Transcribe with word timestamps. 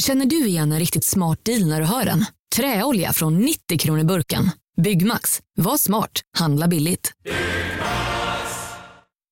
Känner 0.00 0.26
du 0.26 0.46
igen 0.46 0.72
en 0.72 0.78
riktigt 0.78 1.04
smart 1.04 1.44
deal 1.44 1.66
när 1.66 1.80
du 1.80 1.86
hör 1.86 2.04
den? 2.04 2.24
Träolja 2.56 3.12
från 3.12 3.38
90 3.38 3.78
kronor 3.78 4.04
burken. 4.04 4.50
Byggmax. 4.82 5.40
Var 5.56 5.76
smart. 5.76 6.20
Handla 6.38 6.68
billigt. 6.68 7.12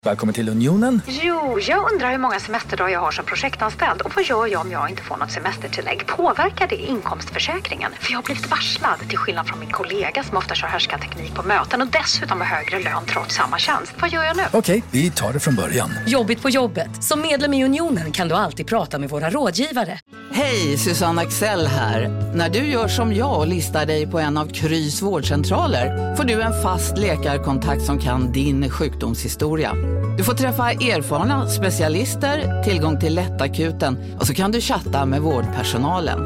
Välkommen 0.09 0.35
till 0.35 0.49
Unionen. 0.49 1.03
Jo, 1.07 1.59
jag 1.61 1.93
undrar 1.93 2.11
hur 2.11 2.19
många 2.19 2.41
semesterdagar 2.41 2.93
jag 2.93 3.01
har 3.01 3.11
som 3.11 3.25
projektanställd 3.25 4.01
och 4.01 4.13
vad 4.17 4.25
gör 4.25 4.47
jag 4.47 4.61
om 4.61 4.71
jag 4.71 4.91
inte 4.91 5.03
får 5.03 5.17
något 5.17 5.31
semestertillägg? 5.31 6.07
Påverkar 6.07 6.69
det 6.69 6.77
inkomstförsäkringen? 6.77 7.93
För 8.01 8.13
jag 8.13 8.19
har 8.19 8.25
blivit 8.25 8.51
varslad, 8.51 8.99
till 9.09 9.19
skillnad 9.19 9.47
från 9.47 9.61
min 9.61 9.71
kollega 9.71 10.23
som 10.23 10.37
ofta 10.37 10.55
kör 10.55 10.99
teknik 10.99 11.35
på 11.35 11.43
möten 11.43 11.83
och 11.83 11.89
dessutom 11.89 12.41
har 12.41 12.47
högre 12.47 12.79
lön 12.79 13.03
trots 13.07 13.35
samma 13.35 13.59
tjänst. 13.59 13.95
Vad 14.01 14.11
gör 14.11 14.25
jag 14.25 14.37
nu? 14.37 14.43
Okej, 14.53 14.83
vi 14.91 15.11
tar 15.11 15.33
det 15.33 15.41
från 15.41 15.55
början. 15.55 15.91
Jobbigt 16.07 16.43
på 16.43 16.51
jobbet. 16.51 17.05
Som 17.05 17.21
medlem 17.21 17.55
i 17.55 17.65
Unionen 17.65 18.13
kan 18.13 18.29
du 18.29 18.35
alltid 18.35 18.67
prata 18.67 18.99
med 18.99 19.11
våra 19.11 19.31
rådgivare. 19.31 19.99
Hej, 20.33 20.79
Susanne 20.79 21.23
Axel 21.23 21.67
här. 21.67 22.09
När 22.35 22.49
du 22.49 22.59
gör 22.59 22.89
som 22.89 23.15
jag 23.15 23.39
och 23.39 23.47
listar 23.47 23.87
dig 23.87 24.07
på 24.07 24.19
en 24.19 24.39
av 24.39 24.47
Krys 24.47 25.03
vårdcentraler 25.03 26.17
får 26.17 26.25
du 26.25 26.43
en 26.43 26.63
fast 26.63 26.99
läkarkontakt 26.99 27.83
som 27.83 27.99
kan 27.99 28.33
din 28.33 28.71
sjukdomshistoria. 28.71 29.73
Du 30.17 30.25
får 30.25 30.35
träffa 30.35 30.71
erfarna 30.71 31.47
specialister, 31.49 32.63
tillgång 32.63 33.01
till 33.01 33.15
lättakuten 33.15 34.17
och 34.21 34.27
så 34.27 34.35
kan 34.35 34.53
du 34.53 34.61
chatta 34.61 35.07
med 35.07 35.21
vårdpersonalen. 35.21 36.19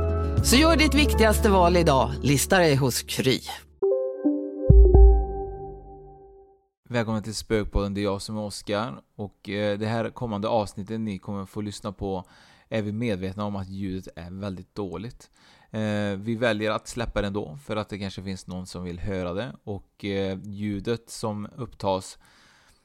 Så 0.45 0.57
gör 0.57 0.77
ditt 0.77 0.95
viktigaste 0.95 1.51
val 1.51 1.77
idag, 1.77 2.11
lista 2.23 2.59
dig 2.59 2.77
hos 2.77 3.03
Kry. 3.03 3.41
Välkommen 6.89 7.23
till 7.23 7.35
Spökpodden, 7.35 7.95
det 7.95 8.01
är 8.01 8.03
jag 8.03 8.23
som 8.23 8.37
är 8.37 8.43
Oskar 8.43 9.01
och 9.17 9.49
eh, 9.49 9.79
det 9.79 9.87
här 9.87 10.11
kommande 10.11 10.49
avsnittet 10.49 11.01
ni 11.01 11.19
kommer 11.19 11.47
få 11.47 11.61
lyssna 11.61 11.93
på 11.93 12.25
är 12.69 12.83
vi 12.83 12.93
medvetna 12.93 13.45
om 13.45 13.57
att 13.57 13.69
ljudet 13.69 14.09
är 14.17 14.31
väldigt 14.31 14.75
dåligt. 14.75 15.31
Eh, 15.71 16.17
vi 16.17 16.37
väljer 16.37 16.71
att 16.71 16.89
släppa 16.89 17.21
det 17.21 17.27
ändå 17.27 17.59
för 17.65 17.77
att 17.77 17.89
det 17.89 17.99
kanske 17.99 18.23
finns 18.23 18.47
någon 18.47 18.67
som 18.67 18.85
vill 18.85 18.99
höra 18.99 19.33
det 19.33 19.53
och 19.65 20.05
eh, 20.05 20.39
ljudet 20.45 21.11
som 21.11 21.49
upptas 21.57 22.19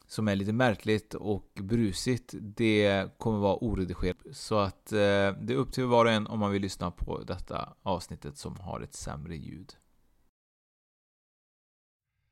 som 0.07 0.27
är 0.27 0.35
lite 0.35 0.53
märkligt 0.53 1.13
och 1.13 1.51
brusigt, 1.55 2.33
det 2.39 3.09
kommer 3.17 3.39
vara 3.39 3.55
oredigerat. 3.55 4.17
Så 4.31 4.57
att 4.59 4.91
eh, 4.91 4.97
det 4.97 5.49
är 5.49 5.55
upp 5.55 5.71
till 5.71 5.83
var 5.83 6.05
och 6.05 6.11
en 6.11 6.27
om 6.27 6.39
man 6.39 6.51
vill 6.51 6.61
lyssna 6.61 6.91
på 6.91 7.21
detta 7.21 7.73
avsnittet 7.83 8.37
som 8.37 8.55
har 8.59 8.81
ett 8.81 8.93
sämre 8.93 9.35
ljud. 9.35 9.73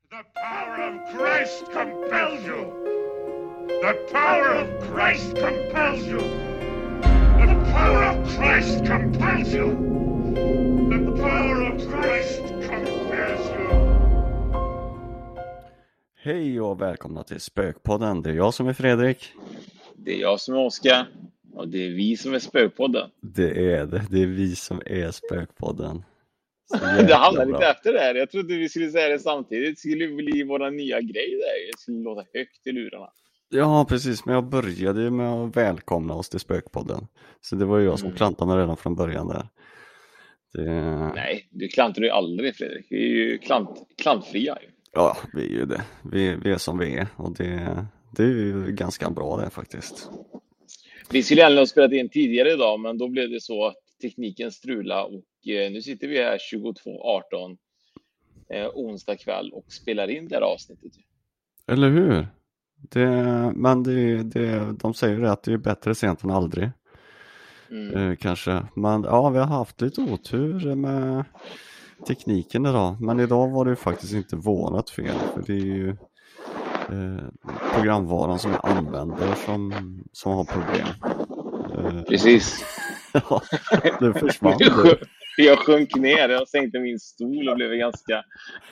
The 0.10 0.24
power 0.34 0.90
of 0.90 1.12
Christ 1.12 1.66
compels 1.74 2.48
you. 2.48 2.86
The 3.82 3.94
power 4.12 4.62
of 4.62 4.68
Christ 4.88 5.36
compels 5.36 6.08
you. 6.08 6.20
The 7.40 7.72
power 7.72 8.04
of 8.04 8.30
Christ 8.36 8.86
compels 8.86 9.54
you. 9.54 9.70
The 10.90 11.22
power 11.22 11.62
of 11.64 11.82
Christ 11.82 12.42
compels 12.70 13.50
you. 13.50 13.55
Hej 16.26 16.62
och 16.62 16.82
välkomna 16.82 17.24
till 17.24 17.40
Spökpodden. 17.40 18.22
Det 18.22 18.30
är 18.30 18.34
jag 18.34 18.54
som 18.54 18.68
är 18.68 18.74
Fredrik. 18.74 19.32
Det 19.96 20.14
är 20.16 20.22
jag 20.22 20.40
som 20.40 20.56
är 20.56 20.66
Oskar 20.66 21.08
och 21.54 21.68
det 21.68 21.86
är 21.86 21.90
vi 21.90 22.18
som 22.18 22.34
är 22.34 22.40
Spökpodden. 22.40 23.10
Det 23.22 23.72
är 23.74 23.86
det. 23.86 24.06
Det 24.12 24.22
är 24.22 24.28
vi 24.28 24.56
som 24.56 24.82
är 24.86 25.12
Spökpodden. 25.12 26.04
Det 27.08 27.14
hamnade 27.16 27.52
lite 27.52 27.66
efter 27.68 27.94
det 27.94 28.00
här. 28.00 28.16
Jag 28.16 28.32
trodde 28.32 28.58
vi 28.58 28.70
skulle 28.70 28.92
säga 28.92 29.10
det 29.10 29.20
samtidigt. 29.20 29.76
Det 29.76 29.80
skulle 29.80 30.08
bli 30.08 30.44
våra 30.44 30.70
nya 30.70 31.02
grej 31.02 31.30
där. 31.32 31.72
Det 31.72 31.80
skulle 31.80 32.04
låta 32.04 32.24
högt 32.34 32.68
i 32.68 32.72
lurarna. 32.72 33.10
Ja, 33.50 33.86
precis. 33.90 34.26
Men 34.26 34.36
jag 34.36 34.44
började 34.50 35.02
ju 35.02 35.10
med 35.10 35.34
att 35.34 35.58
välkomna 35.58 36.14
oss 36.14 36.30
till 36.30 36.40
Spökpodden. 36.40 37.08
Så 37.42 37.56
det 37.56 37.66
var 37.66 37.78
ju 37.78 37.86
jag 37.86 38.00
som 38.00 38.06
Mm. 38.08 38.18
klantade 38.18 38.52
mig 38.52 38.58
redan 38.62 38.78
från 38.78 38.96
början 38.96 39.28
där. 39.28 39.48
Det... 40.54 40.72
Nej, 41.16 41.48
du 41.52 41.68
klantar 41.68 42.02
ju 42.02 42.10
aldrig 42.10 42.56
Fredrik. 42.56 42.86
Vi 42.90 42.98
är 43.04 43.16
ju 43.16 43.38
klant, 43.38 43.70
klantfria. 44.02 44.58
ju. 44.62 44.68
Ja, 44.96 45.18
vi 45.34 45.46
är 45.46 45.50
ju 45.50 45.66
det. 45.66 45.84
Vi, 46.12 46.36
vi 46.44 46.52
är 46.52 46.58
som 46.58 46.78
vi 46.78 46.96
är 46.96 47.08
och 47.16 47.34
det, 47.38 47.86
det 48.12 48.24
är 48.24 48.28
ju 48.28 48.72
ganska 48.72 49.10
bra 49.10 49.38
det 49.38 49.50
faktiskt. 49.50 50.10
Vi 51.10 51.24
skulle 51.24 51.42
egentligen 51.42 51.62
ha 51.62 51.66
spelat 51.66 51.92
in 51.92 52.10
tidigare 52.10 52.52
idag, 52.52 52.80
men 52.80 52.98
då 52.98 53.08
blev 53.08 53.30
det 53.30 53.42
så 53.42 53.68
att 53.68 53.76
tekniken 54.02 54.52
strula 54.52 55.04
och 55.04 55.48
eh, 55.48 55.72
nu 55.72 55.82
sitter 55.82 56.08
vi 56.08 56.24
här 56.24 56.38
22.18 56.54 57.58
eh, 58.50 58.70
onsdag 58.74 59.16
kväll 59.16 59.52
och 59.54 59.66
spelar 59.72 60.08
in 60.08 60.28
det 60.28 60.36
här 60.36 60.42
avsnittet. 60.42 60.92
Eller 61.68 61.90
hur? 61.90 62.28
Det, 62.76 63.08
men 63.56 63.84
det, 63.84 64.24
det, 64.24 64.76
de 64.80 64.94
säger 64.94 65.20
det 65.20 65.32
att 65.32 65.44
det 65.44 65.54
är 65.54 65.58
bättre 65.58 65.96
sent 65.96 66.24
än 66.24 66.32
aldrig. 66.32 66.70
Mm. 67.70 67.96
Eh, 67.96 68.16
kanske. 68.16 68.66
Men 68.76 69.04
ja, 69.04 69.30
vi 69.30 69.40
har 69.40 69.46
haft 69.46 69.82
lite 69.82 70.02
otur 70.02 70.76
med 70.76 71.26
tekniken 72.08 72.66
idag. 72.66 73.02
Men 73.02 73.20
idag 73.20 73.50
var 73.52 73.66
det 73.66 73.70
ju 73.72 73.76
faktiskt 73.76 74.14
inte 74.14 74.36
vårat 74.36 74.90
fel. 74.90 75.16
För 75.34 75.44
det 75.48 75.54
är 75.54 75.66
ju 75.66 75.90
eh, 76.90 77.26
programvaran 77.76 78.40
som 78.40 78.52
jag 78.52 78.62
använder 78.78 79.36
som, 79.46 79.74
som 80.12 80.32
har 80.34 80.44
problem. 80.44 80.88
Eh, 81.78 82.02
Precis. 82.04 82.66
ja, 83.14 83.42
det 84.00 84.14
försvann. 84.14 84.58
Jag 85.38 85.58
sjönk- 85.60 85.96
ner, 86.00 86.30
jag 86.30 86.48
sänkte 86.48 86.80
min 86.80 87.00
stol 87.00 87.50
och 87.50 87.56
blev 87.56 87.72
ganska, 87.72 88.24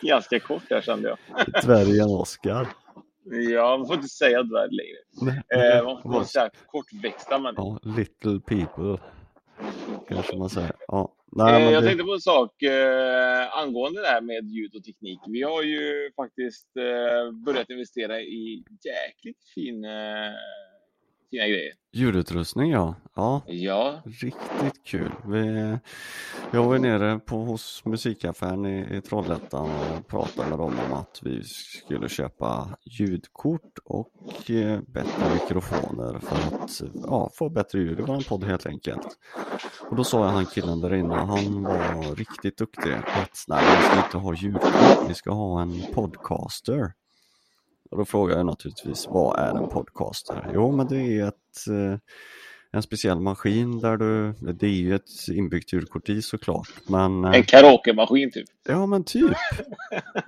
ganska 0.01 0.39
kort 0.39 0.63
där 0.69 0.81
kände 0.81 1.09
jag. 1.09 1.17
Dvärgen 1.63 2.09
Oskar. 2.09 2.67
Ja, 3.53 3.77
man 3.77 3.87
får 3.87 3.95
inte 3.95 4.07
säga 4.07 4.43
dvärg 4.43 4.69
längre. 4.71 5.43
Eh, 5.77 5.83
man 5.85 6.01
får 6.01 6.23
säga 6.23 6.49
kortväxta 6.67 7.39
människor. 7.39 7.79
Ja, 7.83 7.91
little 7.97 8.39
people. 8.39 8.97
Kanske 10.09 10.37
man 10.37 10.49
säger. 10.49 10.71
Ja. 10.87 11.13
Nej, 11.35 11.63
Eh, 11.63 11.71
jag 11.71 11.83
det, 11.83 11.87
tänkte 11.87 12.03
på 12.03 12.13
en 12.13 12.21
sak 12.21 12.63
eh, 12.63 13.57
angående 13.57 14.01
det 14.01 14.07
här 14.07 14.21
med 14.21 14.51
ljud 14.51 14.75
och 14.75 14.83
teknik. 14.83 15.19
Vi 15.27 15.41
har 15.41 15.63
ju 15.63 16.11
faktiskt 16.15 16.77
eh, 16.77 17.31
börjat 17.45 17.69
investera 17.69 18.21
i 18.21 18.63
jäkligt 18.83 19.43
fin, 19.55 19.85
eh, 19.85 20.33
fina 21.33 21.47
grejer. 21.47 21.73
Ljudutrustning 21.93 22.71
ja. 22.71 22.95
Ja, 23.15 23.41
Ja, 23.47 24.01
Riktigt 24.05 24.83
kul. 24.85 25.11
Vi, 25.27 25.77
jag 26.51 26.63
var 26.63 26.79
nere 26.79 27.19
på, 27.19 27.37
hos 27.37 27.85
musikaffären 27.85 28.65
i, 28.65 28.97
i 28.97 29.01
Trollhättan 29.01 29.69
och 29.69 30.07
pratade 30.07 30.49
med 30.49 30.59
dem 30.59 30.73
om 30.87 30.93
att 30.93 31.19
vi 31.23 31.43
skulle 31.43 32.09
köpa 32.09 32.77
ljudkort 32.85 33.79
och 33.85 34.51
eh, 34.51 34.81
bättre 34.87 35.33
mikrofoner 35.33 36.19
för 36.19 36.35
att 36.35 36.81
ja, 37.03 37.29
få 37.33 37.49
bättre 37.49 37.79
ljud 37.79 37.99
i 37.99 38.03
vår 38.03 38.29
podd 38.29 38.43
helt 38.43 38.65
enkelt. 38.65 39.07
Och 39.89 39.95
då 39.95 40.03
sa 40.03 40.25
jag 40.25 40.31
han 40.31 40.45
killen 40.45 40.81
där 40.81 40.93
inne, 40.93 41.15
han 41.15 41.63
var 41.63 42.15
riktigt 42.15 42.57
duktig, 42.57 42.91
att 42.93 43.45
nej, 43.47 43.63
ni 43.75 43.85
ska 43.85 44.05
inte 44.05 44.17
ha 44.17 44.33
ljudkort, 44.33 45.07
ni 45.07 45.13
ska 45.13 45.31
ha 45.31 45.61
en 45.61 45.81
podcaster. 45.93 46.93
Och 47.93 47.99
då 47.99 48.05
frågade 48.05 48.39
jag 48.39 48.45
naturligtvis, 48.45 49.07
vad 49.09 49.39
är 49.39 49.49
en 49.63 49.69
podcaster? 49.69 50.51
Jo, 50.53 50.71
men 50.71 50.87
det 50.87 50.97
är 51.19 51.27
ett 51.27 51.67
eh, 51.69 51.99
en 52.75 52.83
speciell 52.83 53.19
maskin 53.19 53.79
där 53.79 53.97
du, 53.97 54.33
det 54.53 54.65
är 54.67 54.71
ju 54.71 54.95
ett 54.95 55.09
inbyggt 55.31 55.73
ljudkort 55.73 56.09
i 56.09 56.21
såklart, 56.21 56.67
men 56.87 57.23
eh, 57.25 57.31
en 57.35 57.43
karaokemaskin 57.43 58.31
typ. 58.31 58.45
ja 58.67 58.85
men 58.85 59.03
typ. 59.03 59.31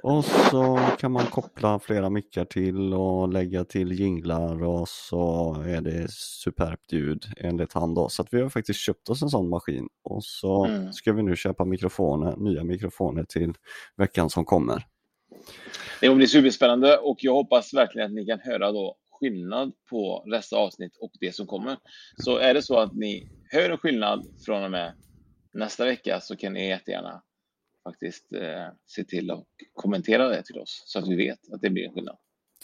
Och 0.04 0.26
så 0.26 0.80
kan 1.00 1.12
man 1.12 1.26
koppla 1.26 1.80
flera 1.80 2.10
mickar 2.10 2.46
till 2.46 2.94
och 2.94 3.30
lägga 3.34 3.64
till 3.64 3.92
jinglar 3.92 4.64
och 4.64 4.90
så 4.90 5.54
är 5.68 5.82
det 5.82 6.12
superbt 6.12 6.92
ljud 6.94 7.26
enligt 7.38 7.74
han 7.74 7.94
då. 7.94 8.10
Så 8.10 8.22
att 8.22 8.28
vi 8.32 8.42
har 8.42 8.50
faktiskt 8.50 8.80
köpt 8.80 9.10
oss 9.10 9.22
en 9.22 9.30
sån 9.30 9.50
maskin 9.50 9.88
och 10.04 10.24
så 10.24 10.66
Mm. 10.66 10.94
ska 10.94 11.14
vi 11.14 11.24
nu 11.24 11.36
köpa 11.36 11.66
mikrofoner, 11.66 12.36
nya 12.38 12.64
mikrofoner 12.64 13.24
till 13.24 13.54
veckan 13.98 14.30
som 14.30 14.46
kommer. 14.46 14.84
Det 16.00 16.08
kommer 16.08 16.18
bli 16.18 16.28
superspännande 16.28 16.98
och 16.98 17.18
jag 17.20 17.34
hoppas 17.34 17.74
verkligen 17.74 18.06
att 18.08 18.14
ni 18.14 18.26
kan 18.26 18.40
höra 18.40 18.72
då 18.72 18.96
skillnad 19.20 19.72
på 19.90 20.24
dessa 20.32 20.58
avsnitt 20.58 20.98
och 21.00 21.12
det 21.20 21.36
som 21.36 21.48
kommer. 21.48 21.78
Så 22.18 22.38
är 22.38 22.54
det 22.54 22.62
så 22.62 22.80
att 22.80 22.94
ni 22.94 23.30
hör 23.52 23.70
en 23.70 23.78
skillnad 23.78 24.26
från 24.46 24.64
och 24.64 24.72
med 24.72 24.94
nästa 25.54 25.86
vecka 25.86 26.20
så 26.22 26.36
kan 26.36 26.54
ni 26.54 26.68
jättegärna 26.70 27.22
faktiskt 27.84 28.34
eh, 28.34 28.68
se 28.86 29.04
till 29.04 29.32
att 29.32 29.44
kommentera 29.74 30.28
det 30.28 30.44
till 30.44 30.60
oss 30.60 30.84
så 30.86 31.00
att 31.00 31.08
vi 31.08 31.16
vet 31.16 31.40
att 31.54 31.62
det 31.62 31.70
blir 31.70 31.86
en 31.88 31.94
skillnad. 31.94 32.18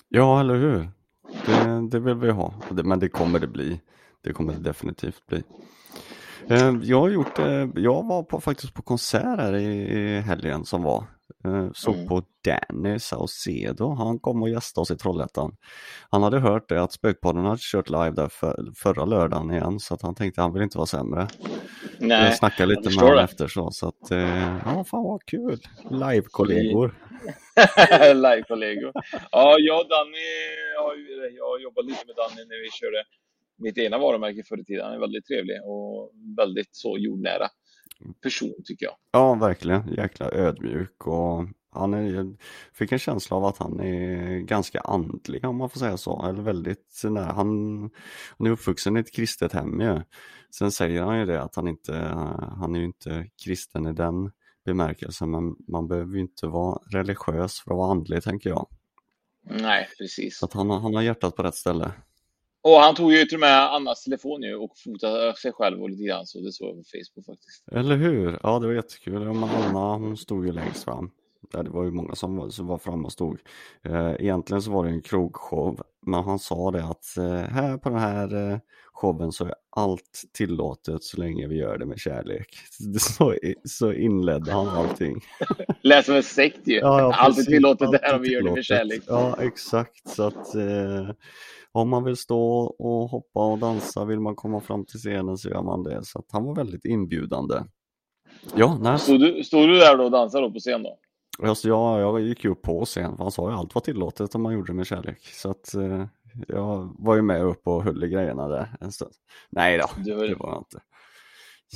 Ja, 0.10 0.40
eller 0.40 0.56
hur? 0.56 0.90
Det, 1.46 1.90
det 1.92 2.00
vill 2.00 2.16
vi 2.16 2.32
ha, 2.32 2.54
men 2.70 3.00
det 3.00 3.10
kommer 3.10 3.40
det 3.40 3.48
bli. 3.48 3.82
Det 4.22 4.34
kommer 4.34 4.54
det 4.54 4.60
definitivt 4.60 5.26
bli. 5.26 5.44
Eh, 6.48 6.76
Jag 6.84 7.00
har 7.00 7.10
gjort, 7.10 7.40
eh, 7.40 7.70
jag 7.76 8.08
var 8.08 8.24
på, 8.24 8.42
faktiskt 8.42 8.74
på 8.74 8.82
konsert 8.82 9.40
här 9.40 9.56
i, 9.56 9.66
i 9.66 10.20
helgen 10.20 10.66
som 10.66 10.84
var. 10.84 11.04
Eh, 11.46 11.70
Såg 11.74 11.96
Mm. 11.96 12.08
på 12.08 12.24
Danny 12.44 13.00
Saucedo, 13.00 13.94
han 13.94 14.20
kom 14.20 14.42
och 14.42 14.50
gästade 14.50 14.82
oss 14.82 14.92
i 14.92 14.98
Trollhättan. 14.98 15.56
Han 16.10 16.24
hade 16.24 16.40
hört 16.40 16.70
det 16.70 16.84
att 16.84 16.92
Spökpodden 16.94 17.46
hade 17.46 17.58
kört 17.62 17.90
live 17.90 18.12
där 18.12 18.30
för, 18.30 18.72
förra 18.76 19.06
lördagen 19.06 19.52
igen 19.52 19.80
så 19.80 19.94
att 19.94 20.02
han 20.02 20.16
tänkte 20.16 20.42
han 20.42 20.54
vill 20.54 20.64
inte 20.64 20.78
vara 20.78 20.86
sämre. 20.88 21.28
Nej, 22.00 22.24
jag 22.26 22.38
snackade 22.38 22.62
jag 22.64 22.70
lite 22.70 22.80
med 22.82 22.86
förstår 22.94 23.08
honom 23.08 23.24
efter 23.24 23.48
så, 23.48 23.72
så 23.72 23.88
att 23.88 24.12
eh, 24.12 24.58
ja 24.66 24.84
fan 24.84 25.04
vad 25.04 25.26
kul. 25.26 25.60
Live-kollegor. 25.90 26.96
Live-kollegor. 28.14 28.92
Ja, 29.32 29.56
jag 29.60 29.80
och 29.80 29.90
Danny 29.90 30.28
jag 31.38 31.46
har 31.46 31.60
jobbat 31.60 31.86
lite 31.86 32.06
med 32.08 32.16
Danny 32.16 32.46
när 32.48 32.64
vi 32.64 32.70
körde 32.72 33.04
mitt 33.58 33.78
egna 33.78 33.98
varumärke 33.98 34.44
förr 34.50 34.60
i 34.60 34.64
tiden. 34.66 34.86
Han 34.86 34.94
är 34.94 35.00
väldigt 35.00 35.26
trevlig 35.26 35.58
och 35.66 36.12
väldigt 36.38 36.70
så 36.72 36.98
jordnära 36.98 37.48
person 38.24 38.54
tycker 38.66 38.86
jag. 38.86 38.96
Ja, 39.12 39.34
verkligen. 39.34 39.94
Jäkla 39.94 40.32
ödmjuk 40.32 41.08
och 41.08 41.48
han 41.72 41.94
är, 41.94 42.36
fick 42.74 42.92
en 42.92 43.00
känsla 43.00 43.38
av 43.38 43.46
att 43.46 43.58
han 43.58 43.80
är 43.80 44.40
ganska 44.40 44.80
andlig 44.80 45.46
om 45.46 45.58
man 45.58 45.70
får 45.70 45.80
säga 45.80 45.98
så. 45.98 46.26
Eller 46.26 46.42
väldigt, 46.42 47.02
nej, 47.04 47.24
han, 47.24 47.80
han 48.38 48.48
är 48.48 48.52
uppvuxen 48.52 48.98
i 48.98 49.00
ett 49.00 49.16
kristet 49.16 49.54
hem 49.54 49.82
ju. 49.82 50.02
Sen 50.56 50.72
säger 50.72 51.02
han 51.02 51.20
ju 51.20 51.26
det 51.26 51.42
att 51.42 51.56
han 51.56 51.68
inte, 51.68 51.94
han 52.58 52.76
är 52.76 52.80
ju 52.80 52.86
inte 52.86 53.28
kristen 53.44 53.88
i 53.88 53.94
den 53.94 54.32
bemärkelsen 54.66 55.32
men 55.32 55.56
man 55.68 55.88
behöver 55.88 56.14
ju 56.14 56.22
inte 56.22 56.48
vara 56.48 56.80
religiös 56.92 57.60
för 57.60 57.72
att 57.72 57.78
vara 57.78 57.92
andlig 57.92 58.24
tänker 58.24 58.50
jag. 58.50 58.68
Nej, 59.44 59.88
precis. 59.98 60.38
Så 60.38 60.46
att 60.46 60.54
han, 60.54 60.70
han 60.70 60.96
har 60.96 61.02
hjärtat 61.02 61.36
på 61.36 61.44
rätt 61.44 61.56
ställe. 61.56 61.92
Och 62.64 62.76
han 62.76 62.96
tog 62.96 63.14
ju 63.14 63.26
till 63.26 63.36
och 63.36 63.40
med 63.40 63.74
Annas 63.74 64.04
telefon 64.04 64.42
nu 64.42 64.56
och 64.56 64.72
fotade 64.84 65.36
sig 65.36 65.52
själv 65.52 65.82
och 65.82 65.90
lite 65.90 66.04
grann 66.04 66.26
så 66.26 66.40
det 66.40 66.52
såg 66.52 66.68
jag 66.68 66.76
på 66.76 66.84
Facebook 66.84 67.26
faktiskt. 67.26 67.64
Eller 67.72 67.96
hur? 67.96 68.40
Ja, 68.44 68.60
det 68.60 68.68
var 68.68 68.74
jättekul. 68.74 69.24
Ja, 69.24 69.34
men 69.34 69.50
Anna 69.50 69.96
hon 69.96 70.18
stod 70.18 70.46
ju 70.46 70.52
längst 70.52 70.84
fram. 70.84 71.12
Ja, 71.54 71.64
det 71.64 71.70
var 71.70 71.84
ju 71.84 71.92
många 71.92 72.16
som 72.16 72.36
var, 72.36 72.50
som 72.50 72.68
var 72.68 72.78
framme 72.78 73.06
och 73.06 73.12
stod. 73.12 73.40
Eh, 73.84 74.12
egentligen 74.20 74.62
så 74.62 74.72
var 74.72 74.86
det 74.86 74.92
en 74.92 75.02
krogshow, 75.02 75.82
men 76.06 76.24
han 76.24 76.40
sa 76.40 76.72
det 76.72 76.84
att 76.84 77.18
eh, 77.18 77.54
här 77.54 77.78
på 77.78 77.90
den 77.90 78.00
här 78.00 78.52
eh, 78.52 78.58
showen 78.94 79.32
så 79.32 79.46
är 79.46 79.54
allt 79.76 80.24
tillåtet 80.34 81.04
så 81.04 81.18
länge 81.18 81.48
vi 81.48 81.56
gör 81.56 81.78
det 81.78 81.86
med 81.86 82.00
kärlek. 82.00 82.48
Så, 83.00 83.36
så 83.66 83.94
inledde 83.94 84.52
han 84.52 84.68
allting. 84.68 85.22
Lät 85.82 86.06
som 86.06 86.16
en 86.16 86.24
sekt 86.24 86.68
ju. 86.68 86.76
Ja, 86.76 87.00
ja, 87.00 87.14
allt 87.14 87.40
är 87.40 87.44
tillåtet 87.44 87.88
Allt 87.88 87.92
där 87.92 88.10
är 88.10 88.16
om 88.16 88.22
vi 88.22 88.32
gör 88.32 88.42
det 88.42 88.52
med 88.52 88.66
kärlek. 88.66 89.04
Ja, 89.08 89.38
exakt. 89.40 90.10
Så 90.10 90.24
att 90.24 90.56
om 91.72 91.90
man 91.90 92.04
vill 92.04 92.18
stå 92.18 92.42
och 92.80 93.10
hoppa 93.10 93.52
och 93.52 93.58
dansa, 93.58 94.06
vill 94.06 94.20
man 94.20 94.36
komma 94.36 94.60
fram 94.60 94.86
till 94.86 95.00
scenen 95.00 95.38
så 95.38 95.50
gör 95.50 95.62
man 95.64 95.84
det. 95.84 96.00
Så 96.06 96.24
han 96.32 96.44
var 96.46 96.56
väldigt 96.56 96.86
inbjudande. 96.86 97.56
Ja, 98.56 98.78
nej, 98.82 99.00
Stod 99.00 99.20
du, 99.20 99.44
stod 99.44 99.68
du 99.70 99.80
där 99.80 99.98
då 99.98 100.04
och 100.04 100.12
dansade 100.12 100.48
då 100.48 100.52
på 100.54 100.60
scen 100.60 100.84
då? 100.84 100.98
Alltså 101.48 101.68
jag, 101.68 102.00
jag 102.02 102.22
gick 102.22 102.44
ju 102.44 102.50
upp 102.52 102.62
på 102.62 102.86
scen, 102.86 103.16
för 103.18 103.24
han 103.24 103.32
sa 103.32 103.50
ju 103.50 103.56
allt 103.56 103.76
var 103.76 103.82
tillåtet 103.82 104.36
om 104.36 104.42
man 104.42 104.54
gjorde 104.54 104.72
det 104.72 104.76
med 104.76 104.86
kärlek. 104.88 105.20
Så 105.24 105.50
att 105.52 105.74
eh, 105.76 106.06
jag 106.48 106.96
var 107.00 107.16
ju 107.16 107.22
med 107.22 107.44
upp 107.46 107.68
och 107.68 107.84
höll 107.84 108.04
i 108.04 108.08
grejerna 108.08 108.48
där 108.48 108.76
en 108.82 108.92
stund. 108.92 109.12
Nej 109.50 109.78
då, 109.78 109.86
Det 110.06 110.16
var- 110.16 110.28
det 110.28 110.36
var 110.36 110.50
jag 110.50 110.58
inte. 110.60 110.80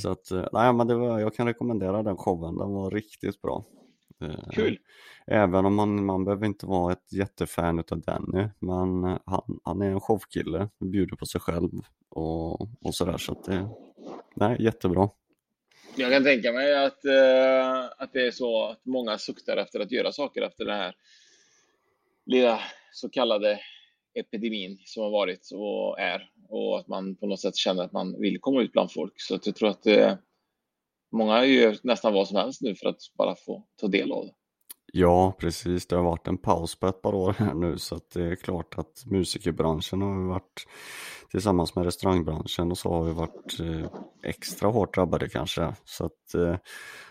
Så 0.02 0.10
att, 0.10 0.30
eh, 0.30 0.48
nej 0.52 0.72
men 0.72 0.86
det 0.86 0.94
var, 0.94 1.18
jag 1.20 1.34
kan 1.34 1.46
rekommendera 1.46 2.02
den 2.02 2.16
showen, 2.16 2.56
den 2.58 2.72
var 2.72 2.90
riktigt 2.90 3.42
bra. 3.42 3.64
Eh, 4.22 4.50
Kul. 4.52 4.78
Även 5.26 5.66
om 5.66 5.74
man, 5.74 6.04
man 6.04 6.24
behöver 6.24 6.46
inte 6.46 6.66
vara 6.66 6.92
ett 6.92 7.12
jättefan 7.12 7.78
utav 7.78 8.00
Danny, 8.00 8.48
men 8.58 9.04
eh, 9.04 9.18
han, 9.26 9.60
han 9.64 9.82
är 9.82 9.90
en 9.90 10.00
showkille, 10.00 10.68
bjuder 10.80 11.16
på 11.16 11.26
sig 11.26 11.40
själv 11.40 11.70
och, 12.08 12.60
och 12.60 12.94
sådär 12.94 13.18
så 13.18 13.32
att 13.32 13.44
det, 13.44 13.68
nej 14.34 14.62
jättebra. 14.62 15.08
Jag 15.96 16.12
kan 16.12 16.24
tänka 16.24 16.52
mig 16.52 16.84
att, 16.84 17.04
eh, 17.04 17.84
att 17.98 18.12
det 18.12 18.26
är 18.26 18.30
så 18.30 18.64
att 18.64 18.84
många 18.84 19.18
suktar 19.18 19.56
efter 19.56 19.80
att 19.80 19.92
göra 19.92 20.12
saker 20.12 20.42
efter 20.42 20.64
den 20.64 20.76
här 20.76 20.94
lilla 22.26 22.60
så 22.92 23.08
kallade 23.08 23.60
epidemin 24.14 24.78
som 24.84 25.02
har 25.02 25.10
varit 25.10 25.50
och 25.52 26.00
är 26.00 26.30
och 26.48 26.78
att 26.78 26.88
man 26.88 27.16
på 27.16 27.26
något 27.26 27.40
sätt 27.40 27.56
känner 27.56 27.82
att 27.82 27.92
man 27.92 28.20
vill 28.20 28.40
komma 28.40 28.62
ut 28.62 28.72
bland 28.72 28.92
folk. 28.92 29.12
Så 29.16 29.34
att 29.34 29.46
jag 29.46 29.56
tror 29.56 29.68
att 29.68 29.86
eh, 29.86 30.14
många 31.16 31.44
gör 31.44 31.76
nästan 31.82 32.14
vad 32.14 32.28
som 32.28 32.36
helst 32.36 32.60
nu 32.60 32.74
för 32.74 32.88
att 32.88 32.98
bara 33.18 33.34
få 33.46 33.64
ta 33.80 33.88
del 33.88 34.12
av 34.12 34.26
det. 34.26 34.32
Ja, 34.92 35.36
precis. 35.38 35.86
Det 35.86 35.96
har 35.96 36.02
varit 36.02 36.28
en 36.28 36.38
paus 36.38 36.80
på 36.80 36.86
ett 36.86 37.02
par 37.02 37.14
år 37.14 37.34
här 37.38 37.54
nu 37.54 37.78
så 37.78 38.00
det 38.14 38.22
är 38.22 38.34
klart 38.36 38.74
att 38.78 39.02
musikerbranschen 39.06 40.02
har 40.02 40.28
varit 40.28 40.66
tillsammans 41.30 41.74
med 41.74 41.84
restaurangbranschen 41.84 42.70
och 42.70 42.78
så 42.78 42.88
har 42.88 43.04
vi 43.04 43.12
varit 43.12 43.60
eh, 43.60 43.90
extra 44.22 44.68
hårt 44.68 44.94
drabbade 44.94 45.28
kanske. 45.28 45.74
Så 45.84 46.06
att 46.06 46.34
eh, 46.34 46.56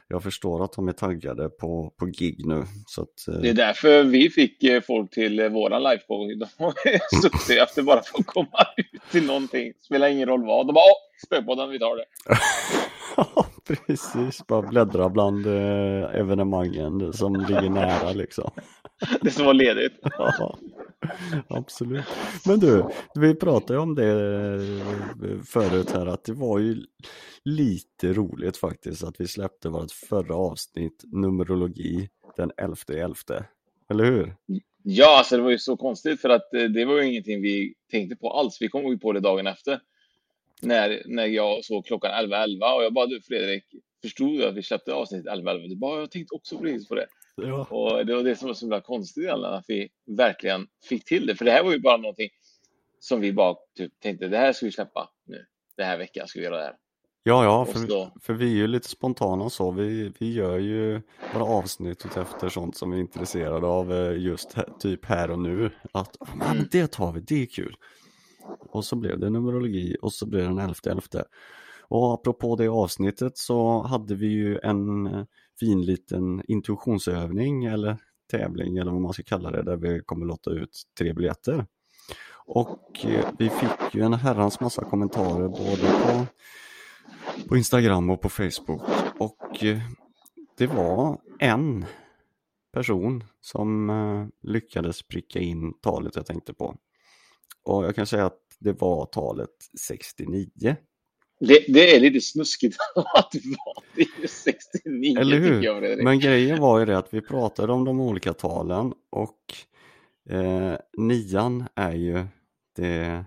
jag 0.07 0.24
förstår 0.24 0.63
att 0.63 0.74
de 0.74 0.88
är 0.88 0.94
taggade 0.94 1.50
på, 1.50 1.94
på 2.00 2.06
gig 2.06 2.46
nu. 2.46 2.63
Så 2.88 3.02
att, 3.02 3.28
eh, 3.28 3.42
Det 3.42 3.50
är 3.50 3.54
därför 3.54 4.04
vi 4.04 4.30
fick 4.30 4.86
folk 4.88 5.12
till 5.12 5.50
våran 5.50 5.84
liveshow. 5.84 6.28
De 6.40 6.63
har 6.63 6.74
suttit 7.22 7.57
efter 7.57 7.81
bara 7.81 8.02
för 8.02 8.19
att 8.19 8.25
komma 8.25 8.68
ut 8.78 9.02
till 9.12 9.25
någonting. 9.25 9.74
Spelar 9.81 10.07
ingen 10.07 10.28
roll 10.28 10.46
vad. 10.46 10.68
De 10.68 10.74
bara, 10.74 10.86
åh, 10.86 11.25
spökpodden, 11.25 11.69
vi 11.69 11.80
tar 11.80 11.96
det. 11.96 12.06
Precis. 13.68 14.48
Bara 14.48 14.62
bläddra 14.62 15.10
bland 15.10 15.48
eh, 15.48 16.16
evenemangen 16.16 17.14
som 17.14 17.36
ligger 17.36 17.70
nära 17.70 18.12
liksom. 18.12 18.52
Det 19.22 19.32
som 19.32 19.46
var 19.46 19.54
ledigt. 19.54 19.94
Ja, 20.18 20.58
absolut. 21.48 22.06
Men 22.46 22.60
du, 22.60 22.86
vi 23.16 23.36
pratade 23.36 23.74
ju 23.74 23.80
om 23.80 23.96
det 23.96 24.12
eh, 24.12 25.42
förut 25.46 25.92
här 25.92 26.06
att 26.06 26.24
det 26.24 26.34
var 26.34 26.60
ju 26.60 26.84
lite 27.44 28.14
roligt 28.14 28.58
faktiskt 28.58 29.04
att 29.04 29.16
vi 29.20 29.28
släppte 29.28 29.70
vårt 29.70 29.92
förra 29.92 30.36
avsnitt, 30.36 31.04
Numerologi, 31.12 32.10
den 32.38 32.52
11.11. 32.52 33.44
Eller 33.90 34.06
hur? 34.06 34.36
Ja, 34.84 35.18
alltså 35.18 35.38
det 35.38 35.44
var 35.44 35.52
ju 35.52 35.58
så 35.58 35.78
konstigt 35.78 36.22
för 36.22 36.30
att 36.30 36.54
eh, 36.54 36.64
det 36.64 36.86
var 36.86 36.98
ju 36.98 37.10
ingenting 37.10 37.42
vi 37.42 37.74
tänkte 37.92 38.16
på 38.16 38.32
alls. 38.32 38.58
Vi 38.62 38.68
kom 38.68 38.88
ju 38.88 38.98
på 38.98 39.12
det 39.12 39.20
dagen 39.20 39.48
efter. 39.48 39.80
När, 40.66 41.02
när 41.06 41.26
jag 41.26 41.66
såg 41.66 41.86
klockan 41.86 42.12
11.11 42.12 42.76
och 42.76 42.84
jag 42.84 42.94
bara, 42.94 43.06
du 43.06 43.22
Fredrik, 43.22 43.64
förstod 44.02 44.38
du 44.38 44.46
att 44.46 44.56
vi 44.56 44.64
släppte 44.64 44.94
avsnitt 44.94 45.26
11.11? 45.26 45.68
Du 45.68 45.76
bara, 45.76 46.00
jag 46.00 46.12
tänkte 46.12 46.36
också 46.36 46.58
precis 46.58 46.88
på 46.88 46.96
det. 46.96 47.08
Ja. 47.36 47.68
Och 47.70 48.06
det 48.06 48.16
var 48.16 48.24
det 48.24 48.36
som 48.36 48.48
var 48.48 48.54
så 48.56 48.66
himla 48.66 48.82
konstigt 48.82 49.30
att 49.30 49.66
vi 49.68 49.90
verkligen 50.18 50.68
fick 50.90 51.06
till 51.06 51.28
det. 51.28 51.36
För 51.36 51.46
det 51.46 51.52
här 51.52 51.64
var 51.64 51.72
ju 51.72 51.80
bara 51.80 51.98
någonting 51.98 52.30
som 53.00 53.22
vi 53.22 53.34
bara 53.34 53.56
typ 53.78 54.00
tänkte, 54.00 54.28
det 54.28 54.38
här 54.38 54.54
ska 54.54 54.66
vi 54.66 54.72
släppa 54.72 55.10
nu. 55.28 55.46
Den 55.78 55.86
här 55.86 55.98
veckan 55.98 56.28
ska 56.28 56.40
vi 56.40 56.46
göra 56.46 56.58
det 56.58 56.64
här. 56.64 56.76
Ja, 57.28 57.44
ja, 57.44 57.62
Och 57.62 57.70
för, 57.70 57.80
så- 57.88 58.12
för 58.22 58.34
vi 58.34 58.46
är 58.52 58.56
ju 58.56 58.68
lite 58.68 58.88
spontana 58.90 59.50
så. 59.50 59.72
Vi, 59.72 60.12
vi 60.20 60.34
gör 60.34 60.58
ju 60.58 61.02
våra 61.34 61.44
avsnitt 61.44 62.06
efter 62.18 62.50
sånt 62.50 62.78
som 62.78 62.92
vi 62.92 62.98
är 62.98 63.02
intresserade 63.02 63.68
av 63.68 63.94
eh, 63.94 64.18
just 64.24 64.54
här, 64.54 64.70
typ 64.80 65.06
här 65.06 65.32
och 65.32 65.40
nu. 65.40 65.72
Att 65.92 66.18
"Ah, 66.20 66.28
men 66.36 66.52
Mm. 66.52 66.68
det 66.72 66.88
tar 66.92 67.12
vi, 67.12 67.20
det 67.22 67.42
är 67.42 67.46
kul. 67.46 67.76
Och 68.69 68.86
så 68.86 68.95
blev 68.95 69.19
det 69.19 69.30
numerologi 69.30 69.95
och 70.01 70.13
så 70.13 70.25
blev 70.25 70.42
det 70.42 70.47
den 70.47 70.59
11.11. 70.59 71.24
Och 71.88 72.13
apropå 72.13 72.56
det 72.56 72.68
avsnittet 72.68 73.38
så 73.38 73.81
hade 73.81 74.15
vi 74.15 74.27
ju 74.27 74.59
en 74.63 75.07
eh, 75.07 75.25
fin 75.59 75.81
liten 75.81 76.42
intuitionsövning 76.47 77.65
eller 77.65 77.97
tävling 78.31 78.77
eller 78.77 78.92
vad 78.92 79.01
man 79.01 79.13
ska 79.13 79.24
kalla 79.24 79.51
det 79.51 79.63
där 79.63 79.77
vi 79.77 80.01
kommer 80.06 80.25
låta 80.25 80.51
ut 80.51 80.83
tre 80.97 81.13
biljetter. 81.13 81.65
Och 82.45 83.06
eh, 83.06 83.30
vi 83.39 83.50
fick 83.50 83.95
ju 83.95 84.01
en 84.01 84.13
herrans 84.13 84.59
massa 84.59 84.83
kommentarer 84.83 85.47
både 85.47 86.01
på 86.03 86.25
på 87.50 87.57
Instagram 87.57 88.09
och 88.09 88.21
på 88.21 88.30
Facebook. 88.30 88.81
Och 89.19 89.63
eh, 89.63 89.80
det 90.57 90.68
var 90.68 91.21
en 91.40 91.85
person 92.73 93.23
som 93.42 94.31
lyckades 94.42 95.04
pricka 95.04 95.40
in 95.40 95.73
talet 95.81 96.16
jag 96.16 96.25
tänkte 96.25 96.54
på. 96.54 96.75
Och 97.66 97.86
jag 97.86 97.95
kan 97.95 98.07
säga 98.07 98.26
att 98.26 98.40
det 98.60 98.81
var 98.81 99.06
talet 99.06 99.50
69. 99.88 100.76
Det, 101.40 101.66
det 101.68 101.95
är 101.95 102.00
lite 102.00 102.22
snuskigt 102.22 102.78
att 102.95 103.31
det 103.31 103.40
var 103.45 103.84
det 103.95 104.02
är 104.02 104.22
ju 104.22 104.28
69 104.28 105.19
Eller 105.19 105.40
hur? 105.40 105.62
jag. 105.64 105.80
Fredrik. 105.80 106.04
Men 106.04 106.19
grejen 106.19 106.62
var 106.62 106.80
ju 106.80 106.86
det 106.86 106.98
att 106.98 107.14
vi 107.14 107.22
pratade 107.22 107.74
om 107.74 107.86
de 107.86 108.00
olika 108.02 108.34
talen 108.34 108.94
och 109.12 109.40
eh, 110.30 110.74
nian 110.98 111.66
är 111.76 111.92
ju 111.94 112.26
det, 112.76 113.26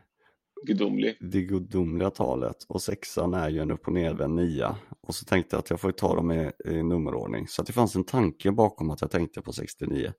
Gudomlig. 0.67 1.17
det 1.21 1.41
gudomliga 1.43 2.11
talet 2.11 2.57
och 2.69 2.83
sexan 2.83 3.35
är 3.35 3.49
ju 3.49 3.61
en 3.61 3.71
upp 3.71 3.87
och 3.87 3.93
nervänd 3.93 4.35
nia. 4.35 4.77
Och 5.01 5.15
så 5.15 5.25
tänkte 5.25 5.57
jag 5.57 5.61
att 5.61 5.71
jag 5.71 5.81
får 5.81 5.93
ta 5.93 6.15
dem 6.15 6.33
i, 6.33 6.51
i 6.65 6.83
nummerordning. 6.83 7.49
Så 7.49 7.63
det 7.63 7.73
fanns 7.73 7.97
en 7.97 8.05
tanke 8.05 8.51
bakom 8.51 8.91
att 8.91 9.01
jag 9.01 9.11
tänkte 9.11 9.43
på 9.43 9.53
69. 9.53 10.13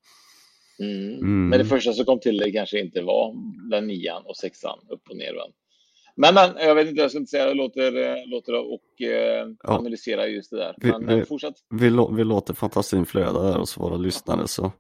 Mm. 0.80 1.14
Mm. 1.14 1.50
Men 1.50 1.60
det 1.60 1.66
första 1.66 1.94
som 1.94 2.06
kom 2.06 2.20
till 2.20 2.38
det 2.38 2.52
kanske 2.52 2.80
inte 2.80 3.02
var 3.02 3.36
den 3.70 3.88
nian 3.88 4.24
och 4.26 4.38
sexan 4.38 4.80
upp 4.90 5.02
och 5.10 5.18
nervänd. 5.18 5.54
Men, 6.16 6.34
men 6.36 6.50
jag 6.68 6.76
vet 6.76 6.88
inte, 6.88 7.02
jag 7.02 7.12
ska 7.12 7.20
inte 7.20 7.30
säga, 7.30 7.48
jag 7.48 7.58
låter, 7.58 7.98
eh, 7.98 8.28
låter 8.28 8.54
och 8.74 9.02
eh, 9.02 9.48
analysera 9.64 10.28
just 10.28 10.52
det 10.52 10.58
där. 10.58 10.76
Vi- 10.78 10.92
Men 10.92 11.08
vi- 11.08 11.14
eh, 11.14 11.26
fortsätt. 11.26 11.54
Vi, 11.70 11.90
vi 12.12 12.24
låter 12.24 12.54
fantasin 12.54 13.06
flöda 13.06 13.44
där 13.44 13.60
hos 13.60 13.78
våra 13.78 13.98
lyssnare 13.98 14.48
så 14.48 14.72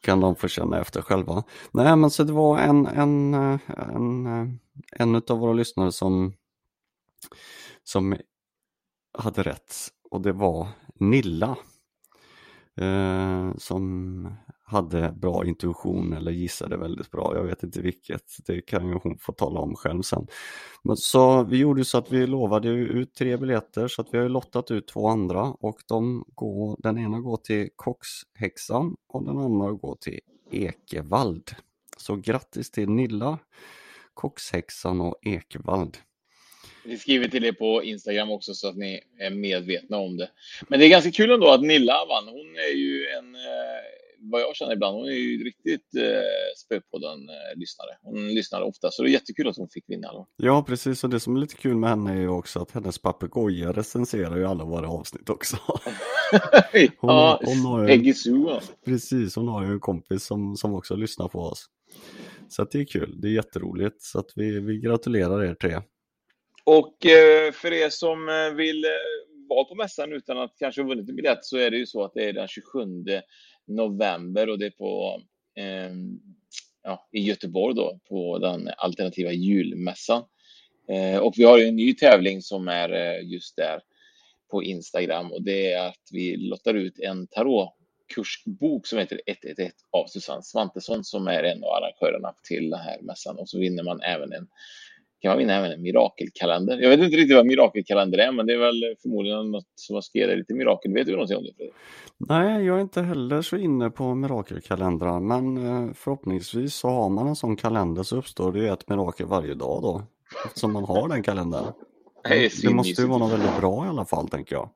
kan 0.00 0.20
de 0.20 0.36
få 0.36 0.48
känna 0.48 0.80
efter 0.80 1.02
själva. 1.02 1.44
Nej 1.72 1.96
men 1.96 2.10
så 2.10 2.24
det 2.24 2.32
var 2.32 2.58
en, 2.58 2.86
en, 2.86 3.34
eh, 3.34 3.58
en, 3.94 4.26
en 4.92 5.14
av 5.28 5.38
våra 5.38 5.52
lyssnare 5.52 5.92
som, 5.92 6.32
som 7.84 8.16
hade 9.18 9.42
rätt 9.42 9.74
och 10.10 10.20
det 10.20 10.32
var 10.32 10.68
Nilla. 11.00 11.56
Eh, 12.80 13.54
som 13.58 14.36
hade 14.68 15.12
bra 15.16 15.46
intuition 15.46 16.12
eller 16.12 16.32
gissade 16.32 16.76
väldigt 16.76 17.10
bra. 17.10 17.32
Jag 17.36 17.44
vet 17.44 17.62
inte 17.62 17.80
vilket, 17.80 18.36
det 18.46 18.60
kan 18.60 18.88
ju 18.88 18.94
hon 19.02 19.18
få 19.18 19.32
tala 19.32 19.60
om 19.60 19.76
själv 19.76 20.02
sen. 20.02 20.26
Men 20.82 20.96
så 20.96 21.42
vi 21.42 21.58
gjorde 21.58 21.84
så 21.84 21.98
att 21.98 22.12
vi 22.12 22.26
lovade 22.26 22.68
ut 22.68 23.14
tre 23.14 23.36
biljetter 23.36 23.88
så 23.88 24.02
att 24.02 24.08
vi 24.12 24.18
har 24.18 24.24
ju 24.24 24.28
lottat 24.28 24.70
ut 24.70 24.88
två 24.88 25.08
andra 25.08 25.42
och 25.42 25.78
de 25.88 26.24
går, 26.28 26.76
den 26.78 26.98
ena 26.98 27.20
går 27.20 27.36
till 27.36 27.68
Kockshäxan 27.76 28.96
och 29.08 29.24
den 29.24 29.38
andra 29.38 29.72
går 29.72 29.96
till 30.00 30.20
Ekevald. 30.50 31.50
Så 31.96 32.16
grattis 32.16 32.70
till 32.70 32.88
Nilla, 32.88 33.38
Kockshäxan 34.14 35.00
och 35.00 35.16
Ekevald. 35.22 35.96
Vi 36.84 36.98
skriver 36.98 37.28
till 37.28 37.44
er 37.44 37.52
på 37.52 37.82
Instagram 37.84 38.30
också 38.30 38.54
så 38.54 38.68
att 38.68 38.76
ni 38.76 39.00
är 39.18 39.30
medvetna 39.30 39.96
om 39.96 40.16
det. 40.16 40.30
Men 40.68 40.80
det 40.80 40.86
är 40.86 40.90
ganska 40.90 41.10
kul 41.10 41.30
ändå 41.30 41.50
att 41.50 41.62
Nilla 41.62 42.04
vann. 42.08 42.28
Hon 42.28 42.56
är 42.56 42.76
ju 42.76 43.06
en, 43.06 43.34
eh, 43.34 43.98
vad 44.20 44.40
jag 44.40 44.56
känner 44.56 44.72
ibland, 44.72 44.96
hon 44.96 45.08
är 45.08 45.12
ju 45.12 45.44
riktigt 45.44 45.94
eh, 45.96 46.02
Spökpodden-lyssnare. 46.56 47.90
Hon 48.02 48.28
lyssnar 48.28 48.62
ofta, 48.62 48.90
så 48.90 49.02
det 49.02 49.10
är 49.10 49.12
jättekul 49.12 49.48
att 49.48 49.56
hon 49.56 49.68
fick 49.68 49.84
vinna. 49.88 50.12
Då. 50.12 50.28
Ja, 50.36 50.64
precis. 50.66 51.04
Och 51.04 51.10
det 51.10 51.20
som 51.20 51.36
är 51.36 51.40
lite 51.40 51.54
kul 51.54 51.76
med 51.76 51.90
henne 51.90 52.12
är 52.12 52.20
ju 52.20 52.28
också 52.28 52.60
att 52.60 52.70
hennes 52.70 52.98
papegoja 52.98 53.72
recenserar 53.72 54.36
ju 54.36 54.46
alla 54.46 54.64
våra 54.64 54.88
avsnitt 54.88 55.30
också. 55.30 55.56
Hon, 56.72 57.10
ja, 57.10 57.40
hon 57.44 57.56
har 57.56 57.88
ju, 57.88 58.02
precis, 58.84 59.36
hon 59.36 59.48
har 59.48 59.64
ju 59.64 59.72
en 59.72 59.80
kompis 59.80 60.24
som, 60.24 60.56
som 60.56 60.74
också 60.74 60.96
lyssnar 60.96 61.28
på 61.28 61.38
oss. 61.38 61.66
Så 62.48 62.64
det 62.64 62.80
är 62.80 62.84
kul, 62.84 63.20
det 63.20 63.28
är 63.28 63.32
jätteroligt. 63.32 64.02
Så 64.02 64.18
att 64.18 64.32
vi, 64.36 64.60
vi 64.60 64.78
gratulerar 64.78 65.44
er 65.44 65.54
tre. 65.54 65.80
Och 66.64 67.06
eh, 67.06 67.52
för 67.52 67.72
er 67.72 67.90
som 67.90 68.28
eh, 68.28 68.56
vill 68.56 68.84
eh, 68.84 68.90
vara 69.48 69.64
på 69.64 69.74
mässan 69.74 70.12
utan 70.12 70.38
att 70.38 70.54
kanske 70.58 70.82
ha 70.82 70.88
vunnit 70.88 71.08
en 71.08 71.16
biljett 71.16 71.44
så 71.44 71.56
är 71.56 71.70
det 71.70 71.76
ju 71.76 71.86
så 71.86 72.04
att 72.04 72.14
det 72.14 72.24
är 72.24 72.32
den 72.32 72.48
27 72.48 72.78
november 73.68 74.48
och 74.48 74.58
det 74.58 74.66
är 74.66 74.70
på 74.70 75.22
eh, 75.56 75.90
ja, 76.82 77.08
i 77.12 77.20
Göteborg 77.20 77.74
då 77.74 77.98
på 78.08 78.38
den 78.38 78.70
alternativa 78.76 79.32
julmässan. 79.32 80.24
Eh, 80.88 81.18
och 81.18 81.34
vi 81.36 81.44
har 81.44 81.58
en 81.58 81.76
ny 81.76 81.94
tävling 81.94 82.42
som 82.42 82.68
är 82.68 82.92
eh, 82.92 83.28
just 83.32 83.56
där 83.56 83.80
på 84.50 84.62
Instagram 84.62 85.32
och 85.32 85.42
det 85.42 85.72
är 85.72 85.88
att 85.88 86.08
vi 86.12 86.36
lottar 86.36 86.74
ut 86.74 86.98
en 86.98 87.26
tarotkursbok 87.26 88.86
som 88.86 88.98
heter 88.98 89.20
111 89.26 89.72
av 89.90 90.06
Susanne 90.06 90.42
Svantesson 90.42 91.04
som 91.04 91.28
är 91.28 91.42
en 91.42 91.64
av 91.64 91.70
arrangörerna 91.70 92.34
till 92.48 92.70
den 92.70 92.80
här 92.80 92.98
mässan 93.02 93.38
och 93.38 93.48
så 93.48 93.58
vinner 93.58 93.82
man 93.82 94.02
även 94.02 94.32
en 94.32 94.48
kan 95.20 95.28
man 95.28 95.38
vinna 95.38 95.54
även 95.54 95.72
en 95.72 95.82
mirakelkalender. 95.82 96.78
Jag 96.78 96.90
vet 96.90 97.00
inte 97.00 97.16
riktigt 97.16 97.36
vad 97.36 97.46
mirakelkalender 97.46 98.18
är, 98.18 98.32
men 98.32 98.46
det 98.46 98.52
är 98.52 98.58
väl 98.58 98.96
förmodligen 99.02 99.50
något 99.50 99.66
som 99.74 100.00
dig 100.14 100.36
lite 100.36 100.54
mirakel. 100.54 100.92
Vet 100.92 101.06
du 101.06 101.12
någonting 101.12 101.36
om 101.36 101.42
det? 101.42 101.70
Nej, 102.16 102.64
jag 102.64 102.76
är 102.76 102.80
inte 102.80 103.02
heller 103.02 103.42
så 103.42 103.56
inne 103.56 103.90
på 103.90 104.14
mirakelkalendrar, 104.14 105.20
men 105.20 105.56
eh, 105.56 105.92
förhoppningsvis 105.94 106.74
så 106.74 106.88
har 106.88 107.08
man 107.08 107.28
en 107.28 107.36
sån 107.36 107.56
kalender 107.56 108.02
så 108.02 108.16
uppstår 108.16 108.52
det 108.52 108.58
ju 108.58 108.68
ett 108.68 108.88
mirakel 108.88 109.26
varje 109.26 109.54
dag 109.54 109.82
då. 109.82 110.02
Eftersom 110.46 110.72
man 110.72 110.84
har 110.84 111.08
den 111.08 111.22
kalendern. 111.22 111.72
Det 112.28 112.44
är 112.44 112.68
Det 112.68 112.74
måste 112.74 113.02
ju 113.02 113.08
vara 113.08 113.18
något 113.18 113.32
väldigt 113.32 113.60
bra 113.60 113.86
i 113.86 113.88
alla 113.88 114.04
fall, 114.04 114.28
tänker 114.28 114.54
jag. 114.54 114.70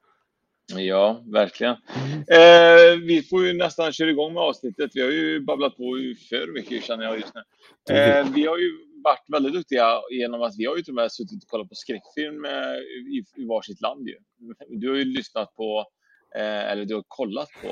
Ja, 0.76 1.22
verkligen. 1.26 1.72
Eh, 1.72 2.98
vi 3.06 3.26
får 3.30 3.46
ju 3.46 3.52
nästan 3.52 3.92
köra 3.92 4.10
igång 4.10 4.34
med 4.34 4.42
avsnittet. 4.42 4.90
Vi 4.94 5.00
har 5.00 5.10
ju 5.10 5.40
babblat 5.40 5.76
på 5.76 5.82
för 6.28 6.52
mycket 6.52 6.84
känner 6.84 7.04
jag 7.04 7.14
just 7.14 7.32
nu. 7.34 7.94
Eh, 7.94 8.26
vi 8.34 8.46
har 8.46 8.58
ju 8.58 8.91
varit 9.04 9.24
väldigt 9.28 9.52
duktiga 9.52 10.00
genom 10.10 10.42
att 10.42 10.54
vi 10.58 10.64
har 10.66 10.76
ju 10.76 10.82
till 10.82 10.90
och 10.92 10.94
med 10.94 11.12
suttit 11.12 11.42
och 11.44 11.48
kollat 11.50 11.68
på 11.68 11.74
skräckfilm 11.74 12.44
eh, 12.44 12.76
i, 13.16 13.24
i 13.36 13.44
varsitt 13.44 13.80
land 13.80 14.08
ju. 14.08 14.16
Du 14.68 14.88
har 14.88 14.96
ju 14.96 15.04
lyssnat 15.04 15.54
på, 15.56 15.86
eh, 16.36 16.70
eller 16.70 16.84
du 16.84 16.94
har 16.94 17.04
kollat 17.08 17.48
på 17.62 17.68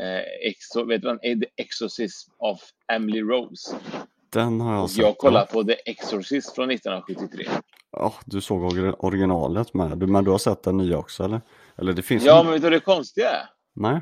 eh, 0.00 0.48
Exo, 0.48 0.84
vet 0.84 1.02
du 1.02 1.08
vad, 1.08 1.20
The 1.22 1.46
Exorcism 1.56 2.30
of 2.38 2.60
Emily 2.92 3.20
Rose. 3.22 3.76
Den 4.32 4.60
har 4.60 4.74
jag 4.74 4.90
sett. 4.90 4.98
jag 4.98 5.18
kollat 5.18 5.52
på 5.52 5.64
The 5.64 5.76
Exorcist 5.90 6.54
från 6.54 6.70
1973. 6.70 7.46
Ja, 7.92 8.14
du 8.26 8.40
såg 8.40 8.62
or- 8.72 8.96
originalet 8.98 9.74
med, 9.74 9.98
Du- 9.98 10.06
men 10.06 10.24
du 10.24 10.30
har 10.30 10.38
sett 10.38 10.62
den 10.62 10.76
nya 10.76 10.98
också 10.98 11.24
eller? 11.24 11.40
Eller 11.78 11.92
det 11.92 12.02
finns 12.02 12.24
Ja, 12.24 12.40
en- 12.40 12.46
men 12.46 12.52
vet 12.52 12.62
du 12.62 12.66
vad 12.66 12.72
det 12.72 12.80
konstiga 12.80 13.30
är? 13.30 13.48
Nej? 13.74 14.00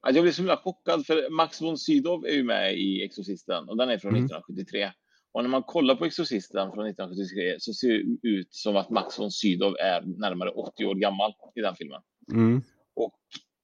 Att 0.00 0.14
jag 0.14 0.22
blev 0.22 0.32
så 0.32 0.42
himla 0.42 0.56
chockad 0.56 1.06
för 1.06 1.30
Max 1.30 1.62
von 1.62 1.78
Sydow 1.78 2.26
är 2.26 2.32
ju 2.32 2.42
med 2.44 2.74
i 2.78 3.04
Exorcisten 3.04 3.68
och 3.68 3.76
den 3.76 3.90
är 3.90 3.98
från 3.98 4.10
Mm. 4.10 4.24
1973. 4.24 4.92
Och 5.32 5.42
när 5.42 5.50
man 5.50 5.62
kollar 5.62 5.94
på 5.94 6.04
Exorcisten 6.04 6.72
från 6.72 6.86
1973 6.86 7.56
så 7.58 7.72
ser 7.72 7.88
det 7.88 8.28
ut 8.28 8.48
som 8.50 8.76
att 8.76 8.90
Max 8.90 9.18
von 9.18 9.30
Sydow 9.30 9.76
är 9.80 10.02
närmare 10.02 10.50
80 10.50 10.84
år 10.86 10.94
gammal 10.94 11.32
i 11.54 11.60
den 11.60 11.74
filmen. 11.74 12.00
Mm. 12.32 12.62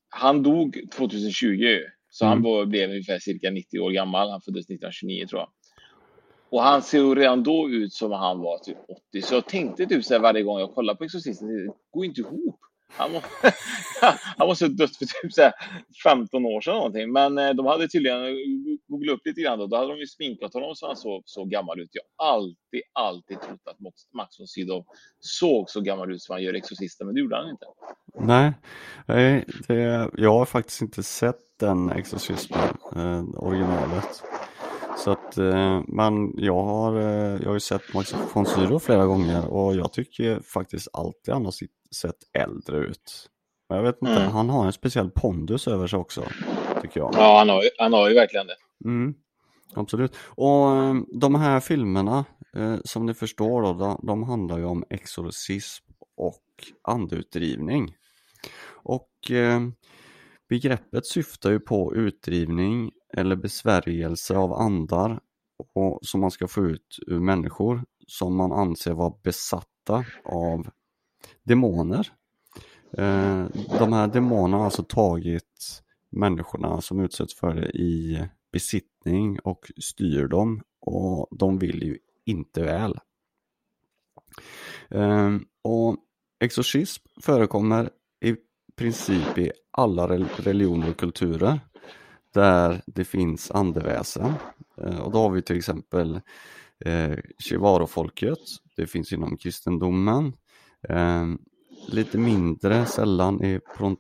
Han 0.09 0.43
dog 0.43 0.81
2020 0.97 1.47
ju, 1.47 1.87
så 2.11 2.25
han 2.25 2.39
Mm. 2.39 2.43
var, 2.45 2.67
blev 2.67 2.91
ungefär 2.91 3.19
cirka 3.19 3.51
90 3.51 3.81
år 3.81 3.91
gammal. 3.91 4.31
Han 4.31 4.41
föddes 4.41 4.67
1929 4.67 5.27
tror 5.27 5.41
jag. 5.41 5.49
Och 6.49 6.63
han 6.63 6.83
ser 6.83 6.99
ju 6.99 7.15
redan 7.15 7.43
då 7.43 7.69
ut 7.71 7.93
som 7.93 8.13
om 8.13 8.19
han 8.19 8.39
var 8.39 8.59
typ 8.59 8.79
80. 8.89 9.23
Så 9.23 9.35
jag 9.35 9.47
tänkte 9.47 9.87
typ 9.87 10.05
så 10.05 10.15
här 10.15 10.21
varje 10.21 10.43
gång 10.43 10.61
jag 10.61 10.75
kollar 10.75 10.95
på 10.95 11.05
Exorcisten, 11.05 11.49
det 11.49 11.73
går 11.91 12.05
inte 12.05 12.21
ihop. 12.21 12.61
Han, 12.97 13.13
må, 13.13 13.23
han 14.39 14.49
måste 14.49 14.65
ha 14.65 14.69
dött 14.73 14.97
för 14.97 15.05
typ 15.23 15.33
så 15.33 15.43
här 15.43 15.53
15 16.03 16.47
år 16.47 16.61
sedan 16.61 16.75
någonting. 16.75 17.13
Men 17.13 17.39
eh, 17.39 17.51
de 17.51 17.67
hade 17.67 17.89
tydligen 17.89 18.25
eh, 18.25 18.33
googlat 18.89 19.15
upp 19.15 19.27
lite 19.27 19.41
grann 19.41 19.59
då. 19.59 19.67
Då 19.67 19.77
hade 19.77 19.89
de 19.89 19.99
ju 19.99 20.07
sminkat 20.07 20.55
honom 20.55 20.75
så 20.75 20.87
han 20.87 20.97
såg 20.97 21.23
så 21.27 21.45
gammal 21.45 21.81
ut. 21.81 21.91
Jag 21.93 22.03
har 22.17 22.35
alltid, 22.35 22.83
alltid 22.93 23.41
trott 23.41 23.61
att 23.71 23.81
Max- 23.81 24.13
Max 24.15 24.41
von 24.41 24.47
Sydow 24.47 24.85
såg 25.21 25.71
så 25.71 25.81
gammal 25.81 26.13
ut 26.13 26.23
som 26.23 26.33
han 26.33 26.43
gör 26.43 26.55
i 26.55 26.59
Exorcisten, 26.59 27.07
men 27.07 27.15
det 27.15 27.21
gjorde 27.21 27.37
han 27.37 27.51
inte. 27.51 27.67
Nej, 28.15 28.53
nej 29.07 29.45
det, 29.69 30.11
jag 30.17 30.33
har 30.33 30.45
faktiskt 30.45 30.83
inte 30.83 31.03
sett 31.03 31.41
den 31.61 31.91
Exorcismen, 31.91 32.69
eh, 32.97 33.25
originalet. 33.37 34.23
Så 34.97 35.11
att, 35.11 35.39
eh, 35.39 35.83
men 35.89 36.33
jag 36.37 36.63
har, 36.65 36.97
eh, 37.01 37.41
jag 37.43 37.47
har 37.47 37.55
ju 37.55 37.61
sett 37.61 37.95
Max 37.95 38.15
von 38.35 38.47
Sydow 38.47 38.79
flera 38.79 39.07
gånger 39.07 39.47
och 39.47 39.75
jag 39.77 39.93
tycker 39.93 40.41
faktiskt 40.41 40.89
alltid 40.93 41.35
han 41.35 41.45
har 41.45 41.53
sett 41.95 42.17
äldre 42.39 42.79
ut. 42.79 43.31
Men 43.69 43.79
jag 43.79 43.85
vet 43.85 44.03
inte, 44.03 44.15
Mm. 44.15 44.31
han 44.33 44.51
har 44.51 44.67
en 44.67 44.73
speciell 44.73 45.11
pondus 45.11 45.69
över 45.69 45.87
sig 45.87 45.99
också, 45.99 46.25
tycker 46.83 47.01
jag. 47.01 47.15
Ja, 47.17 47.39
han 47.39 47.49
har, 47.49 47.63
han 47.79 47.93
har 47.93 48.09
ju 48.09 48.15
verkligen 48.15 48.47
det. 48.47 48.57
Mm, 48.85 49.15
absolut. 49.75 50.17
Och 50.27 50.77
eh, 50.77 50.95
de 51.21 51.35
här 51.35 51.61
filmerna, 51.61 52.25
som 52.85 53.07
ni 53.07 53.15
förstår 53.15 53.63
då, 53.63 53.73
de, 53.73 54.01
de 54.07 54.23
handlar 54.23 54.59
ju 54.59 54.65
om 54.65 54.85
exorcism 54.91 55.85
och 56.17 56.43
andeutdrivning. 56.83 57.95
Och 58.73 59.31
eh, 59.31 59.61
begreppet 60.49 61.07
syftar 61.07 61.51
ju 61.51 61.61
på 61.61 61.95
utdrivning 61.95 62.91
eller 63.17 63.37
besvärjelse 63.37 64.37
av 64.37 64.53
andar 64.53 65.21
och, 65.73 65.99
som 66.03 66.21
man 66.21 66.31
ska 66.31 66.49
få 66.49 66.67
ut 66.67 66.99
ur 67.07 67.21
människor 67.21 67.85
som 68.07 68.37
man 68.37 68.53
anser 68.53 68.93
vara 68.93 69.15
besatta 69.23 70.05
av 70.25 70.69
demoner. 71.43 72.13
Eh, 72.93 73.47
de 73.79 73.93
här 73.93 74.07
demonerna 74.07 74.57
har 74.57 74.65
alltså 74.65 74.83
tagit 74.83 75.83
människorna 76.11 76.81
som 76.81 77.01
utsätts 77.01 77.35
för 77.35 77.55
det 77.55 77.69
i 77.69 78.29
besittning 78.53 79.39
och 79.39 79.71
styr 79.77 80.27
dem 80.27 80.63
och 80.81 81.29
de 81.31 81.59
vill 81.59 81.83
ju 81.83 81.99
inte 82.25 82.63
väl. 82.63 82.99
Eh, 84.89 85.37
och 85.63 85.97
exorcism 86.41 87.03
förekommer 87.21 87.91
i 88.21 88.37
princip 88.77 89.39
i 89.39 89.53
alla 89.71 90.09
religioner 90.09 90.91
och 90.91 90.97
kulturer 90.97 91.61
där 92.35 92.83
det 92.87 93.05
finns 93.05 93.51
andeväsen. 93.51 94.33
Eh, 94.77 94.99
och 94.99 95.13
då 95.13 95.19
har 95.19 95.31
vi 95.31 95.43
till 95.43 95.57
exempel 95.57 96.21
eh, 96.85 97.17
Shivaro-folket, 97.39 98.39
det 98.77 98.87
finns 98.87 99.13
inom 99.13 99.37
kristendomen. 99.37 100.33
Eh, 100.89 101.27
lite 101.89 102.19
mindre 102.19 102.87
sällan 102.87 103.45
i 103.45 103.61
pro- 103.77 103.97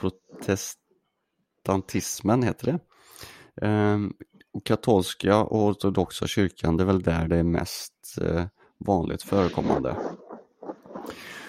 protestantismen 0.00 2.42
heter 2.42 2.66
det. 2.66 2.78
Och 4.52 4.64
katolska 4.64 5.42
och 5.42 5.66
ortodoxa 5.66 6.26
kyrkan, 6.26 6.76
det 6.76 6.82
är 6.82 6.86
väl 6.86 7.02
där 7.02 7.28
det 7.28 7.36
är 7.36 7.42
mest 7.42 8.18
eh, 8.20 8.44
vanligt 8.78 9.22
förekommande. 9.22 9.96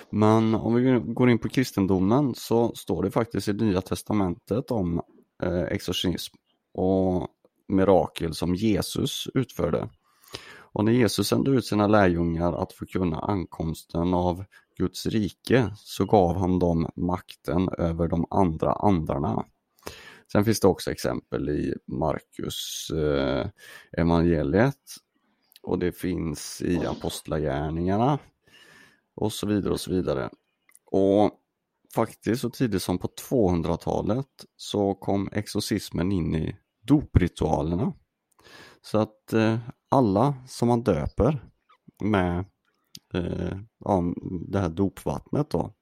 Men 0.09 0.55
om 0.55 0.73
vi 0.73 1.01
går 1.05 1.29
in 1.29 1.39
på 1.39 1.49
kristendomen 1.49 2.35
så 2.35 2.75
står 2.75 3.03
det 3.03 3.11
faktiskt 3.11 3.47
i 3.47 3.53
Nya 3.53 3.81
Testamentet 3.81 4.71
om 4.71 5.01
eh, 5.43 5.63
exorcism 5.63 6.35
och 6.73 7.27
mirakel 7.67 8.33
som 8.33 8.55
Jesus 8.55 9.27
utförde. 9.33 9.89
Och 10.55 10.85
när 10.85 10.91
Jesus 10.91 11.27
sände 11.27 11.51
ut 11.51 11.65
sina 11.65 11.87
lärjungar 11.87 12.53
att 12.53 12.73
förkunna 12.73 13.19
ankomsten 13.19 14.13
av 14.13 14.43
Guds 14.77 15.05
rike 15.05 15.73
så 15.75 16.05
gav 16.05 16.35
han 16.35 16.59
dem 16.59 16.89
makten 16.95 17.69
över 17.77 18.07
de 18.07 18.25
andra 18.29 18.73
andarna. 18.73 19.45
Sen 20.31 20.45
finns 20.45 20.59
det 20.59 20.67
också 20.67 20.91
exempel 20.91 21.49
i 21.49 21.73
Markus 21.85 22.89
eh, 22.89 23.47
evangeliet 23.97 24.95
och 25.61 25.79
det 25.79 25.91
finns 25.91 26.61
i 26.61 26.85
apostlagärningarna 26.85 28.19
och 29.15 29.33
så 29.33 29.47
vidare 29.47 29.73
och 29.73 29.79
så 29.79 29.91
vidare. 29.91 30.29
Och 30.85 31.31
faktiskt 31.95 32.41
så 32.41 32.49
tidigt 32.49 32.81
som 32.81 32.97
på 32.97 33.07
200-talet 33.29 34.27
så 34.55 34.93
kom 34.93 35.29
exorcismen 35.31 36.11
in 36.11 36.35
i 36.35 36.55
dopritualerna. 36.81 37.93
Så 38.81 38.97
att 38.97 39.33
eh, 39.33 39.57
alla 39.89 40.35
som 40.47 40.67
man 40.67 40.83
döper 40.83 41.49
med 42.03 42.45
eh, 43.13 43.57
ja, 43.79 44.03
det 44.49 44.59
här 44.59 44.69
dopvattnet 44.69 45.49
då 45.49 45.73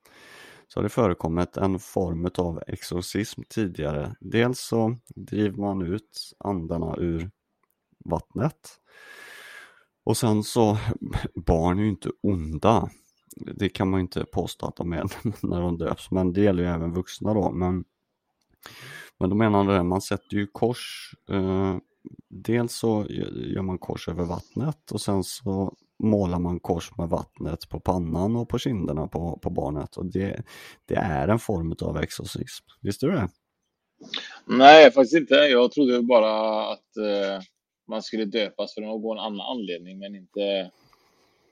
så 0.68 0.80
har 0.80 0.84
det 0.84 0.90
förekommit 0.90 1.58
en 1.58 1.80
form 1.80 2.30
av 2.38 2.64
exorcism 2.68 3.42
tidigare. 3.50 4.16
Dels 4.20 4.60
så 4.60 4.98
driver 5.16 5.58
man 5.58 5.82
ut 5.82 6.34
andarna 6.40 6.96
ur 6.98 7.32
vattnet 8.06 8.80
Och 10.04 10.18
sen 10.18 10.44
så, 10.44 10.78
barn 11.36 11.80
är 11.80 11.84
ju 11.84 11.90
inte 11.90 12.12
onda. 12.24 12.90
Det 13.36 13.70
kan 13.70 13.90
man 13.90 14.00
ju 14.00 14.02
inte 14.02 14.26
påstå 14.26 14.66
att 14.66 14.76
de 14.76 14.94
är 14.94 15.04
när 15.48 15.62
de 15.62 15.78
döps, 15.78 16.12
men 16.12 16.34
det 16.34 16.42
gäller 16.42 16.64
ju 16.64 16.70
även 16.70 16.94
vuxna 16.94 17.34
då. 17.34 17.52
Men, 17.52 17.84
men 19.20 19.30
då 19.30 19.36
menar 19.36 19.74
det, 19.74 19.84
man 19.84 20.02
sätter 20.02 20.38
ju 20.38 20.48
kors. 20.48 21.14
Eh, 21.30 21.78
dels 22.30 22.76
så 22.76 23.06
gör 23.36 23.62
man 23.62 23.78
kors 23.78 24.10
över 24.10 24.24
vattnet 24.24 24.92
och 24.92 25.02
sen 25.02 25.24
så 25.24 25.76
målar 26.00 26.40
man 26.40 26.60
kors 26.60 26.98
med 26.98 27.10
vattnet 27.10 27.70
på 27.70 27.80
pannan 27.80 28.36
och 28.36 28.50
på 28.50 28.58
kinderna 28.58 29.08
på, 29.08 29.40
på 29.42 29.50
barnet. 29.50 29.98
Och 29.98 30.06
det, 30.06 30.44
det 30.86 30.96
är 30.96 31.28
en 31.28 31.40
form 31.40 31.76
av 31.82 31.98
exorcism. 31.98 32.66
Visste 32.82 33.06
du 33.06 33.12
det? 33.12 33.30
Nej, 34.46 34.92
faktiskt 34.92 35.16
inte. 35.16 35.36
Jag 35.36 35.72
trodde 35.72 36.02
bara 36.02 36.64
att 36.72 36.98
eh, 36.98 37.44
man 37.88 38.02
skulle 38.02 38.26
döpas 38.26 38.74
för 38.74 38.82
någon 38.82 39.20
annan 39.20 39.58
anledning, 39.58 40.00
men 40.00 40.16
inte, 40.16 40.72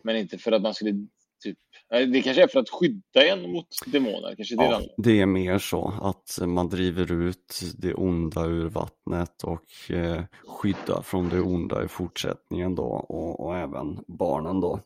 men 0.02 0.16
inte 0.16 0.38
för 0.38 0.52
att 0.52 0.62
man 0.62 0.74
skulle 0.74 1.08
typ... 1.39 1.58
Det 1.89 2.22
kanske 2.22 2.43
är 2.43 2.48
för 2.48 2.60
att 2.60 2.69
skydda 2.69 3.27
en 3.27 3.51
mot 3.51 3.67
demoner? 3.86 4.36
Kanske 4.36 4.55
det, 4.55 4.63
ja, 4.63 4.81
det 4.98 5.22
är 5.22 5.25
mer 5.25 5.58
så 5.58 5.93
att 6.01 6.39
man 6.48 6.69
driver 6.69 7.12
ut 7.12 7.60
det 7.77 7.93
onda 7.93 8.46
ur 8.46 8.69
vattnet 8.69 9.43
och 9.43 9.91
eh, 9.91 10.24
skyddar 10.48 11.01
från 11.01 11.29
det 11.29 11.41
onda 11.41 11.84
i 11.86 11.88
fortsättningen 11.88 12.75
då 12.75 12.84
och, 12.84 13.46
och 13.46 13.58
även 13.58 14.03
barnen 14.08 14.62
då. 14.62 14.79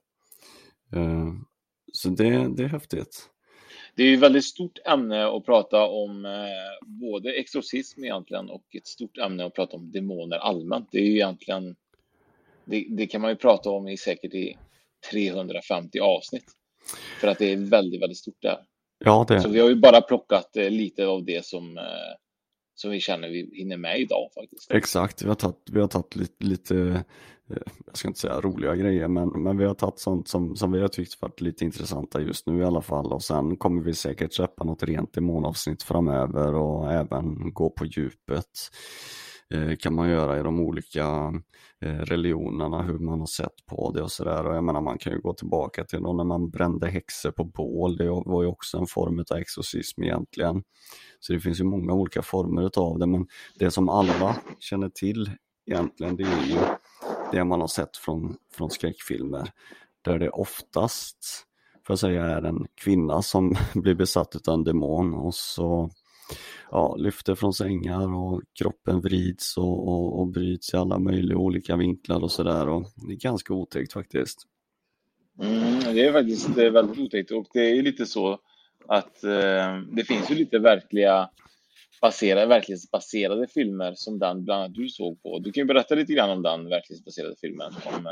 Eh, 0.93 1.27
så 1.93 2.09
det, 2.09 2.47
det 2.55 2.63
är 2.63 2.67
häftigt. 2.67 3.29
Det 3.95 4.03
är 4.03 4.07
ju 4.07 4.13
ett 4.13 4.19
väldigt 4.19 4.45
stort 4.45 4.79
ämne 4.85 5.27
att 5.27 5.45
prata 5.45 5.87
om 5.87 6.25
eh, 6.25 6.87
både 6.87 7.33
exorcism 7.33 8.03
egentligen 8.03 8.49
och 8.49 8.75
ett 8.75 8.87
stort 8.87 9.17
ämne 9.17 9.45
att 9.45 9.55
prata 9.55 9.77
om 9.77 9.91
demoner 9.91 10.37
allmänt. 10.37 10.87
Det 10.91 10.97
är 10.97 11.05
ju 11.05 11.13
egentligen 11.13 11.75
det, 12.65 12.85
det 12.89 13.07
kan 13.07 13.21
man 13.21 13.29
ju 13.29 13.35
prata 13.35 13.69
om 13.69 13.87
i 13.87 13.97
säkert 13.97 14.33
i 14.33 14.57
350 15.11 15.99
avsnitt. 15.99 16.45
För 17.19 17.27
att 17.27 17.37
det 17.37 17.53
är 17.53 17.57
väldigt, 17.57 18.01
väldigt 18.01 18.17
stort 18.17 18.41
där. 18.41 18.57
Ja, 19.05 19.25
det... 19.27 19.41
Så 19.41 19.49
vi 19.49 19.59
har 19.59 19.69
ju 19.69 19.75
bara 19.75 20.01
plockat 20.01 20.57
eh, 20.57 20.69
lite 20.69 21.05
av 21.05 21.25
det 21.25 21.45
som, 21.45 21.77
eh, 21.77 21.83
som 22.75 22.91
vi 22.91 22.99
känner 22.99 23.29
vi 23.29 23.49
hinner 23.53 23.77
med 23.77 23.99
idag 23.99 24.29
faktiskt. 24.33 24.71
Exakt, 24.71 25.21
vi 25.21 25.27
har 25.27 25.35
tagit, 25.35 25.69
vi 25.71 25.79
har 25.79 25.87
tagit 25.87 26.15
lite, 26.15 26.45
lite, 26.45 26.75
eh, 27.49 27.57
jag 27.85 27.97
ska 27.97 28.07
inte 28.07 28.19
säga 28.19 28.41
roliga 28.41 28.75
grejer, 28.75 29.07
men, 29.07 29.29
men 29.29 29.57
vi 29.57 29.65
har 29.65 29.73
tagit 29.73 29.99
sånt 29.99 30.27
som, 30.27 30.55
som 30.55 30.71
vi 30.71 30.81
har 30.81 30.87
tyckt 30.87 31.21
varit 31.21 31.41
lite 31.41 31.65
intressanta 31.65 32.21
just 32.21 32.47
nu 32.47 32.61
i 32.61 32.63
alla 32.63 32.81
fall. 32.81 33.13
Och 33.13 33.23
sen 33.23 33.57
kommer 33.57 33.83
vi 33.83 33.93
säkert 33.93 34.33
släppa 34.33 34.63
något 34.63 34.83
rent 34.83 35.13
demonavsnitt 35.13 35.83
framöver 35.83 36.55
och 36.55 36.91
även 36.91 37.53
gå 37.53 37.69
på 37.69 37.85
djupet 37.85 38.69
Eh, 39.49 39.75
kan 39.75 39.95
man 39.95 40.09
göra 40.09 40.39
i 40.39 40.43
de 40.43 40.59
olika 40.59 41.33
eh, 41.81 41.97
religionerna, 41.97 42.81
hur 42.81 42.99
man 42.99 43.19
har 43.19 43.27
sett 43.27 43.65
på 43.65 43.91
det 43.91 44.01
och 44.01 44.11
sådär. 44.11 44.45
Och 44.45 44.55
jag 44.55 44.63
menar 44.63 44.81
man 44.81 44.97
kan 44.97 45.13
ju 45.13 45.19
gå 45.19 45.33
tillbaka 45.33 45.83
till 45.83 46.01
då 46.01 46.13
när 46.13 46.23
man 46.23 46.49
brände 46.49 46.87
häxor 46.87 47.31
på 47.31 47.43
bål, 47.43 47.97
det 47.97 48.09
var 48.09 48.43
ju 48.43 48.47
också 48.47 48.77
en 48.77 48.87
form 48.87 49.23
av 49.31 49.37
exorcism 49.37 50.03
egentligen. 50.03 50.63
Så 51.19 51.33
det 51.33 51.39
finns 51.39 51.59
ju 51.59 51.63
många 51.63 51.93
olika 51.93 52.21
former 52.21 52.69
av 52.79 52.99
det, 52.99 53.05
men 53.05 53.27
det 53.59 53.71
som 53.71 53.89
alla 53.89 54.35
känner 54.59 54.89
till 54.89 55.31
egentligen, 55.65 56.15
det 56.15 56.23
är 56.23 56.45
ju 56.45 56.59
det 57.31 57.43
man 57.43 57.61
har 57.61 57.67
sett 57.67 57.97
från, 57.97 58.35
från 58.53 58.69
skräckfilmer. 58.69 59.49
Där 60.01 60.19
det 60.19 60.29
oftast, 60.29 61.45
får 61.87 61.93
jag 61.93 61.99
säga, 61.99 62.25
är 62.25 62.41
en 62.41 62.67
kvinna 62.75 63.21
som 63.21 63.55
blir 63.73 63.95
besatt 63.95 64.47
av 64.47 64.53
en 64.53 64.63
demon 64.63 65.13
och 65.13 65.35
så 65.35 65.89
ja, 66.71 66.95
lyfter 66.95 67.35
från 67.35 67.53
sängar 67.53 68.15
och 68.15 68.41
kroppen 68.59 69.01
vrids 69.01 69.57
och, 69.57 69.87
och, 69.87 70.19
och 70.19 70.27
bryts 70.27 70.73
i 70.73 70.77
alla 70.77 70.99
möjliga 70.99 71.37
olika 71.37 71.75
vinklar 71.75 72.23
och 72.23 72.31
sådär. 72.31 72.65
Det 73.07 73.13
är 73.13 73.17
ganska 73.17 73.53
otäckt 73.53 73.93
faktiskt. 73.93 74.47
Mm, 75.41 75.79
det 75.79 76.07
är 76.07 76.13
faktiskt 76.13 76.55
det 76.55 76.65
är 76.65 76.71
väldigt 76.71 76.99
otäckt 76.99 77.31
och 77.31 77.47
det 77.53 77.59
är 77.59 77.81
lite 77.81 78.05
så 78.05 78.39
att 78.87 79.23
eh, 79.23 79.81
det 79.91 80.03
finns 80.07 80.31
ju 80.31 80.35
lite 80.35 80.59
verkliga 80.59 81.29
baserade, 82.01 82.45
verklighetsbaserade 82.45 83.47
filmer 83.47 83.93
som 83.95 84.19
den 84.19 84.43
bland 84.43 84.61
annat 84.61 84.75
du 84.75 84.89
såg 84.89 85.23
på. 85.23 85.39
Du 85.39 85.51
kan 85.51 85.61
ju 85.61 85.65
berätta 85.65 85.95
lite 85.95 86.13
grann 86.13 86.29
om 86.29 86.41
den 86.41 86.69
verklighetsbaserade 86.69 87.35
filmen 87.41 87.73
om 87.85 88.05
eh, 88.05 88.11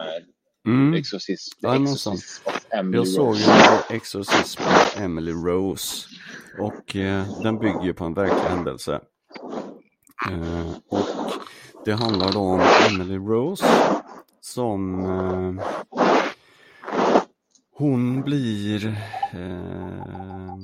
Mm. 0.67 0.93
Exorcism, 0.93 1.57
ja, 1.59 1.75
Exorcism 1.75 2.43
Emily 2.71 2.97
Jag 2.97 3.07
såg 3.07 3.35
ju 3.35 3.95
Exorcism 3.95 4.61
of 4.61 4.99
Emily 4.99 5.31
Rose 5.31 6.07
och 6.59 6.95
eh, 6.95 7.41
den 7.43 7.59
bygger 7.59 7.83
ju 7.83 7.93
på 7.93 8.05
en 8.05 8.13
verklig 8.13 8.49
händelse. 8.49 8.99
Eh, 10.29 10.71
och 10.89 11.31
det 11.85 11.91
handlar 11.91 12.31
då 12.31 12.39
om 12.39 12.61
Emily 12.89 13.17
Rose 13.17 13.65
som 14.41 15.05
eh, 15.05 15.65
hon 17.77 18.21
blir 18.21 18.87
eh, 19.31 20.55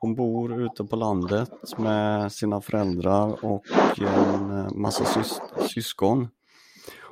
hon 0.00 0.14
bor 0.14 0.62
ute 0.62 0.84
på 0.84 0.96
landet 0.96 1.50
med 1.78 2.32
sina 2.32 2.60
föräldrar 2.60 3.44
och 3.44 3.64
en 3.98 4.68
massa 4.80 5.04
sys 5.04 5.40
syskon. 5.68 6.28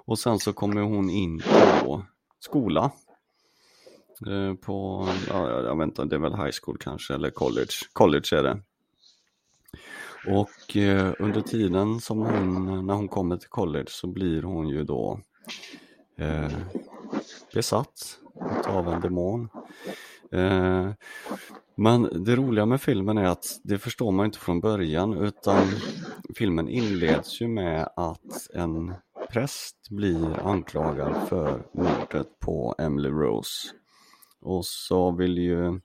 Och 0.07 0.19
sen 0.19 0.39
så 0.39 0.53
kommer 0.53 0.81
hon 0.81 1.11
in 1.11 1.43
på 1.83 2.03
skola. 2.41 2.91
Eh, 4.27 4.55
på, 4.55 5.09
ja, 5.29 5.51
jag 5.51 5.79
vet 5.79 5.87
inte, 5.87 6.05
det 6.05 6.17
är 6.17 6.21
väl 6.21 6.35
high 6.35 6.55
school 6.63 6.77
kanske 6.81 7.15
eller 7.15 7.31
college. 7.31 7.73
College 7.93 8.37
är 8.37 8.43
det. 8.43 8.61
Och 10.27 10.77
eh, 10.77 11.15
under 11.19 11.41
tiden 11.41 12.01
som 12.01 12.19
hon, 12.19 12.87
när 12.87 12.95
hon 12.95 13.09
kommer 13.09 13.37
till 13.37 13.49
college 13.49 13.89
så 13.89 14.07
blir 14.07 14.43
hon 14.43 14.69
ju 14.69 14.85
då 14.85 15.21
eh, 16.19 16.53
besatt 17.55 18.19
av 18.67 18.89
en 18.89 19.01
demon. 19.01 19.49
Eh, 20.33 20.91
men 21.75 22.25
det 22.25 22.37
roliga 22.37 22.67
med 22.67 22.81
filmen 22.81 23.19
är 23.19 23.25
att 23.25 23.61
det 23.63 23.79
förstår 23.79 24.13
man 24.13 24.27
inte 24.27 24.39
från 24.39 24.61
början 24.61 25.17
utan 25.17 25.67
filmen 26.37 26.69
inleds 26.69 27.41
ju 27.41 27.49
med 27.49 27.89
att 27.97 28.51
en 28.55 28.95
präst 29.31 29.91
blir 29.91 30.47
anklagad 30.47 31.29
för 31.29 31.63
mordet 31.73 32.41
på 32.41 32.75
Emily 32.79 33.09
Rose. 33.09 33.69
Och 34.47 34.65
så 34.65 35.11
vill 35.11 35.39
ju 35.39 35.81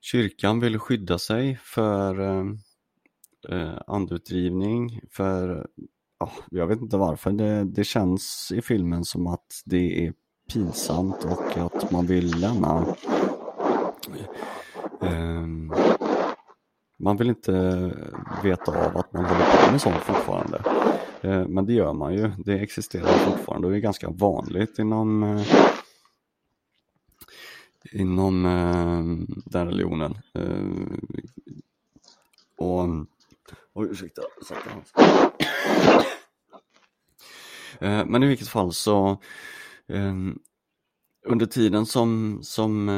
kyrkan 0.00 0.60
vill 0.60 0.78
skydda 0.78 1.18
sig 1.18 1.58
för 1.62 2.20
eh, 2.20 2.44
eh, 3.48 3.78
för 5.10 5.66
ja, 6.18 6.30
jag 6.50 6.66
vet 6.66 6.80
inte 6.80 6.96
varför. 6.96 7.32
Det, 7.32 7.64
det 7.64 7.84
känns 7.84 8.52
i 8.54 8.62
filmen 8.62 9.04
som 9.04 9.26
att 9.26 9.62
det 9.64 10.06
är 10.06 10.12
pinsamt 10.52 11.24
och 11.24 11.56
att 11.56 11.90
man 11.90 12.06
vill 12.06 12.40
lämna 12.40 12.94
eh, 15.00 15.46
man 16.98 17.16
vill 17.16 17.28
inte 17.28 17.52
veta 18.42 18.86
av 18.86 18.96
att 18.96 19.12
man 19.12 19.24
håller 19.24 19.66
på 19.66 19.72
med 19.72 19.80
sånt 19.80 19.96
fortfarande. 19.96 20.62
Eh, 21.20 21.48
men 21.48 21.66
det 21.66 21.72
gör 21.72 21.92
man 21.92 22.14
ju, 22.14 22.30
det 22.44 22.58
existerar 22.58 23.06
fortfarande 23.06 23.66
och 23.66 23.72
det 23.72 23.78
är 23.78 23.80
ganska 23.80 24.10
vanligt 24.10 24.78
inom 24.78 25.22
eh, 25.22 25.46
inom 27.92 28.46
eh, 28.46 29.26
den 29.44 29.66
religionen. 29.66 30.18
Eh, 30.34 30.98
och, 32.58 32.88
oj 33.74 33.88
ursäkta, 33.90 34.22
eh, 37.80 38.06
Men 38.06 38.22
i 38.22 38.26
vilket 38.26 38.48
fall 38.48 38.72
så 38.72 39.10
eh, 39.88 40.14
under 41.26 41.46
tiden 41.46 41.86
som, 41.86 42.38
som 42.42 42.90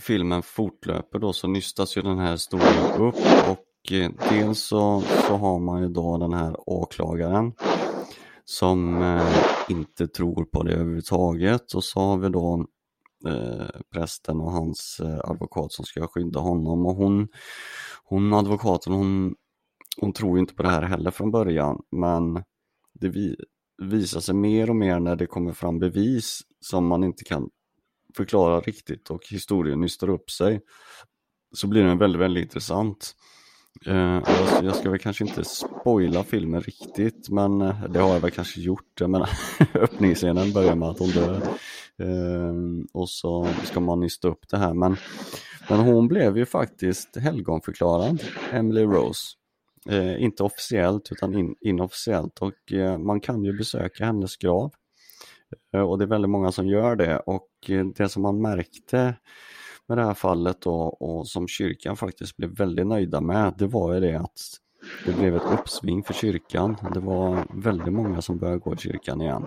filmen 0.00 0.42
fortlöper 0.42 1.18
då 1.18 1.32
så 1.32 1.48
nystas 1.48 1.96
ju 1.96 2.02
den 2.02 2.18
här 2.18 2.32
historien 2.32 2.92
upp 3.00 3.48
och 3.48 3.66
Eh, 3.90 4.10
dels 4.30 4.62
så, 4.62 5.02
så 5.26 5.36
har 5.36 5.58
man 5.58 5.82
ju 5.82 5.88
då 5.88 6.18
den 6.18 6.32
här 6.32 6.56
åklagaren 6.70 7.52
som 8.44 9.02
eh, 9.02 9.44
inte 9.68 10.08
tror 10.08 10.44
på 10.44 10.62
det 10.62 10.72
överhuvudtaget 10.72 11.74
och 11.74 11.84
så 11.84 12.00
har 12.00 12.18
vi 12.18 12.28
då 12.28 12.66
eh, 13.26 13.80
prästen 13.92 14.40
och 14.40 14.52
hans 14.52 15.00
eh, 15.00 15.20
advokat 15.30 15.72
som 15.72 15.84
ska 15.84 16.06
skydda 16.06 16.40
honom 16.40 16.86
och 16.86 16.94
hon, 16.94 17.28
hon 18.04 18.34
advokaten 18.34 18.92
hon, 18.92 19.34
hon 20.00 20.12
tror 20.12 20.38
inte 20.38 20.54
på 20.54 20.62
det 20.62 20.68
här 20.68 20.82
heller 20.82 21.10
från 21.10 21.30
början 21.30 21.82
men 21.90 22.34
det 22.94 23.08
vi, 23.08 23.36
visar 23.82 24.20
sig 24.20 24.34
mer 24.34 24.70
och 24.70 24.76
mer 24.76 25.00
när 25.00 25.16
det 25.16 25.26
kommer 25.26 25.52
fram 25.52 25.78
bevis 25.78 26.40
som 26.60 26.86
man 26.86 27.04
inte 27.04 27.24
kan 27.24 27.50
förklara 28.16 28.60
riktigt 28.60 29.10
och 29.10 29.26
historien 29.30 29.80
nystar 29.80 30.08
upp 30.08 30.30
sig 30.30 30.60
så 31.52 31.66
blir 31.66 31.82
den 31.82 31.98
väldigt, 31.98 32.20
väldigt 32.20 32.42
intressant. 32.42 33.14
Uh, 33.88 34.22
jag, 34.62 34.76
ska 34.76 34.90
väl 34.90 34.98
kanske 34.98 35.24
inte 35.24 35.44
spoila 35.44 36.24
filmen 36.24 36.60
riktigt 36.60 37.28
men 37.28 37.60
eh, 37.60 37.84
det 37.84 37.98
har 37.98 38.12
jag 38.12 38.20
väl 38.20 38.30
kanske 38.30 38.60
gjort. 38.60 39.00
Jag 39.00 39.10
menar 39.10 39.28
öppningsscenen 39.74 40.52
börjar 40.52 40.74
med 40.74 40.88
att 40.88 40.98
hon 40.98 41.08
dör. 41.08 41.42
Uh, 42.02 42.84
och 42.92 43.10
så 43.10 43.48
ska 43.64 43.80
man 43.80 44.00
nysta 44.00 44.28
upp 44.28 44.48
det 44.48 44.56
här 44.56 44.74
men, 44.74 44.96
men 45.68 45.78
hon 45.78 46.08
blev 46.08 46.38
ju 46.38 46.46
faktiskt 46.46 47.16
helgonförklarad, 47.16 48.22
Emily 48.52 48.82
Rose. 48.82 49.36
Eh, 49.88 50.22
inte 50.22 50.42
officiellt 50.42 51.12
utan 51.12 51.38
in, 51.38 51.54
inofficiellt 51.60 52.38
och 52.38 52.72
man 52.98 53.20
kan 53.20 53.44
ju 53.44 53.58
besöka 53.58 54.04
hennes 54.04 54.36
grav 54.36 54.72
och 55.88 55.98
det 55.98 56.04
är 56.04 56.06
väldigt 56.08 56.30
många 56.30 56.52
som 56.52 56.66
gör 56.66 56.96
det 56.96 57.18
och 57.18 57.48
det 57.94 58.08
som 58.08 58.22
man 58.22 58.42
märkte 58.42 59.14
med 59.90 59.98
det 59.98 60.04
här 60.04 60.14
fallet 60.14 60.60
då, 60.60 60.76
och 60.80 61.28
som 61.28 61.48
kyrkan 61.48 61.96
faktiskt 61.96 62.36
blev 62.36 62.56
väldigt 62.56 62.86
nöjda 62.86 63.20
med, 63.20 63.54
det 63.58 63.66
var 63.66 63.94
ju 63.94 64.00
det 64.00 64.14
att 64.14 64.40
det 65.06 65.12
blev 65.12 65.36
ett 65.36 65.52
uppsving 65.60 66.02
för 66.02 66.14
kyrkan. 66.14 66.76
Det 66.94 67.00
var 67.00 67.46
väldigt 67.54 67.92
många 67.92 68.22
som 68.22 68.38
började 68.38 68.58
gå 68.58 68.74
i 68.74 68.76
kyrkan 68.76 69.20
igen. 69.20 69.46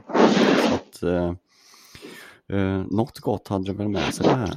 Så 0.67 0.75
att, 0.75 1.03
eh, 1.03 1.33
eh, 2.57 2.85
något 2.91 3.19
gott 3.19 3.47
hade 3.47 3.63
det 3.63 3.73
väl 3.73 3.87
med 3.87 4.13
sig 4.13 4.25
det 4.25 4.35
här. 4.35 4.53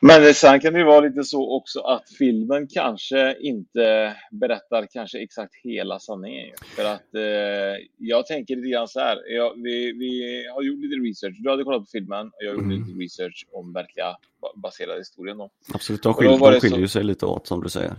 Men 0.00 0.34
sen 0.34 0.60
kan 0.60 0.72
det 0.72 0.78
ju 0.78 0.84
vara 0.84 1.00
lite 1.00 1.24
så 1.24 1.56
också 1.56 1.80
att 1.80 2.10
filmen 2.18 2.66
kanske 2.68 3.36
inte 3.40 4.16
berättar 4.30 4.86
kanske 4.92 5.18
exakt 5.18 5.54
hela 5.64 5.98
sanningen. 5.98 6.56
För 6.76 6.84
att 6.84 7.14
eh, 7.14 7.84
jag 7.98 8.26
tänker 8.26 8.56
lite 8.56 8.68
grann 8.68 8.88
så 8.88 9.00
här. 9.00 9.18
Jag, 9.28 9.62
vi, 9.62 9.92
vi 9.92 10.46
har 10.54 10.62
gjort 10.62 10.78
lite 10.78 10.96
research. 11.08 11.36
Du 11.38 11.50
hade 11.50 11.64
kollat 11.64 11.80
på 11.82 11.86
filmen 11.92 12.26
och 12.26 12.32
jag 12.44 12.54
gjorde 12.54 12.64
Mm. 12.64 12.78
lite 12.86 13.00
research 13.04 13.46
om 13.52 13.72
verkliga 13.72 14.16
baserade 14.56 14.98
historien. 14.98 15.38
Då. 15.38 15.50
Absolut, 15.74 16.02
de 16.02 16.14
skiljer, 16.14 16.38
var 16.38 16.52
de 16.52 16.60
så- 16.60 16.66
skiljer 16.66 16.78
ju 16.80 16.88
sig 16.88 17.04
lite 17.04 17.26
åt 17.26 17.46
som 17.46 17.62
du 17.62 17.68
säger. 17.68 17.96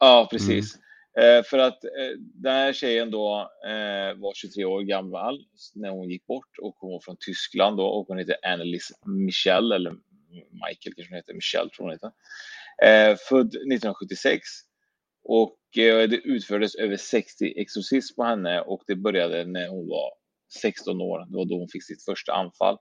Ja, 0.00 0.28
precis. 0.30 0.78
Eh, 1.18 1.42
för 1.44 1.58
att 1.58 1.84
eh, 1.84 1.90
den 2.18 2.52
här 2.52 2.72
tjejen 2.72 3.10
då 3.10 3.50
eh, 3.66 4.20
var 4.20 4.34
23 4.34 4.64
år 4.64 4.82
gammal 4.82 5.44
när 5.74 5.90
hon 5.90 6.10
gick 6.10 6.26
bort 6.26 6.58
och 6.62 6.76
hon 6.78 6.92
var 6.92 7.00
från 7.00 7.16
Tyskland 7.20 7.76
då 7.76 7.86
och 7.86 8.06
hon 8.08 8.18
heter 8.18 8.36
Annelies 8.42 8.92
Michel 9.04 9.72
eller 9.72 9.94
Michael 10.50 10.94
kanske 10.94 11.12
hon 11.12 11.16
heter, 11.16 11.34
Michel 11.34 11.70
tror 11.70 11.84
hon 11.84 11.92
heter. 11.92 12.12
Eh, 12.82 13.16
född 13.16 13.46
1976 13.46 14.40
och 15.24 15.78
eh, 15.78 16.08
det 16.08 16.16
utfördes 16.16 16.74
över 16.74 16.96
60 16.96 17.54
exorcism 17.56 18.14
på 18.14 18.24
henne 18.24 18.60
och 18.60 18.82
det 18.86 18.96
började 18.96 19.44
när 19.44 19.68
hon 19.68 19.88
var 19.88 20.10
16 20.60 21.00
år. 21.00 21.26
Det 21.30 21.36
var 21.36 21.44
då 21.44 21.58
hon 21.58 21.68
fick 21.68 21.84
sitt 21.84 22.04
första 22.04 22.32
anfall. 22.32 22.78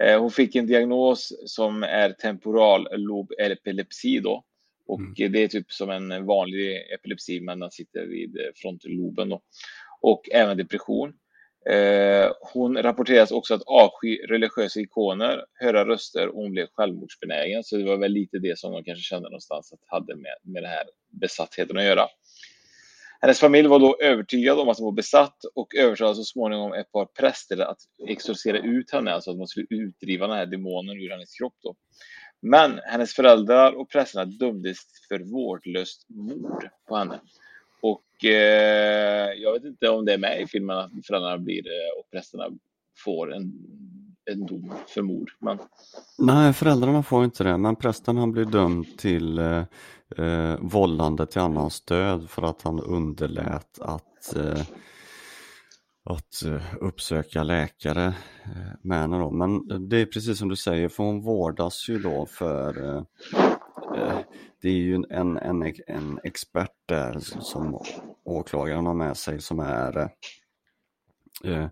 Eh, 0.00 0.20
hon 0.20 0.30
fick 0.30 0.56
en 0.56 0.66
diagnos 0.66 1.32
som 1.46 1.82
är 1.82 2.12
temporal 2.12 2.88
lob 2.92 3.32
epilepsi 3.38 4.20
då. 4.20 4.44
Och 4.86 5.20
eh, 5.20 5.30
det 5.30 5.42
är 5.42 5.48
typ 5.48 5.72
som 5.72 5.90
en 5.90 6.26
vanlig 6.26 6.92
epilepsi 6.94 7.40
men 7.40 7.58
den 7.58 7.70
sitter 7.70 8.06
vid 8.06 8.36
eh, 8.36 8.52
frontalloben 8.54 9.28
då. 9.28 9.42
Och 10.00 10.28
även 10.32 10.56
depression. 10.56 11.12
Eh, 11.70 12.32
hon 12.52 12.76
rapporteras 12.76 13.30
också 13.30 13.54
att 13.54 13.62
avsky 13.66 14.18
religiösa 14.28 14.80
ikoner, 14.80 15.44
höra 15.54 15.84
röster 15.84 16.28
och 16.28 16.42
hon 16.42 16.52
blev 16.52 16.66
självmordsbenägen. 16.72 17.64
Så 17.64 17.76
det 17.76 17.84
var 17.84 17.96
väl 17.96 18.12
lite 18.12 18.38
det 18.38 18.58
som 18.58 18.72
de 18.72 18.84
kanske 18.84 19.02
kände 19.02 19.28
någonstans 19.28 19.72
att 19.72 19.80
hade 19.86 20.16
med, 20.16 20.34
med 20.42 20.62
den 20.62 20.70
här 20.70 20.84
besattheten 21.20 21.78
att 21.78 21.84
göra. 21.84 22.06
Hennes 23.20 23.40
familj 23.40 23.68
var 23.68 23.78
då 23.78 23.96
övertygad 24.00 24.58
om 24.58 24.68
att 24.68 24.78
hon 24.78 24.84
var 24.84 24.92
besatt 24.92 25.36
och 25.54 25.74
övertalade 25.74 26.16
så 26.16 26.24
småningom 26.24 26.72
ett 26.72 26.92
par 26.92 27.06
präster 27.06 27.58
att 27.58 27.78
exorcera 28.08 28.58
ut 28.58 28.92
henne, 28.92 29.12
alltså 29.12 29.30
att 29.30 29.38
man 29.38 29.48
skulle 29.48 29.66
utdriva 29.70 30.26
den 30.26 30.36
här 30.36 30.46
demonen 30.46 30.96
ur 30.96 31.10
hennes 31.10 31.38
kropp. 31.38 31.54
Då. 31.62 31.74
Men 32.42 32.80
hennes 32.84 33.14
föräldrar 33.14 33.72
och 33.72 33.90
prästerna 33.90 34.24
dömdes 34.24 34.78
för 35.08 35.18
vårdlöst 35.18 36.06
mord 36.08 36.68
på 36.88 36.96
henne. 36.96 37.20
Och 37.80 38.24
eh, 38.24 39.32
jag 39.32 39.52
vet 39.52 39.64
inte 39.64 39.88
om 39.88 40.04
det 40.04 40.12
är 40.12 40.18
med 40.18 40.40
i 40.40 40.46
filmen 40.46 40.78
att 40.78 40.90
föräldrarna 41.06 41.38
blir 41.38 41.66
eh, 41.66 42.00
och 42.00 42.10
prästerna 42.10 42.44
får 43.04 43.34
en, 43.34 43.52
en 44.30 44.46
dom 44.46 44.72
för 44.88 45.02
mord. 45.02 45.30
Men 45.38 45.58
Nej, 46.18 46.52
föräldrarna 46.52 47.02
får 47.02 47.24
inte 47.24 47.44
det, 47.44 47.56
men 47.56 47.76
prästen 47.76 48.16
han 48.16 48.32
blir 48.32 48.44
dömd 48.44 48.98
till 48.98 49.38
eh, 49.38 49.64
eh, 50.16 50.56
vållande 50.60 51.26
till 51.26 51.40
annans 51.40 51.80
död 51.80 52.30
för 52.30 52.42
att 52.42 52.62
han 52.62 52.80
underlät 52.80 53.78
att, 53.80 54.36
eh, 54.36 54.60
att 56.04 56.42
eh, 56.46 56.62
uppsöka 56.80 57.42
läkare 57.42 58.04
eh, 58.44 58.72
med 58.82 59.00
henne 59.00 59.18
då. 59.18 59.30
Men 59.30 59.88
det 59.88 59.96
är 59.96 60.06
precis 60.06 60.38
som 60.38 60.48
du 60.48 60.56
säger, 60.56 60.88
för 60.88 61.04
hon 61.04 61.22
vårdas 61.22 61.88
ju 61.88 61.98
då 61.98 62.26
för 62.26 63.04
Eh, 63.96 64.18
det 64.62 64.68
är 64.68 64.72
ju 64.72 64.94
en, 64.94 65.36
en, 65.36 65.74
en 65.86 66.20
expert 66.24 66.74
där 66.86 67.18
som 67.20 67.80
åklagaren 68.24 68.86
har 68.86 68.94
med 68.94 69.16
sig 69.16 69.40
som 69.40 69.60
är 69.60 69.98
eh, 71.44 71.66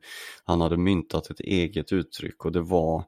han 0.44 0.60
hade 0.60 0.76
myntat 0.76 1.30
ett 1.30 1.40
eget 1.40 1.92
uttryck 1.92 2.44
och 2.44 2.52
det 2.52 2.60
var 2.60 3.04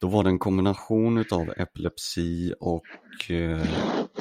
då 0.00 0.08
var 0.08 0.24
det 0.24 0.30
en 0.30 0.38
kombination 0.38 1.18
utav 1.18 1.52
epilepsi 1.56 2.54
och 2.60 2.86
eh, 3.30 3.66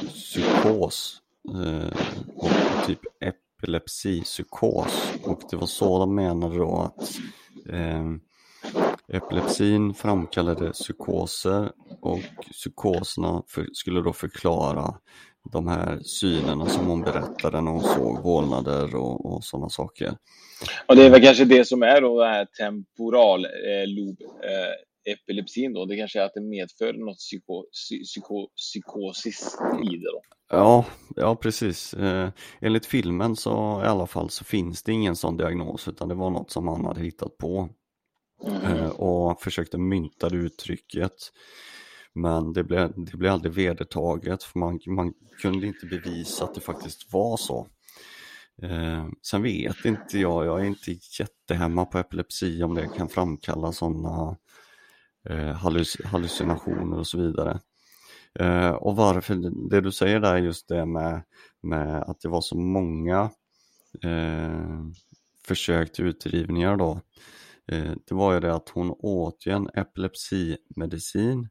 psykos 0.08 1.22
eh, 1.54 2.00
och 2.36 2.86
typ 2.88 3.00
epilepsipsykos. 3.22 5.14
Och 5.24 5.42
det 5.50 5.56
var 5.56 5.68
så 5.68 6.00
de 6.00 6.16
menade 6.16 6.58
då 6.58 6.82
att 6.82 7.20
eh, 7.70 8.06
epilepsin 9.14 9.94
framkallade 9.94 10.72
psykoser 10.72 11.72
och 12.02 12.20
psykoserna 12.52 13.44
för, 13.48 13.68
skulle 13.74 14.02
då 14.02 14.14
förklara 14.14 14.94
de 15.52 15.68
här 15.68 16.00
synerna 16.04 16.66
som 16.66 16.86
hon 16.86 17.02
berättade 17.02 17.62
när 17.62 17.72
hon 17.72 17.82
såg 17.82 18.24
vålnader 18.24 18.96
och, 18.96 19.26
och 19.26 19.44
sådana 19.44 19.70
saker. 19.70 20.14
Och 20.88 20.96
det 20.96 21.06
är 21.06 21.10
väl 21.10 21.22
kanske 21.22 21.46
det 21.46 21.68
som 21.68 21.84
är 21.84 22.02
då 22.02 22.20
det 22.20 22.28
här 22.28 22.46
temporal 22.46 23.46
eh, 23.46 23.88
lob 23.88 24.18
eh, 24.22 25.14
epilepsin 25.14 25.74
då. 25.74 25.86
Det 25.86 25.98
kanske 25.98 26.22
är 26.22 26.26
att 26.26 26.34
det 26.34 26.42
medför 26.42 26.94
något 26.94 27.18
psyko, 27.18 27.64
psy, 27.72 28.04
psyko, 28.04 28.48
psykosis 28.56 29.58
i 29.84 29.98
det 29.98 30.12
då. 30.12 30.22
Ja, 30.50 30.86
ja 31.16 31.36
precis. 31.36 31.94
Eh, 31.94 32.30
enligt 32.62 32.86
filmen 32.86 33.36
så 33.36 33.82
i 33.86 33.88
alla 33.88 34.08
fall 34.08 34.30
så 34.30 34.44
finns 34.44 34.84
det 34.84 34.92
ingen 34.92 35.16
sån 35.16 35.38
diagnos 35.38 35.88
utan 35.88 36.08
det 36.08 36.16
var 36.16 36.30
något 36.30 36.52
som 36.52 36.68
han 36.68 36.86
hade 36.86 37.02
hittat 37.02 37.38
på 37.38 37.70
Mm. 38.44 38.62
Eh, 38.64 38.90
och 38.90 39.42
försökte 39.42 39.78
mynta 39.78 40.30
det 40.30 40.38
uttrycket. 40.38 41.14
Men 42.14 42.54
det 42.54 42.64
blev, 42.64 42.94
det 42.96 43.18
blev 43.18 43.32
aldrig 43.34 43.54
vedertaget 43.54 44.44
för 44.44 44.60
man, 44.60 44.80
man 44.88 45.14
kunde 45.42 45.68
inte 45.68 45.86
bevisa 45.86 46.44
att 46.44 46.56
det 46.56 46.62
faktiskt 46.62 47.14
var 47.14 47.38
så. 47.38 47.68
Eh, 48.62 49.08
sen 49.22 49.42
vet 49.44 49.86
inte 49.86 50.20
jag, 50.20 50.46
jag 50.46 50.60
är 50.62 50.66
inte 50.66 50.98
jättehemma 51.20 51.86
på 51.86 51.98
epilepsi 51.98 52.64
om 52.64 52.76
det 52.76 52.88
kan 52.98 53.10
framkalla 53.10 53.72
sådana 53.72 54.38
eh, 55.30 55.54
halluc- 55.56 56.06
hallucinationer 56.06 57.00
och 57.00 57.08
så 57.08 57.18
vidare. 57.18 57.60
Eh, 58.40 58.70
och 58.70 58.96
varför, 58.96 59.70
det 59.70 59.82
du 59.82 59.92
säger 59.92 60.20
där 60.20 60.38
just 60.38 60.68
det 60.68 60.86
med, 60.86 61.24
med 61.62 62.04
att 62.04 62.22
det 62.22 62.30
var 62.30 62.42
så 62.42 62.58
många 62.58 63.30
eh, 64.04 64.86
försök 65.48 65.94
till 65.94 66.06
utrivningar 66.06 66.78
då. 66.78 67.02
Eh, 67.72 67.92
det 68.06 68.16
var 68.16 68.34
ju 68.34 68.40
det 68.40 68.56
att 68.56 68.70
hon 68.70 68.96
åt 69.00 69.46
ju 69.46 69.52
en 69.52 69.70
epilepsimedicin 69.74 71.50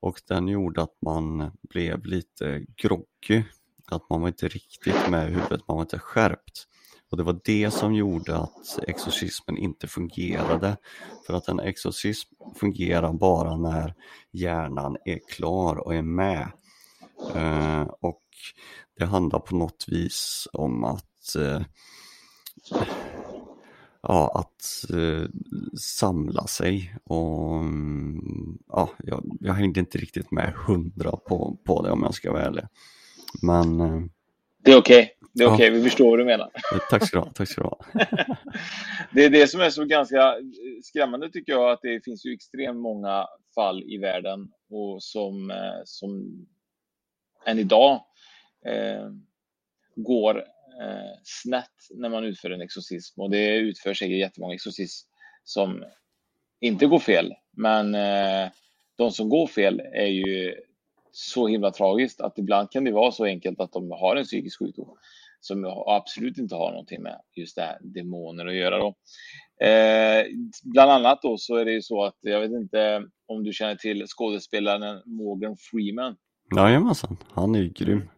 och 0.00 0.20
den 0.28 0.48
gjorde 0.48 0.82
att 0.82 0.96
man 1.02 1.50
blev 1.70 2.04
lite 2.04 2.64
groggy. 2.76 3.42
Att 3.90 4.10
man 4.10 4.20
var 4.20 4.28
inte 4.28 4.48
riktigt 4.48 5.10
med 5.10 5.30
i 5.30 5.34
huvudet, 5.34 5.68
man 5.68 5.76
var 5.76 5.82
inte 5.82 5.98
skärpt. 5.98 6.66
Och 7.10 7.16
det 7.16 7.22
var 7.22 7.40
det 7.44 7.70
som 7.70 7.94
gjorde 7.94 8.36
att 8.36 8.78
exorcismen 8.82 9.58
inte 9.58 9.86
fungerade. 9.86 10.76
För 11.26 11.34
att 11.34 11.48
en 11.48 11.60
exorcism 11.60 12.34
fungerar 12.54 13.12
bara 13.12 13.56
när 13.56 13.94
hjärnan 14.32 14.96
är 15.04 15.18
klar 15.28 15.76
och 15.76 15.94
är 15.94 16.02
med. 16.02 16.52
Eh, 17.34 17.82
och 17.82 18.22
det 18.98 19.04
handlar 19.04 19.38
på 19.38 19.56
något 19.56 19.84
vis 19.88 20.48
om 20.52 20.84
att 20.84 21.36
eh, 21.38 21.62
ja, 24.08 24.32
att 24.40 24.90
eh, 24.98 25.28
samla 25.80 26.46
sig 26.46 26.96
och 27.04 27.62
ja, 28.68 28.90
jag, 28.98 29.24
jag 29.40 29.54
hängde 29.54 29.80
inte 29.80 29.98
riktigt 29.98 30.30
med 30.30 30.52
hundra 30.66 31.10
på, 31.10 31.58
på 31.64 31.82
det 31.82 31.90
om 31.90 32.02
jag 32.02 32.14
ska 32.14 32.32
vara 32.32 32.42
ärlig. 32.42 32.64
Men 33.42 33.80
eh, 33.80 34.00
Det 34.64 34.72
är 34.72 34.78
okej. 34.78 35.10
Det 35.32 35.44
är 35.44 35.48
Ja. 35.48 35.54
okej, 35.54 35.70
vi 35.70 35.82
förstår 35.82 36.10
vad 36.10 36.18
du 36.18 36.24
menar. 36.24 36.50
tack 36.90 37.06
ska 37.06 37.16
du 37.16 37.22
ha, 37.24 37.30
tack 37.30 37.48
ska 37.48 37.60
du 37.62 37.66
ha. 37.68 37.80
Det 39.12 39.24
är 39.24 39.30
det 39.30 39.46
som 39.50 39.60
är 39.60 39.70
så 39.70 39.84
ganska 39.84 40.34
skrämmande 40.84 41.30
tycker 41.30 41.52
jag, 41.52 41.70
att 41.70 41.82
det 41.82 42.04
finns 42.04 42.26
ju 42.26 42.32
extremt 42.32 42.78
många 42.78 43.26
fall 43.54 43.82
i 43.82 43.98
världen 43.98 44.48
och 44.70 45.02
som, 45.02 45.50
eh, 45.50 45.80
som 45.84 46.24
än 47.46 47.58
idag 47.58 47.92
eh, 48.66 49.10
går 49.96 50.44
eh, 50.80 51.18
snett 51.22 51.70
när 51.90 52.08
man 52.08 52.24
utför 52.24 52.50
en 52.50 52.60
exorcism. 52.60 53.20
Och 53.20 53.30
det 53.30 53.56
utförs 53.56 53.98
säkert 53.98 54.18
jättemånga 54.18 54.54
exorcism 54.54 55.08
som 55.44 55.84
inte 56.60 56.86
går 56.86 56.98
fel. 56.98 57.34
Men 57.56 57.94
eh, 57.94 58.50
de 58.96 59.10
som 59.10 59.28
går 59.28 59.46
fel 59.46 59.80
är 59.80 60.06
ju 60.06 60.54
så 61.12 61.46
himla 61.46 61.70
tragiskt 61.70 62.20
att 62.20 62.38
ibland 62.38 62.70
kan 62.70 62.84
det 62.84 62.92
vara 62.92 63.12
så 63.12 63.24
enkelt 63.24 63.60
att 63.60 63.72
de 63.72 63.90
har 63.90 64.16
en 64.16 64.24
psykisk 64.24 64.58
sjukdom 64.58 64.96
som 65.40 65.64
absolut 65.86 66.38
inte 66.38 66.54
har 66.54 66.70
någonting 66.70 67.02
med 67.02 67.20
just 67.36 67.56
det 67.56 67.62
här 67.62 67.78
demoner 67.82 68.46
att 68.46 68.54
göra. 68.54 68.78
Då. 68.78 68.94
Eh, 69.66 70.24
bland 70.62 70.90
annat 70.90 71.22
då 71.22 71.38
så 71.38 71.56
är 71.56 71.64
det 71.64 71.72
ju 71.72 71.82
så 71.82 72.04
att 72.04 72.16
jag 72.20 72.40
vet 72.40 72.50
inte 72.50 73.02
om 73.26 73.44
du 73.44 73.52
känner 73.52 73.76
till 73.76 74.06
skådespelaren 74.06 75.02
Morgan 75.06 75.56
Freeman. 75.56 76.16
Jajamensan, 76.56 77.16
han 77.30 77.54
är 77.54 77.58
ju 77.58 77.68
grym. 77.68 78.08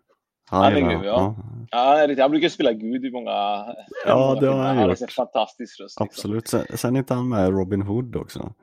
Han 0.51 0.65
är 0.65 0.71
Jajamän, 0.71 0.91
grym, 1.01 1.05
ja. 1.05 1.37
Ja, 1.71 2.07
han 2.23 2.31
brukar 2.31 2.49
spela 2.49 2.73
Gud 2.73 3.05
i 3.05 3.11
många, 3.11 3.31
ja, 3.31 3.75
många 4.07 4.41
det 4.41 4.47
har 4.49 4.63
han 4.65 4.77
har 4.77 4.89
gjort. 4.89 5.01
en 5.01 5.09
fantastisk 5.09 5.81
röst. 5.81 6.01
Liksom. 6.01 6.05
Absolut. 6.05 6.49
Sen, 6.49 6.67
sen 6.75 6.95
är 6.95 6.99
inte 6.99 7.15
han 7.15 7.29
med 7.29 7.49
Robin 7.51 7.83
Hood 7.83 8.17
också? 8.17 8.55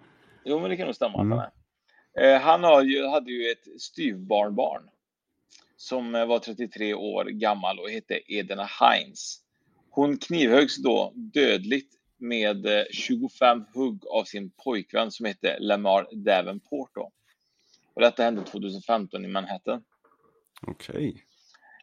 Jo, 0.45 0.59
men 0.59 0.69
det 0.69 0.77
kan 0.77 0.85
nog 0.85 0.95
stämma 0.95 1.19
Mm. 1.21 1.31
att 1.33 1.39
han 1.39 2.23
är. 2.23 2.33
Eh, 2.35 2.41
han 2.41 2.63
har 2.63 2.81
ju, 2.83 3.07
hade 3.07 3.31
ju 3.31 3.51
ett 3.51 3.81
styvbarnbarn 3.81 4.89
som 5.77 6.15
eh, 6.15 6.25
var 6.25 6.39
33 6.39 6.93
år 6.93 7.25
gammal 7.25 7.79
och 7.79 7.89
hette 7.89 8.33
Edena 8.33 8.63
Heinz. 8.79 9.39
Hon 9.89 10.17
knivhöggs 10.17 10.77
då 10.83 11.11
dödligt 11.15 11.93
med 12.17 12.65
eh, 12.65 12.83
25 12.91 13.65
hugg 13.73 14.07
av 14.07 14.23
sin 14.23 14.51
pojkvän 14.63 15.11
som 15.11 15.25
hette 15.25 15.57
Lamar 15.59 16.07
Davenport. 16.11 16.89
Då. 16.95 17.11
Och 17.93 18.01
detta 18.01 18.23
hände 18.23 18.43
2015 18.43 19.25
i 19.25 19.27
Manhattan. 19.27 19.83
Okej. 20.67 21.23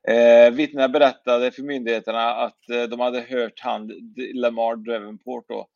Eh, 0.08 0.50
vittnena 0.50 0.88
berättade 0.88 1.50
för 1.50 1.62
myndigheterna 1.62 2.34
att 2.34 2.70
eh, 2.70 2.82
de 2.82 3.00
hade 3.00 3.20
hört 3.20 3.60
han, 3.60 3.90
Lamar 4.34 4.76
Davenport 4.76 5.44
då, 5.48 5.66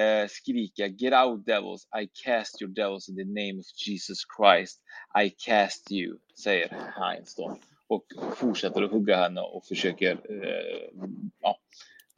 eh, 0.00 0.28
skrika 0.28 0.84
out 1.24 1.46
devils, 1.46 1.88
I 2.02 2.08
cast 2.24 2.62
your 2.62 2.72
devils 2.74 3.08
in 3.08 3.16
the 3.16 3.24
name 3.24 3.60
of 3.60 3.66
Jesus 3.86 4.18
Christ. 4.36 4.80
I 5.24 5.30
cast 5.30 5.92
you, 5.92 6.18
säger 6.42 6.68
Heinz 7.00 7.34
då. 7.34 7.56
Och 7.88 8.04
fortsätter 8.36 8.82
att 8.82 8.90
hugga 8.90 9.16
henne 9.16 9.40
och 9.40 9.66
försöker 9.66 10.10
eh, 10.12 11.00
ja, 11.40 11.56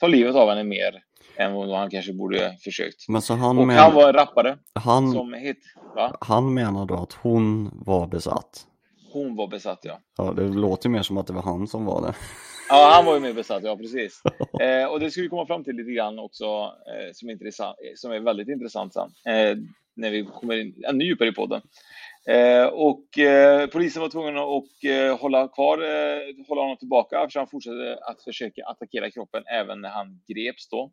ta 0.00 0.06
livet 0.06 0.34
av 0.34 0.48
henne 0.48 0.64
mer 0.64 1.02
än 1.36 1.52
vad 1.54 1.78
han 1.78 1.90
kanske 1.90 2.12
borde 2.12 2.56
försökt. 2.64 3.08
Men 3.08 3.22
så 3.22 3.34
han, 3.34 3.58
Och 3.58 3.66
men, 3.66 3.76
han 3.76 3.94
var 3.94 4.08
en 4.08 4.14
rappare 4.14 4.58
han, 4.74 5.12
som 5.12 5.32
het, 5.32 5.56
va? 5.94 6.16
han 6.20 6.54
menar 6.54 6.86
då 6.86 6.94
att 6.94 7.12
hon 7.12 7.70
var 7.84 8.06
besatt? 8.06 8.66
Hon 9.14 9.36
var 9.36 9.46
besatt 9.46 9.80
ja. 9.82 10.00
Ja, 10.16 10.32
det 10.32 10.42
låter 10.42 10.88
mer 10.88 11.02
som 11.02 11.16
att 11.16 11.26
det 11.26 11.32
var 11.32 11.42
han 11.42 11.66
som 11.66 11.84
var 11.84 12.02
det. 12.02 12.14
Ja, 12.68 12.90
han 12.94 13.04
var 13.04 13.14
ju 13.14 13.20
mer 13.20 13.32
besatt, 13.32 13.64
ja 13.64 13.76
precis. 13.76 14.22
Eh, 14.60 14.86
och 14.86 15.00
det 15.00 15.10
ska 15.10 15.20
vi 15.20 15.28
komma 15.28 15.46
fram 15.46 15.64
till 15.64 15.76
lite 15.76 15.90
grann 15.90 16.18
också, 16.18 16.44
eh, 16.44 17.12
som, 17.12 17.28
är 17.28 17.32
intressant, 17.32 17.76
som 17.96 18.12
är 18.12 18.20
väldigt 18.20 18.48
intressant 18.48 18.92
sen, 18.92 19.10
eh, 19.34 19.56
när 19.96 20.10
vi 20.10 20.24
kommer 20.24 20.56
in 20.56 20.84
ännu 20.88 21.04
djupare 21.04 21.28
i 21.28 21.32
podden. 21.32 21.62
Eh, 22.28 22.66
och 22.66 23.18
eh, 23.18 23.66
polisen 23.66 24.02
var 24.02 24.08
tvungen 24.08 24.36
att 24.36 24.84
eh, 24.84 25.20
hålla 25.20 25.48
kvar, 25.48 25.78
hålla 26.48 26.60
honom 26.60 26.76
tillbaka, 26.76 27.20
eftersom 27.20 27.40
han 27.40 27.48
fortsatte 27.48 27.98
att 28.02 28.22
försöka 28.22 28.64
attackera 28.66 29.10
kroppen 29.10 29.42
även 29.46 29.80
när 29.80 29.90
han 29.90 30.20
greps 30.28 30.68
då. 30.68 30.90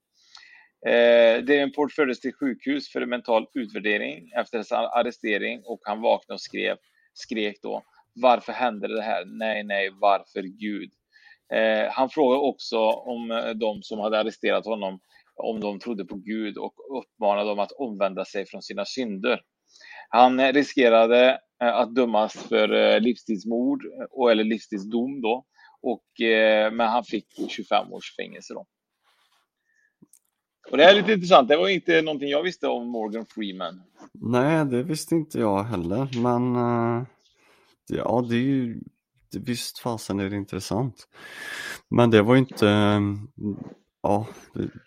Eh, 0.91 1.43
Davenport 1.43 1.91
fördes 1.91 2.19
till 2.19 2.33
sjukhus 2.33 2.91
för 2.91 3.05
mental 3.05 3.47
utvärdering 3.53 4.31
efter 4.35 4.57
hans 4.57 4.71
arrestering 4.71 5.61
och 5.65 5.79
han 5.83 6.01
vaknade 6.01 6.35
och 6.35 6.41
skrev, 6.41 6.77
skrek 7.13 7.59
då 7.61 7.83
varför 8.13 8.53
hände 8.53 8.95
det 8.95 9.01
här? 9.01 9.25
Nej, 9.25 9.63
nej, 9.63 9.89
varför 10.01 10.41
Gud? 10.41 10.91
Eh, 11.53 11.91
han 11.91 12.09
frågade 12.09 12.41
också 12.41 12.77
om 12.89 13.31
eh, 13.31 13.49
de 13.49 13.83
som 13.83 13.99
hade 13.99 14.19
arresterat 14.19 14.65
honom, 14.65 14.99
om 15.35 15.59
de 15.59 15.79
trodde 15.79 16.05
på 16.05 16.15
Gud 16.15 16.57
och 16.57 16.73
uppmanade 16.99 17.49
dem 17.49 17.59
att 17.59 17.71
omvända 17.71 18.25
sig 18.25 18.45
från 18.45 18.61
sina 18.61 18.85
synder. 18.85 19.41
Han 20.09 20.39
eh, 20.39 20.53
riskerade 20.53 21.39
eh, 21.63 21.75
att 21.75 21.95
dömas 21.95 22.33
för 22.33 22.99
livstidsmord 22.99 23.81
och, 24.11 24.31
eller 24.31 24.43
livstidsdom 24.43 25.21
då, 25.21 25.45
och, 25.81 26.03
men 26.71 26.79
han 26.79 27.03
fick 27.03 27.27
25 27.49 27.93
års 27.93 28.15
fängelse 28.15 28.53
då. 28.53 28.65
Och 30.71 30.77
det 30.77 30.83
är 30.83 30.95
lite 30.95 31.13
intressant, 31.13 31.49
det 31.49 31.57
var 31.57 31.69
inte 31.69 32.01
någonting 32.01 32.29
jag 32.29 32.43
visste 32.43 32.67
om 32.67 32.87
Morgan 32.87 33.25
Freeman. 33.25 33.81
Nej, 34.13 34.65
det 34.65 34.83
visste 34.83 35.15
inte 35.15 35.39
jag 35.39 35.63
heller, 35.63 36.21
men 36.21 36.55
ja, 37.95 38.25
det 38.29 38.35
är 38.35 38.39
ju 38.39 38.81
visst 39.33 39.79
fasen 39.79 40.19
är 40.19 40.29
det 40.29 40.35
intressant. 40.35 41.07
Men 41.89 42.11
det 42.11 42.21
var 42.21 42.33
ju 42.33 42.39
inte 42.39 43.01
ja, 44.03 44.27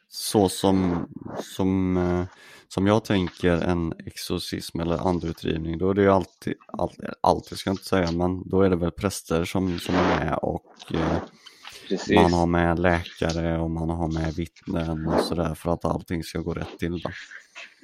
så 0.08 0.48
som, 0.48 1.08
som, 1.40 1.96
eh, 1.96 2.24
som 2.68 2.86
jag 2.86 3.04
tänker 3.04 3.52
en 3.52 3.92
exorcism 4.06 4.80
eller 4.80 5.08
andeutdrivning. 5.08 5.78
Då 5.78 5.90
är 5.90 5.94
det 5.94 6.02
ju 6.02 6.10
alltid, 6.10 6.54
alltid, 6.66 7.08
alltid 7.20 7.58
ska 7.58 7.70
jag 7.70 7.74
inte 7.74 7.84
säga, 7.84 8.12
men 8.12 8.48
då 8.48 8.62
är 8.62 8.70
det 8.70 8.76
väl 8.76 8.90
präster 8.90 9.44
som, 9.44 9.78
som 9.78 9.94
är 9.94 10.24
med 10.24 10.38
och 10.42 10.94
eh, 10.94 11.18
Precis. 11.88 12.14
man 12.14 12.32
har 12.32 12.46
med 12.46 12.78
läkare 12.78 13.58
och 13.58 13.70
man 13.70 13.90
har 13.90 14.08
med 14.08 14.34
vittnen 14.34 15.08
och 15.08 15.20
sådär 15.20 15.54
för 15.54 15.70
att 15.72 15.84
allting 15.84 16.22
ska 16.22 16.38
gå 16.38 16.54
rätt 16.54 16.78
till. 16.78 17.00
Då. 17.00 17.10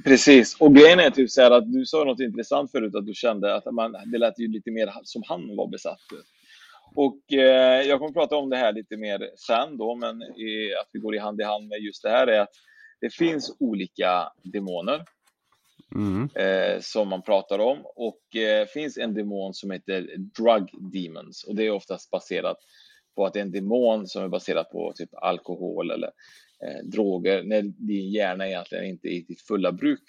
Precis, 0.05 0.57
och 0.61 0.75
grejen 0.75 1.01
är 1.01 1.11
typ 1.11 1.31
så 1.31 1.43
här 1.43 1.51
att 1.51 1.73
du 1.73 1.87
sa 1.87 2.05
något 2.05 2.21
intressant 2.21 2.71
förut, 2.71 2.95
att 2.95 3.07
du 3.07 3.15
kände 3.15 3.55
att 3.55 3.75
man, 3.75 3.97
det 4.07 4.19
lät 4.19 4.39
ju 4.39 4.49
lite 4.49 4.71
mer 4.71 4.93
som 5.03 5.23
han 5.27 5.57
var 5.57 5.69
besatt. 5.69 6.01
Och 6.95 7.33
eh, 7.33 7.83
jag 7.89 7.99
kommer 7.99 8.13
prata 8.13 8.37
om 8.37 8.51
det 8.51 8.57
här 8.57 8.73
lite 8.73 8.97
mer 8.97 9.31
sen 9.37 9.77
då, 9.77 9.97
men 9.97 10.23
i, 10.23 10.75
att 10.81 10.89
vi 10.93 11.01
går 11.01 11.15
i 11.15 11.19
hand 11.19 11.41
i 11.41 11.45
hand 11.45 11.69
med 11.69 11.79
just 11.79 12.03
det 12.03 12.11
här 12.11 12.27
är 12.27 12.41
att 12.41 12.53
det 13.01 13.15
finns 13.15 13.57
olika 13.59 14.33
demoner 14.43 15.05
Mm. 15.95 16.29
eh, 16.35 16.81
som 16.81 17.09
man 17.09 17.23
pratar 17.23 17.59
om 17.59 17.79
och 17.85 18.37
eh, 18.37 18.67
finns 18.67 18.99
en 18.99 19.15
demon 19.15 19.55
som 19.55 19.71
heter 19.71 20.17
drug 20.17 20.93
demons 20.93 21.45
och 21.45 21.57
det 21.57 21.67
är 21.67 21.71
oftast 21.71 22.11
baserat 22.11 22.57
på 23.21 23.27
att 23.27 23.33
det 23.33 23.39
är 23.39 23.45
en 23.45 23.53
demon 23.53 24.07
som 24.07 24.25
är 24.25 24.29
baserad 24.29 24.71
på 24.71 24.93
typ 24.97 25.11
alkohol 25.15 25.91
eller 25.91 26.11
eh, 26.65 26.85
droger 26.85 27.43
när 27.43 27.63
din 27.63 28.11
hjärna 28.11 28.49
egentligen 28.49 28.85
inte 28.85 29.09
är 29.09 29.13
i 29.13 29.21
ditt 29.21 29.41
fulla 29.41 29.73
bruk. 29.73 30.03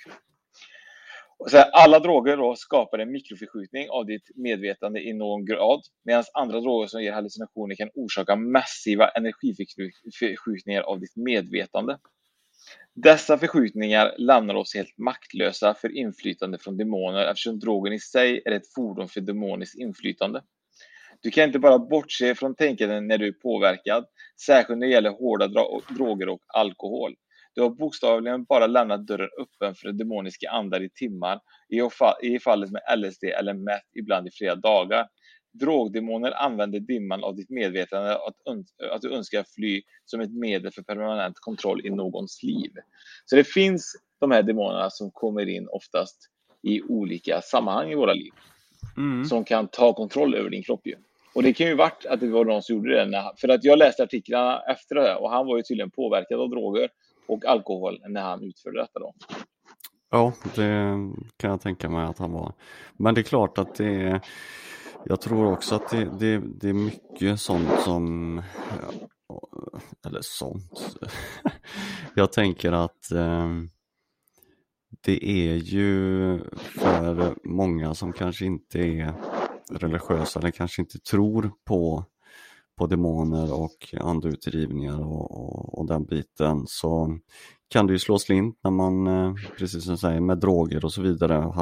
Och 1.39 1.51
så 1.51 1.57
här, 1.57 1.69
alla 1.71 1.99
droger 1.99 2.37
då 2.37 2.55
skapar 2.55 2.99
en 2.99 3.11
mikroförskjutning 3.11 3.89
av 3.89 4.05
ditt 4.05 4.31
medvetande 4.35 4.99
i 5.01 5.13
någon 5.13 5.45
grad 5.45 5.81
medan 6.05 6.23
andra 6.33 6.59
droger 6.59 6.87
som 6.87 7.03
ger 7.03 7.11
hallucinationer 7.11 7.75
kan 7.75 7.89
orsaka 7.93 8.35
massiva 8.35 9.07
energiförskjutningar 9.07 10.81
av 10.81 10.99
ditt 10.99 11.15
medvetande. 11.15 11.97
Dessa 12.95 13.37
förskjutningar 13.37 14.15
lämnar 14.17 14.55
oss 14.55 14.75
helt 14.75 14.97
maktlösa 14.97 15.73
för 15.73 15.97
inflytande 15.97 16.57
från 16.57 16.77
demoner 16.77 17.25
eftersom 17.25 17.59
drogen 17.59 17.93
i 17.93 17.99
sig 17.99 18.41
är 18.45 18.51
ett 18.51 18.73
fordon 18.75 19.07
för 19.07 19.21
demoniskt 19.21 19.79
inflytande. 19.79 20.41
Du 21.21 21.31
kan 21.31 21.43
inte 21.43 21.59
bara 21.59 21.79
bortse 21.79 22.35
från 22.35 22.55
tänkandet 22.55 23.03
när 23.03 23.17
du 23.17 23.27
är 23.27 23.31
påverkad, 23.31 24.05
särskilt 24.45 24.79
när 24.79 24.87
det 24.87 24.93
gäller 24.93 25.09
hårda 25.09 25.47
droger 25.89 26.29
och 26.29 26.41
alkohol. 26.47 27.15
Du 27.55 27.61
har 27.61 27.69
bokstavligen 27.69 28.43
bara 28.43 28.67
lämnat 28.67 29.07
dörren 29.07 29.29
öppen 29.41 29.75
för 29.75 29.91
demoniska 29.91 30.49
andar 30.49 30.81
i 30.81 30.89
timmar, 30.89 31.39
i 31.69 31.81
fa- 31.81 32.21
i 32.21 32.39
fallet 32.39 32.71
med 32.71 32.81
LSD 32.97 33.23
eller 33.23 33.53
meth 33.53 33.85
ibland 33.99 34.27
i 34.27 34.31
flera 34.31 34.55
dagar. 34.55 35.07
Drogdemoner 35.53 36.31
använder 36.43 36.79
dimman 36.79 37.23
av 37.23 37.35
ditt 37.35 37.49
medvetande 37.49 38.15
att, 38.15 38.35
att 38.91 39.01
du 39.01 39.13
önskar 39.13 39.45
fly 39.55 39.81
som 40.05 40.21
ett 40.21 40.33
medel 40.33 40.71
för 40.71 40.81
permanent 40.81 41.39
kontroll 41.39 41.85
i 41.85 41.89
någons 41.89 42.43
liv. 42.43 42.71
Så 43.25 43.35
det 43.35 43.43
finns 43.43 43.95
de 44.19 44.31
här 44.31 44.43
demonerna 44.43 44.89
som 44.89 45.11
kommer 45.11 45.49
in 45.49 45.67
oftast 45.67 46.17
i 46.67 46.81
olika 46.81 47.41
sammanhang 47.41 47.91
i 47.91 47.95
våra 47.95 48.13
liv 48.13 48.31
Mm. 48.97 49.25
som 49.25 49.43
kan 49.43 49.67
ta 49.67 49.93
kontroll 49.93 50.35
över 50.35 50.49
din 50.49 50.63
kropp 50.63 50.87
ju. 50.87 50.95
Och 51.33 51.43
det 51.43 51.53
kan 51.53 51.67
ju 51.67 51.75
varit 51.75 52.05
att 52.05 52.19
det 52.19 52.27
var 52.27 52.45
någon 52.45 52.63
som 52.63 52.75
gjorde 52.75 52.95
det. 52.95 53.05
När, 53.05 53.31
för 53.37 53.49
att 53.49 53.63
jag 53.63 53.79
läste 53.79 54.03
artiklarna 54.03 54.61
efter 54.61 54.95
det 54.95 55.01
här 55.01 55.21
och 55.21 55.29
han 55.29 55.45
var 55.45 55.57
ju 55.57 55.63
tydligen 55.63 55.91
påverkad 55.91 56.39
av 56.39 56.49
droger 56.49 56.89
och 57.27 57.45
alkohol 57.45 58.01
när 58.07 58.21
han 58.21 58.43
utförde 58.43 58.81
detta 58.81 58.99
då. 58.99 59.13
Ja, 60.11 60.33
det 60.55 60.97
kan 61.37 61.49
jag 61.49 61.61
tänka 61.61 61.89
mig 61.89 62.05
att 62.05 62.19
han 62.19 62.31
var. 62.31 62.53
Men 62.97 63.15
det 63.15 63.21
är 63.21 63.23
klart 63.23 63.57
att 63.57 63.75
det 63.75 64.01
är, 64.01 64.21
jag 65.05 65.21
tror 65.21 65.53
också 65.53 65.75
att 65.75 65.89
det, 65.89 66.09
det, 66.19 66.41
det 66.61 66.69
är 66.69 66.73
mycket 66.73 67.39
sånt 67.39 67.79
som, 67.79 68.41
eller 70.05 70.21
sånt. 70.21 70.97
Jag 72.15 72.31
tänker 72.31 72.71
att 72.71 73.11
ehm, 73.11 73.69
det 75.01 75.25
är 75.25 75.55
ju 75.55 76.39
för 76.59 77.35
många 77.43 77.93
som 77.93 78.13
kanske 78.13 78.45
inte 78.45 78.79
är 78.79 79.13
religiösa 79.71 80.39
eller 80.39 80.51
kanske 80.51 80.81
inte 80.81 80.99
tror 80.99 81.51
på, 81.67 82.05
på 82.77 82.87
demoner 82.87 83.53
och 83.53 83.93
andeutdrivningar 84.01 84.99
och, 85.05 85.31
och, 85.31 85.79
och 85.79 85.87
den 85.87 86.05
biten 86.05 86.63
så 86.67 87.17
kan 87.69 87.87
det 87.87 87.93
ju 87.93 87.99
slå 87.99 88.19
slint 88.19 88.59
när 88.63 88.71
man, 88.71 89.07
eh, 89.07 89.33
precis 89.57 89.83
som 89.83 89.93
du 89.93 89.97
säger, 89.97 90.19
med 90.21 90.37
droger 90.39 90.85
och 90.85 90.93
så 90.93 91.01
vidare, 91.01 91.53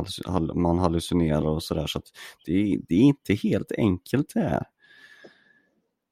man 0.56 0.80
hallucinerar 0.80 1.48
och 1.48 1.63
sådär 1.63 1.88
så 1.88 2.00
att 2.00 2.06
det, 2.45 2.52
är- 2.54 2.80
det 2.88 2.95
är 2.95 3.02
inte 3.02 3.34
helt 3.34 3.72
enkelt 3.78 4.32
det 4.34 4.39
här. 4.41 4.63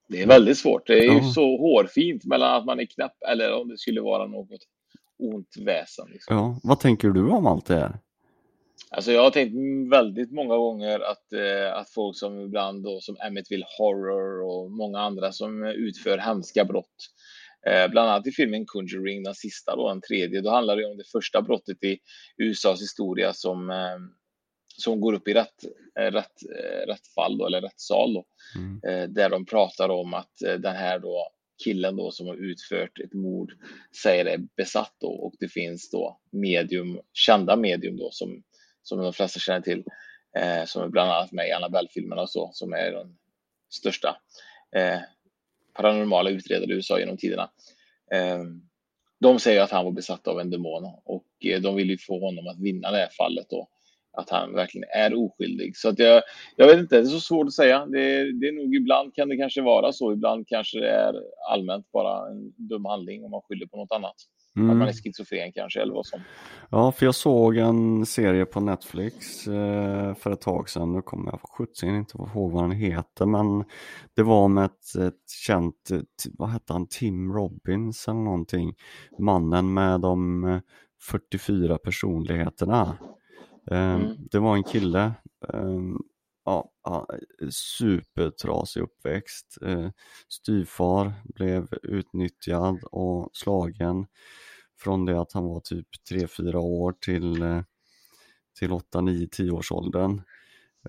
Det 0.09 0.21
är 0.21 0.27
väldigt 0.27 0.57
svårt. 0.57 0.87
Det 0.87 0.93
är 0.99 1.03
ju 1.11 1.17
Ja. 1.17 1.23
så 1.33 1.57
hårfint 1.57 2.25
mellan 2.25 2.55
att 2.55 2.65
man 2.65 2.79
är 2.79 2.85
knäpp 2.85 3.11
eller 3.31 3.61
om 3.61 3.67
det 3.69 3.77
skulle 3.77 4.01
vara 4.01 4.27
något 4.27 4.59
ont 5.19 5.55
väsen. 5.65 6.05
Liksom. 6.09 6.35
Ja, 6.35 6.59
vad 6.63 6.79
tänker 6.79 7.09
du 7.09 7.29
om 7.29 7.45
allt 7.47 7.65
det 7.65 7.75
här? 7.75 7.99
Alltså 8.91 9.11
jag 9.11 9.21
har 9.23 9.31
tänkt 9.31 9.53
väldigt 9.91 10.31
många 10.31 10.57
gånger 10.57 10.99
att, 10.99 11.33
eh, 11.33 11.73
att 11.77 11.89
folk 11.89 12.17
som 12.17 12.39
ibland 12.41 12.83
då, 12.83 12.99
som 13.01 13.17
Amityville 13.19 13.65
Horror 13.77 14.41
och 14.41 14.71
många 14.71 14.99
andra 14.99 15.31
som 15.31 15.63
utför 15.63 16.17
hemska 16.17 16.65
brott. 16.65 16.95
Eh, 17.67 17.91
bland 17.91 18.09
annat 18.09 18.27
i 18.27 18.31
filmen 18.31 18.65
Conjuring, 18.65 19.23
den 19.23 19.35
sista 19.35 19.75
då, 19.75 19.89
den 19.89 20.01
tredje, 20.01 20.41
då 20.41 20.49
handlar 20.49 20.75
det 20.77 20.85
om 20.85 20.97
det 20.97 21.11
första 21.11 21.41
brottet 21.41 21.83
i 21.83 21.97
USAs 22.37 22.81
historia 22.81 23.33
som, 23.33 23.69
eh, 23.69 23.97
som 24.77 25.01
går 25.01 25.13
upp 25.13 25.27
i 25.27 25.33
rätt, 25.33 25.63
eh, 25.99 26.11
rätt, 26.11 26.41
eh, 26.59 26.87
rätt 26.87 27.07
fall 27.15 27.37
då, 27.37 27.45
eller 27.45 27.61
rättssal 27.61 28.13
då, 28.13 28.25
Mm. 28.55 28.79
eh, 28.87 29.09
där 29.09 29.29
de 29.29 29.45
pratar 29.45 29.89
om 29.89 30.13
att 30.13 30.33
den 30.39 30.75
här 30.75 30.99
då 30.99 31.27
killen 31.63 31.95
då 31.95 32.11
som 32.11 32.27
har 32.27 32.35
utfört 32.35 32.99
ett 32.99 33.13
mord 33.13 33.53
säger 34.03 34.25
är 34.25 34.37
besatt 34.57 34.95
då 35.01 35.07
och 35.07 35.33
det 35.39 35.47
finns 35.47 35.89
då 35.91 36.19
medium, 36.31 36.99
kända 37.13 37.55
medium 37.55 37.97
då 37.97 38.09
som, 38.11 38.43
som 38.87 38.99
de 38.99 39.13
flesta 39.13 39.39
känner 39.39 39.61
till, 39.61 39.83
eh, 40.37 40.65
som 40.65 40.83
är 40.83 40.87
bland 40.87 41.11
annat 41.11 41.31
med 41.31 41.47
i 41.47 41.51
Annabelle-filmerna 41.51 42.21
och 42.21 42.29
så, 42.29 42.49
som 42.53 42.73
är 42.73 42.91
den 42.91 43.17
största 43.69 44.17
eh, 44.75 44.99
paranormala 45.73 46.29
utredare 46.29 46.71
i 46.71 46.75
USA 46.75 46.99
genom 46.99 47.17
tiderna. 47.17 47.49
Eh, 48.11 48.43
de 49.19 49.39
säger 49.39 49.61
att 49.61 49.71
han 49.71 49.85
var 49.85 49.91
besatt 49.91 50.27
av 50.27 50.39
en 50.39 50.49
demon 50.49 50.85
och 51.05 51.25
eh, 51.45 51.61
de 51.61 51.75
vill 51.75 51.89
ju 51.89 51.97
få 51.97 52.19
honom 52.19 52.47
att 52.47 52.59
vinna 52.59 52.91
det 52.91 52.97
här 52.97 53.09
fallet 53.17 53.49
då. 53.49 53.67
Att 54.11 54.29
han 54.29 54.53
verkligen 54.53 54.89
är 54.89 55.13
oskyldig. 55.13 55.77
Så 55.77 55.89
att 55.89 55.99
jag, 55.99 56.23
jag 56.55 56.67
vet 56.67 56.77
inte, 56.79 56.95
det 56.95 57.01
är 57.01 57.05
så 57.05 57.19
svårt 57.19 57.47
att 57.47 57.53
säga. 57.53 57.85
Det, 57.85 57.99
är- 57.99 58.39
det 58.41 58.47
är 58.47 58.51
nog 58.51 58.75
ibland 58.75 59.15
kan 59.15 59.29
det 59.29 59.37
kanske 59.37 59.61
vara 59.61 59.91
så. 59.93 60.13
Ibland 60.13 60.47
kanske 60.47 60.79
det 60.79 60.89
är 60.89 61.13
allmänt 61.51 61.91
bara 61.91 62.29
en 62.29 62.53
dum 62.57 62.85
handling 62.85 63.25
om 63.25 63.31
man 63.31 63.41
skyller 63.41 63.65
på 63.65 63.77
något 63.77 63.91
annat. 63.91 64.15
Att 64.57 64.63
Mm. 64.63 64.77
man 64.77 64.87
är 64.87 64.93
schizofren 64.93 65.51
kanske 65.51 65.81
eller 65.81 65.93
vad 65.93 66.05
som. 66.05 66.19
Ja, 66.69 66.91
för 66.91 67.05
jag 67.05 67.15
såg 67.15 67.57
en 67.57 68.05
serie 68.05 68.45
på 68.45 68.59
Netflix 68.59 69.47
eh, 69.47 70.13
för 70.15 70.31
ett 70.31 70.41
tag 70.41 70.69
sedan. 70.69 70.91
Nu 70.93 71.01
kommer 71.01 71.31
jag 71.31 71.39
sjutton 71.43 71.89
inte 71.95 72.17
ihåg 72.17 72.51
vad 72.51 72.63
den 72.63 72.71
heter, 72.71 73.25
men 73.25 73.63
det 74.15 74.23
var 74.23 74.47
med 74.47 74.65
ett, 74.65 74.95
ett 74.95 75.29
känt, 75.47 75.91
eh, 75.91 75.99
vad 76.37 76.49
hette 76.49 76.73
han, 76.73 76.87
Tim 76.87 77.33
Robbins 77.33 78.07
eller 78.07 78.19
någonting. 78.19 78.75
Mannen 79.19 79.73
med 79.73 80.01
de 80.01 80.43
eh, 80.43 80.59
44 81.09 81.77
personligheterna. 81.77 82.97
Eh, 83.71 83.77
Mm. 83.95 84.07
Det 84.31 84.39
var 84.39 84.55
en 84.55 84.63
kille, 84.63 85.03
eh, 85.53 85.79
ja, 86.45 86.71
ja, 86.83 87.07
supertrasig 87.51 88.81
uppväxt. 88.81 89.57
Eh, 89.61 89.89
styvfar 90.27 91.13
blev 91.35 91.67
utnyttjad 91.83 92.83
och 92.83 93.29
slagen 93.33 94.05
från 94.79 95.05
det 95.05 95.21
att 95.21 95.33
han 95.33 95.45
var 95.45 95.59
typ 95.59 95.87
3-4 96.11 96.55
år 96.55 96.91
till, 97.01 97.41
eh, 97.41 97.61
till 98.59 98.71
8, 98.71 99.01
9, 99.01 99.27
10 99.27 99.51
års 99.51 99.71
åldern. 99.71 100.21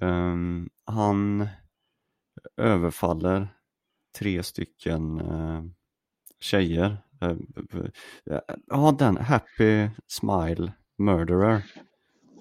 Ehm, 0.00 0.68
han 0.84 1.48
överfaller 2.56 3.48
tre 4.18 4.42
stycken 4.42 5.20
eh, 5.20 5.62
tjejer. 6.40 6.96
Eh, 7.22 7.32
b- 7.34 7.60
b- 7.72 7.90
Ja, 8.66 8.96
den 8.98 9.16
Happy 9.16 9.88
Smile 10.06 10.72
Murderer. 10.98 11.50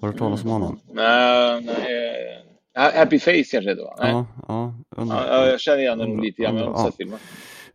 du 0.00 0.06
hört 0.06 0.18
talas 0.18 0.44
om 0.44 0.50
honom? 0.50 0.80
Nej, 0.92 1.62
nej. 1.64 2.44
Happy 2.74 3.18
Face 3.18 3.32
kanske 3.50 3.74
det 3.74 3.82
var? 3.82 3.96
Ja, 3.98 4.26
ja, 4.48 4.74
Ja, 4.96 5.46
jag 5.46 5.60
känner 5.60 5.78
igen 5.78 5.98
den 5.98 6.20
lite 6.20 6.42
grann, 6.42 6.54
men 6.54 6.64
jag 6.64 6.70
har 6.70 6.72
inte 6.72 6.80
Ja. 6.82 6.86
sett 6.90 6.96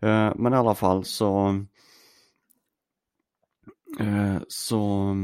filmen. 0.01 0.33
Men 0.43 0.53
i 0.53 0.55
alla 0.55 0.75
fall 0.75 1.03
så 1.05 1.55
så 4.47 5.15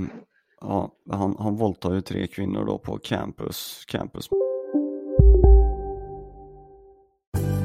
ja, 0.62 0.91
han, 1.12 1.36
han 1.39 1.55
våldtar 1.55 1.93
ju 1.93 2.01
tre 2.01 2.27
kvinnor 2.27 2.65
då 2.65 2.77
på 2.77 2.97
campus, 2.97 3.84
campus. 3.88 4.29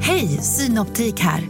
Hej, 0.01 0.27
Synoptik 0.27 1.19
här. 1.19 1.43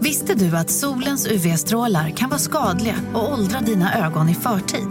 Visste 0.00 0.34
du 0.34 0.56
att 0.56 0.70
solens 0.70 1.26
UV-strålar 1.26 2.10
kan 2.10 2.30
vara 2.30 2.38
skadliga 2.38 2.94
och 3.14 3.32
åldra 3.32 3.60
dina 3.60 4.06
ögon 4.06 4.28
i 4.28 4.34
förtid? 4.34 4.88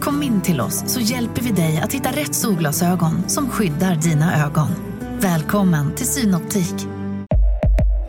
Kom 0.00 0.22
in 0.22 0.40
till 0.40 0.60
oss 0.60 0.92
så 0.92 1.00
hjälper 1.00 1.42
vi 1.42 1.50
dig 1.50 1.80
att 1.80 1.92
hitta 1.92 2.10
rätt 2.10 2.34
solglasögon 2.34 3.28
som 3.28 3.50
skyddar 3.50 3.96
dina 3.96 4.46
ögon. 4.46 4.68
Välkommen 5.20 5.94
till 5.94 6.06
Synoptik. 6.06 6.74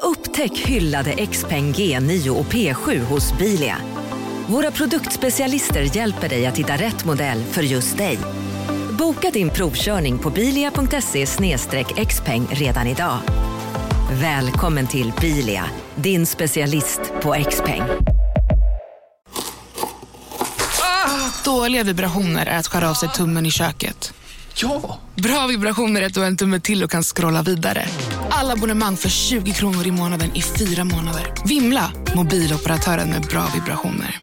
Upptäck 0.02 0.58
hyllade 0.58 1.26
XPeng 1.26 1.74
G9 1.74 2.30
och 2.30 2.46
P7 2.46 3.00
hos 3.00 3.38
Bilia. 3.38 3.93
Våra 4.54 4.72
produktspecialister 4.72 5.98
hjälper 5.98 6.30
dig 6.30 6.46
att 6.46 6.58
hitta 6.58 6.74
rätt 6.78 7.06
modell 7.06 7.44
för 7.44 7.62
just 7.62 7.98
dig. 7.98 8.20
Boka 9.00 9.30
din 9.32 9.50
provkörning 9.50 10.20
på 10.20 10.30
bilia.se 10.30 11.26
xpeng 12.06 12.48
redan 12.52 12.88
idag. 12.88 13.18
Välkommen 14.12 14.88
till 14.88 15.14
Bilia, 15.22 15.66
din 15.96 16.26
specialist 16.26 17.02
på 17.22 17.36
XPeng. 17.50 17.82
Dåliga 21.46 21.84
vibrationer 21.84 22.46
är 22.46 22.60
att 22.60 22.68
skära 22.68 22.90
av 22.90 22.94
sig 22.94 23.10
tummen 23.10 23.46
i 23.46 23.52
köket. 23.52 24.14
Ja! 24.56 25.00
Bra 25.16 25.48
vibrationer 25.48 26.02
är 26.02 26.06
att 26.06 26.14
du 26.14 26.20
har 26.20 26.28
en 26.28 26.38
tumme 26.38 26.60
till 26.60 26.84
och 26.84 26.92
kan 26.92 27.04
scrolla 27.04 27.42
vidare. 27.42 27.86
Alla 28.30 28.54
abonnemang 28.54 28.98
för 28.98 29.10
20 29.10 29.52
kronor 29.52 29.88
i 29.88 29.92
månaden 29.92 30.36
i 30.36 30.42
fyra 30.42 30.84
månader. 30.84 31.34
Vimla! 31.46 31.92
Mobiloperatören 32.16 33.10
med 33.10 33.22
bra 33.22 33.48
vibrationer. 33.54 34.23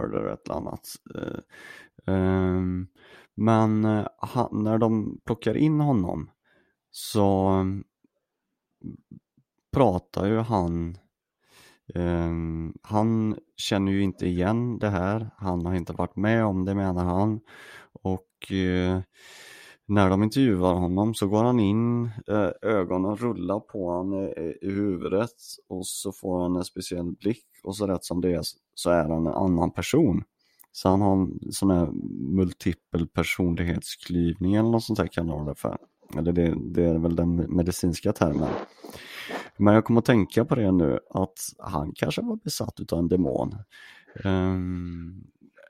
Murder 0.00 0.26
ett 0.26 0.48
eller 0.48 0.56
annat. 0.56 0.88
Eh, 1.14 2.14
ehm, 2.14 2.86
men 3.34 3.84
eh, 3.84 4.06
han, 4.18 4.48
när 4.52 4.78
de 4.78 5.20
plockar 5.24 5.56
in 5.56 5.80
honom 5.80 6.30
så 6.90 7.46
mm, 7.46 7.84
pratar 9.72 10.26
ju 10.26 10.38
han 10.38 10.98
Um, 11.94 12.74
han 12.82 13.38
känner 13.56 13.92
ju 13.92 14.02
inte 14.02 14.26
igen 14.26 14.78
det 14.78 14.88
här, 14.88 15.30
han 15.36 15.66
har 15.66 15.74
inte 15.74 15.92
varit 15.92 16.16
med 16.16 16.44
om 16.44 16.64
det 16.64 16.74
menar 16.74 17.04
han 17.04 17.40
och 17.92 18.52
uh, 18.52 19.00
när 19.86 20.10
de 20.10 20.22
intervjuar 20.22 20.74
honom 20.74 21.14
så 21.14 21.28
går 21.28 21.44
han 21.44 21.60
in, 21.60 22.04
uh, 22.30 22.50
ögonen 22.62 23.16
rullar 23.16 23.60
på 23.60 23.90
honom 23.90 24.14
i, 24.24 24.58
i 24.62 24.70
huvudet 24.70 25.36
och 25.68 25.86
så 25.86 26.12
får 26.12 26.42
han 26.42 26.56
en 26.56 26.64
speciell 26.64 27.12
blick 27.12 27.49
och 27.62 27.76
så 27.76 27.86
rätt 27.86 28.04
som 28.04 28.20
det 28.20 28.34
är 28.34 28.42
så 28.74 28.90
är 28.90 29.02
han 29.02 29.26
en 29.26 29.34
annan 29.34 29.70
person. 29.70 30.22
Så 30.72 30.88
han 30.88 31.00
har 31.00 31.12
en 31.12 31.52
sån 31.52 31.70
här 31.70 31.88
multipel 32.36 33.06
personlighetsklyvning 33.06 34.54
eller 34.54 34.70
något 34.70 34.84
sånt 34.84 34.98
där 34.98 35.06
kan 35.06 35.26
man 35.26 35.46
det 35.46 35.54
för. 35.54 35.78
Eller 36.16 36.32
det, 36.32 36.54
det 36.74 36.84
är 36.84 36.98
väl 36.98 37.16
den 37.16 37.36
medicinska 37.36 38.12
termen. 38.12 38.48
Men 39.56 39.74
jag 39.74 39.84
kommer 39.84 39.98
att 39.98 40.04
tänka 40.04 40.44
på 40.44 40.54
det 40.54 40.72
nu 40.72 40.98
att 41.10 41.38
han 41.58 41.92
kanske 41.94 42.22
var 42.22 42.36
besatt 42.36 42.80
utav 42.80 42.98
en 42.98 43.08
demon. 43.08 43.54
Ehm, 44.24 45.24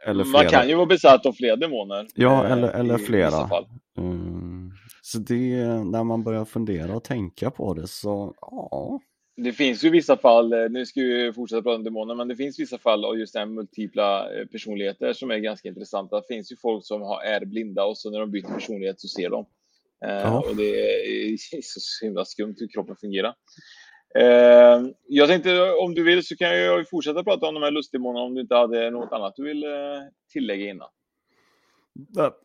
eller 0.07 0.25
flera. 0.25 0.43
Man 0.43 0.51
kan 0.51 0.69
ju 0.69 0.75
vara 0.75 0.87
besatt 0.87 1.27
av 1.27 1.33
flera 1.33 1.57
demoner. 1.57 2.07
Ja, 2.15 2.45
eh, 2.45 2.53
eller, 2.53 2.69
eller 2.69 2.99
flera. 2.99 3.51
Mm. 3.99 4.73
Så 5.03 5.19
det, 5.19 5.65
när 5.85 6.05
man 6.05 6.23
börjar 6.23 6.45
fundera 6.45 6.97
och 6.97 7.05
tänka 7.05 7.51
på 7.51 7.75
det 7.75 7.87
så, 7.87 8.35
ja. 8.41 9.01
Det 9.45 9.53
finns 9.53 9.85
ju 9.85 9.91
vissa 9.91 10.17
fall, 10.17 10.53
eh, 10.53 10.71
nu 10.71 10.87
ska 10.87 11.01
vi 11.01 11.33
fortsätta 11.33 11.63
prata 11.63 11.77
om 11.77 11.85
demoner, 11.85 12.15
men 12.15 12.29
det 12.29 12.37
finns 12.37 12.59
vissa 12.59 12.79
fall 12.79 13.05
av 13.05 13.19
just 13.19 13.35
den 13.35 13.55
multipla 13.55 14.35
eh, 14.35 14.47
personligheter 14.47 15.13
som 15.13 15.31
är 15.31 15.39
ganska 15.39 15.69
intressanta. 15.69 16.21
Det 16.21 16.27
finns 16.29 16.53
ju 16.53 16.57
folk 16.57 16.85
som 16.85 17.03
har, 17.03 17.23
är 17.23 17.45
blinda 17.45 17.85
och 17.85 17.99
så 17.99 18.11
när 18.11 18.21
de 18.21 18.31
byter 18.31 18.55
personlighet 18.55 19.01
så 19.01 19.09
ser 19.09 19.31
de. 19.31 19.47
Eh. 20.07 20.37
Och 20.37 20.57
det 20.57 20.63
är 20.63 21.37
så 21.63 22.05
himla 22.05 22.25
skumt 22.25 22.57
hur 22.59 22.69
kroppen 22.69 22.97
fungerar. 22.97 23.35
Eh, 24.19 24.91
jag 25.09 25.29
tänkte 25.29 25.73
om 25.73 25.95
du 25.95 26.03
vill 26.03 26.27
så 26.27 26.37
kan 26.37 26.59
jag 26.59 26.89
fortsätta 26.89 27.25
prata 27.25 27.47
om 27.47 27.55
de 27.55 27.63
här 27.63 27.71
lustdemonerna 27.71 28.25
om 28.25 28.35
du 28.35 28.41
inte 28.41 28.55
hade 28.55 28.91
något 28.91 29.13
annat 29.13 29.35
du 29.37 29.45
vill 29.45 29.65
eh, 29.65 29.71
tillägga 30.33 30.71
innan. 30.71 30.89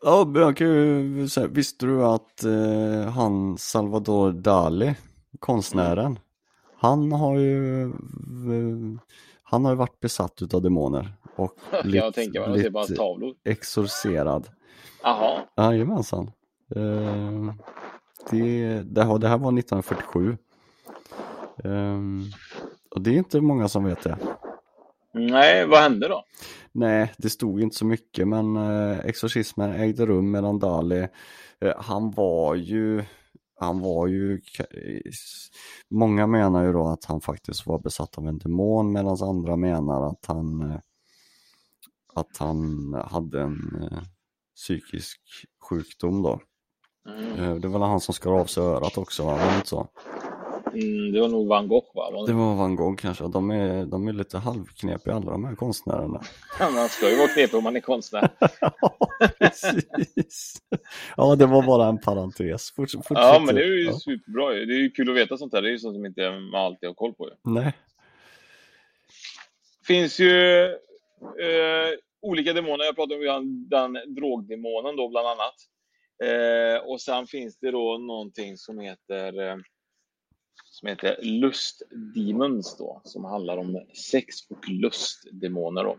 Ja, 0.00 0.32
jag 0.34 0.56
kan 0.56 0.66
ju 0.66 1.28
säga, 1.28 1.46
visste 1.46 1.86
du 1.86 2.04
att 2.04 2.44
eh, 2.44 3.10
han 3.10 3.58
Salvador 3.58 4.32
Dali, 4.32 4.94
konstnären, 5.38 6.18
han 6.78 7.12
har 7.12 7.38
ju 7.38 7.92
han 9.42 9.64
har 9.64 9.72
ju 9.72 9.76
varit 9.76 10.00
besatt 10.00 10.42
utav 10.42 10.62
demoner 10.62 11.12
och 11.36 11.58
Kan 11.70 11.90
jag 11.90 12.14
tänka 12.14 12.40
mig, 12.40 12.48
man 12.48 12.58
ser 12.58 12.70
bara 12.70 12.84
tavlor. 12.86 13.34
exorcerad. 13.44 14.48
Jaha, 15.02 15.40
Jajamensan. 15.56 16.30
Eh, 16.76 17.54
det, 18.30 18.82
det, 18.82 19.04
här, 19.04 19.18
det 19.18 19.28
här 19.28 19.38
var 19.38 19.58
1947. 19.58 20.36
Ehm, 21.64 22.22
och 22.90 23.00
det 23.00 23.10
är 23.10 23.18
inte 23.18 23.40
många 23.40 23.68
som 23.68 23.84
vet 23.84 24.02
det. 24.02 24.18
nej, 25.12 25.66
vad 25.66 25.78
hände 25.82 26.08
då? 26.08 26.24
Nej, 26.72 27.12
det 27.18 27.30
stod 27.30 27.60
inte 27.60 27.76
så 27.76 27.86
mycket 27.86 28.28
men 28.28 28.56
eh, 28.56 28.98
exorcismen 28.98 29.72
ägde 29.72 30.06
rum 30.06 30.30
medan 30.30 30.58
Dali, 30.58 31.08
eh, 31.60 31.72
han 31.78 32.10
var 32.10 32.54
ju, 32.54 33.04
han 33.58 33.80
var 33.80 34.06
ju, 34.06 34.40
många 35.90 36.26
menar 36.26 36.64
ju 36.64 36.72
då 36.72 36.88
att 36.88 37.04
han 37.04 37.20
faktiskt 37.20 37.66
var 37.66 37.78
besatt 37.78 38.18
av 38.18 38.28
en 38.28 38.38
demon 38.38 38.92
medan 38.92 39.16
andra 39.22 39.56
menar 39.56 40.10
att 40.10 40.26
han, 40.26 40.70
eh, 40.70 40.80
att 42.14 42.36
han 42.36 42.92
hade 42.94 43.40
en 43.42 43.88
eh, 43.92 44.02
psykisk 44.56 45.20
sjukdom 45.68 46.22
då. 46.22 46.40
Mm. 47.08 47.32
Eh, 47.32 47.54
Det 47.54 47.68
var 47.68 47.78
väl 47.78 47.88
han 47.88 48.00
som 48.00 48.14
skar 48.14 48.32
av 48.32 48.46
sig 48.46 48.62
örat 48.62 48.98
också, 48.98 49.24
va? 49.24 49.32
var 49.32 49.50
det 49.50 49.56
inte 49.56 49.68
så? 49.68 49.88
Mm, 50.72 51.12
det 51.12 51.20
var 51.20 51.28
nog 51.28 51.46
van 51.48 51.68
Gogh 51.68 51.86
va? 51.94 52.26
Det 52.26 52.32
var 52.32 52.54
van 52.54 52.76
Gogh 52.76 52.96
kanske. 52.96 53.24
De 53.28 53.50
är, 53.50 53.84
de 53.86 54.08
är 54.08 54.12
lite 54.12 54.38
halvknepiga 54.38 55.14
alla 55.14 55.30
de 55.30 55.44
här 55.44 55.54
konstnärerna. 55.54 56.20
man 56.60 56.88
ska 56.88 57.10
ju 57.10 57.16
vara 57.16 57.28
knepig 57.28 57.54
om 57.58 57.64
man 57.64 57.76
är 57.76 57.80
konstnär. 57.80 58.28
Precis. 59.38 60.56
Ja, 61.16 61.34
det 61.36 61.46
var 61.46 61.62
bara 61.66 61.88
en 61.88 61.98
parentes. 62.00 62.72
Forts 62.72 62.92
fortsätt. 62.92 63.16
ja, 63.16 63.42
men 63.46 63.54
det 63.54 63.60
är 63.62 63.66
ju 63.66 63.84
Ja. 63.84 63.92
superbra. 63.98 64.50
Det 64.50 64.74
är 64.74 64.78
ju 64.78 64.90
kul 64.90 65.10
att 65.10 65.16
veta 65.16 65.36
sånt 65.36 65.52
här. 65.54 65.62
Det 65.62 65.68
är 65.68 65.72
ju 65.72 65.78
sånt 65.78 65.94
som 65.96 66.06
inte 66.06 66.30
man 66.30 66.54
alltid 66.60 66.88
har 66.88 66.94
koll 66.94 67.14
på. 67.14 67.28
ju. 67.28 67.34
Nej. 67.52 67.72
finns 69.86 70.18
ju 70.20 70.64
eh, 70.64 71.90
olika 72.22 72.52
demoner. 72.52 72.84
Jag 72.84 72.96
pratade 72.96 73.30
om 73.30 73.68
den, 73.68 73.68
den 73.92 74.14
drogdemonen 74.14 74.96
då 74.96 75.08
bland 75.08 75.26
annat. 75.28 75.54
Eh, 76.24 76.90
och 76.90 77.00
sen 77.00 77.26
finns 77.26 77.58
det 77.58 77.70
då 77.70 77.98
någonting 77.98 78.56
som 78.56 78.78
heter 78.78 79.48
eh, 79.48 79.56
som 80.76 80.88
heter 80.88 81.16
lustdemons 81.22 82.76
då, 82.78 83.00
som 83.04 83.24
handlar 83.24 83.56
om 83.56 83.86
sex 84.10 84.36
och 84.50 84.68
lustdemoner 84.68 85.84
då. 85.84 85.98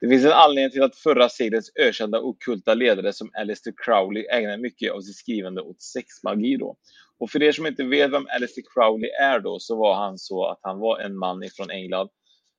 Det 0.00 0.08
finns 0.08 0.24
en 0.24 0.32
anledning 0.32 0.70
till 0.70 0.82
att 0.82 0.96
förra 0.96 1.28
seklets 1.28 1.70
ökända 1.74 2.20
ockulta 2.20 2.74
ledare 2.74 3.12
som 3.12 3.30
Alistair 3.34 3.74
Crowley 3.76 4.26
ägnar 4.30 4.58
mycket 4.58 4.92
av 4.92 5.00
sitt 5.00 5.16
skrivande 5.16 5.62
åt 5.62 5.82
sexmagi 5.82 6.56
då. 6.56 6.76
Och 7.18 7.30
för 7.30 7.42
er 7.42 7.52
som 7.52 7.66
inte 7.66 7.84
vet 7.84 8.10
vem 8.10 8.26
Alistair 8.36 8.64
Crowley 8.74 9.10
är 9.10 9.40
då, 9.40 9.58
så 9.58 9.76
var 9.76 9.94
han 9.94 10.18
så 10.18 10.46
att 10.46 10.58
han 10.62 10.78
var 10.78 11.00
en 11.00 11.18
man 11.18 11.42
ifrån 11.42 11.70
England 11.70 12.08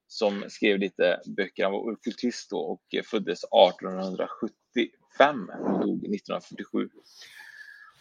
som 0.08 0.43
skrev 0.47 0.80
lite 0.80 1.20
böcker. 1.38 1.64
Han 1.64 1.74
var 1.74 1.91
ockultist 1.91 2.49
då 2.49 2.58
och 2.58 2.84
föddes 3.06 3.43
1875 3.43 5.49
och 5.49 5.80
dog 5.80 6.16
1947. 6.16 6.89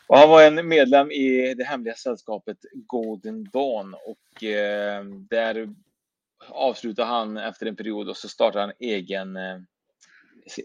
Och 0.06 0.18
han 0.18 0.28
var 0.28 0.42
en 0.42 0.68
medlem 0.68 1.10
i 1.10 1.54
det 1.54 1.64
hemliga 1.64 1.94
sällskapet 1.94 2.58
Golden 2.72 3.44
Dawn 3.44 3.94
och 3.94 4.44
eh, 4.44 5.04
där 5.04 5.74
avslutade 6.48 7.08
han 7.08 7.36
efter 7.36 7.66
en 7.66 7.76
period 7.76 8.08
och 8.08 8.16
så 8.16 8.28
startade 8.28 8.64
han 8.64 8.72
egen, 8.78 9.36
eh, 9.36 9.58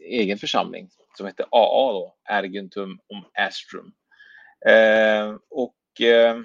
egen 0.02 0.38
församling 0.38 0.90
som 1.18 1.26
hette 1.26 1.44
AA 1.52 1.92
då, 1.92 2.16
Ergentum 2.30 3.00
om 3.08 3.26
Astrum. 3.48 3.94
Eh, 4.66 5.36
och 5.50 6.02
eh, 6.02 6.40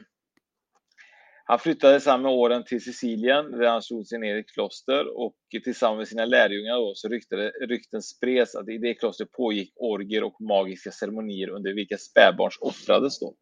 han 1.44 1.58
flyttade 1.58 2.00
samma 2.00 2.22
med 2.22 2.32
åren 2.32 2.64
till 2.64 2.84
Sicilien 2.84 3.50
där 3.50 3.68
han 3.68 3.82
slog 3.82 4.06
sig 4.06 4.18
ner 4.18 4.36
i 4.36 4.40
ett 4.40 4.52
kloster 4.52 5.18
och 5.18 5.36
tillsammans 5.64 5.98
med 5.98 6.08
sina 6.08 6.24
lärjungar 6.24 6.74
då, 6.74 6.92
så 6.94 7.08
ryktade, 7.08 7.48
rykten 7.48 8.02
spreds 8.02 8.54
att 8.54 8.68
i 8.68 8.78
det 8.78 8.94
klostret 8.94 9.32
pågick 9.32 9.72
orger 9.76 10.24
och 10.24 10.40
magiska 10.40 10.90
ceremonier 10.90 11.48
under 11.48 11.74
vilka 11.74 11.98
spädbarn 11.98 12.50
offrades. 12.60 13.20
Då. 13.20 13.34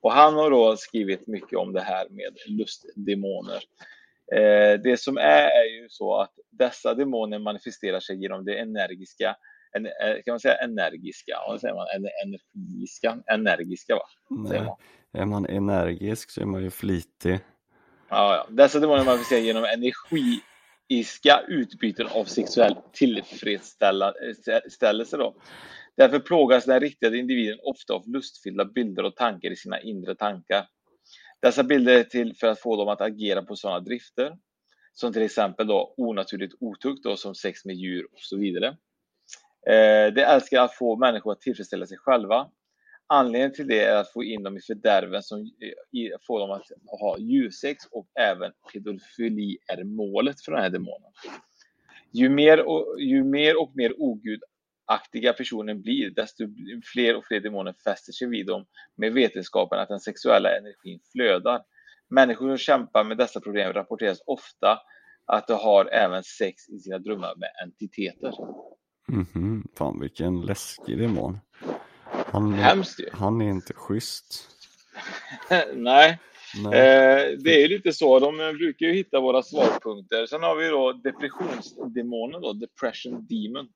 Och 0.00 0.12
han 0.12 0.34
har 0.34 0.50
då 0.50 0.76
skrivit 0.76 1.26
mycket 1.26 1.58
om 1.58 1.72
det 1.72 1.80
här 1.80 2.08
med 2.08 2.36
lustdemoner. 2.46 3.62
Eh, 4.34 4.80
det 4.84 5.00
som 5.00 5.16
är 5.16 5.46
är 5.46 5.82
ju 5.82 5.88
så 5.88 6.20
att 6.20 6.32
dessa 6.50 6.94
demoner 6.94 7.38
manifesterar 7.38 8.00
sig 8.00 8.22
genom 8.22 8.44
det 8.44 8.58
energiska, 8.58 9.36
en, 9.74 9.86
eh, 9.86 9.92
kan 10.24 10.32
man 10.32 10.40
säga 10.40 10.54
energiska, 10.54 11.32
vad 11.48 11.60
säger 11.60 11.74
man, 11.74 11.86
en, 11.96 12.08
energiska, 12.24 13.18
energiska 13.26 13.94
va? 13.94 14.02
Säger 14.48 14.64
man. 14.64 14.76
Är 15.12 15.24
man 15.24 15.46
energisk 15.46 16.30
så 16.30 16.40
är 16.40 16.44
man 16.44 16.62
ju 16.62 16.70
flitig. 16.70 17.40
Ja, 18.08 18.36
ja. 18.36 18.46
Dessa 18.50 18.80
demoner 18.80 19.04
manifesterar 19.04 19.40
genom 19.40 19.64
energiiska 19.64 21.40
utbyten 21.48 22.06
av 22.06 22.24
sexuell 22.24 22.76
tillfredsställelse. 22.92 25.16
Då. 25.16 25.34
Därför 25.96 26.18
plågas 26.18 26.64
den 26.64 26.80
riktade 26.80 27.18
individen 27.18 27.58
ofta 27.62 27.94
av 27.94 28.08
lustfyllda 28.08 28.64
bilder 28.64 29.02
och 29.02 29.16
tankar 29.16 29.50
i 29.50 29.56
sina 29.56 29.80
inre 29.80 30.14
tankar. 30.14 30.66
Dessa 31.42 31.64
bilder 31.64 31.98
är 31.98 32.04
till 32.04 32.36
för 32.36 32.46
att 32.46 32.60
få 32.60 32.76
dem 32.76 32.88
att 32.88 33.00
agera 33.00 33.42
på 33.42 33.56
sådana 33.56 33.80
drifter, 33.80 34.32
som 34.92 35.12
till 35.12 35.22
exempel 35.22 35.66
då 35.66 35.94
onaturligt 35.96 36.54
otukt, 36.60 37.04
då, 37.04 37.16
som 37.16 37.34
sex 37.34 37.64
med 37.64 37.76
djur 37.76 38.04
och 38.12 38.20
så 38.20 38.38
vidare. 38.38 38.76
Eh, 39.66 40.12
de 40.14 40.20
älskar 40.22 40.62
att 40.64 40.74
få 40.74 40.96
människor 40.96 41.32
att 41.32 41.40
tillfredsställa 41.40 41.86
sig 41.86 41.98
själva. 41.98 42.50
Anledningen 43.06 43.52
till 43.52 43.66
det 43.66 43.80
är 43.84 43.96
att 43.96 44.12
få 44.12 44.24
in 44.24 44.42
dem 44.42 44.56
i 44.56 44.60
fördärven 44.60 45.22
som 45.22 45.40
eh, 45.40 45.98
i- 46.00 46.12
får 46.26 46.40
dem 46.40 46.50
att 46.50 46.62
ha 47.00 47.18
djursex 47.18 47.86
och 47.90 48.06
även 48.20 48.52
pedofili 48.72 49.58
är 49.66 49.84
målet 49.84 50.40
för 50.40 50.52
den 50.52 50.62
här 50.62 50.70
demonen. 50.70 51.12
Ju 52.12 52.28
mer 52.28 52.60
och, 52.68 53.00
ju 53.00 53.24
mer, 53.24 53.60
och 53.62 53.70
mer 53.76 53.92
ogudaktiga 53.98 55.32
personen 55.32 55.82
blir, 55.82 56.10
desto 56.10 56.44
fler 56.92 57.16
och 57.16 57.24
fler 57.24 57.40
demoner 57.40 57.72
fäster 57.84 58.12
sig 58.12 58.28
vid 58.28 58.46
dem 58.46 58.66
med 58.96 59.12
vetenskapen 59.12 59.78
att 59.78 59.88
den 59.88 60.00
sexuella 60.00 60.56
energin 60.58 61.00
flödar. 61.12 61.62
Människor 62.08 62.48
som 62.48 62.58
kämpar 62.58 63.04
med 63.04 63.16
dessa 63.18 63.40
problem 63.40 63.72
rapporteras 63.72 64.18
ofta 64.26 64.78
att 65.26 65.46
de 65.48 65.52
har 65.52 65.86
även 65.86 66.22
sex 66.24 66.68
i 66.68 66.78
sina 66.78 66.98
drömmar 66.98 67.34
med 67.36 67.48
entiteter. 67.64 68.32
Mhm, 69.08 69.68
Fan 69.78 70.00
vilken 70.00 70.40
läskig 70.40 70.98
demon. 70.98 71.38
Han, 72.10 72.52
Hemskt 72.54 73.00
ju. 73.00 73.08
han 73.12 73.40
är 73.40 73.50
inte 73.50 73.74
schysst. 73.74 74.48
Nej, 75.74 76.18
Nej. 76.62 76.78
Eh, 76.80 77.38
det 77.38 77.50
är 77.54 77.60
ju 77.60 77.68
lite 77.68 77.92
så. 77.92 78.18
De 78.18 78.40
eh, 78.40 78.52
brukar 78.52 78.86
ju 78.86 78.92
hitta 78.92 79.20
våra 79.20 79.42
svagpunkter. 79.42 80.26
Sen 80.26 80.42
har 80.42 80.56
vi 80.56 80.68
då 80.68 80.92
depressionsdemonen, 80.92 82.40
då, 82.40 82.52
depression 82.52 83.26
demon. 83.26 83.68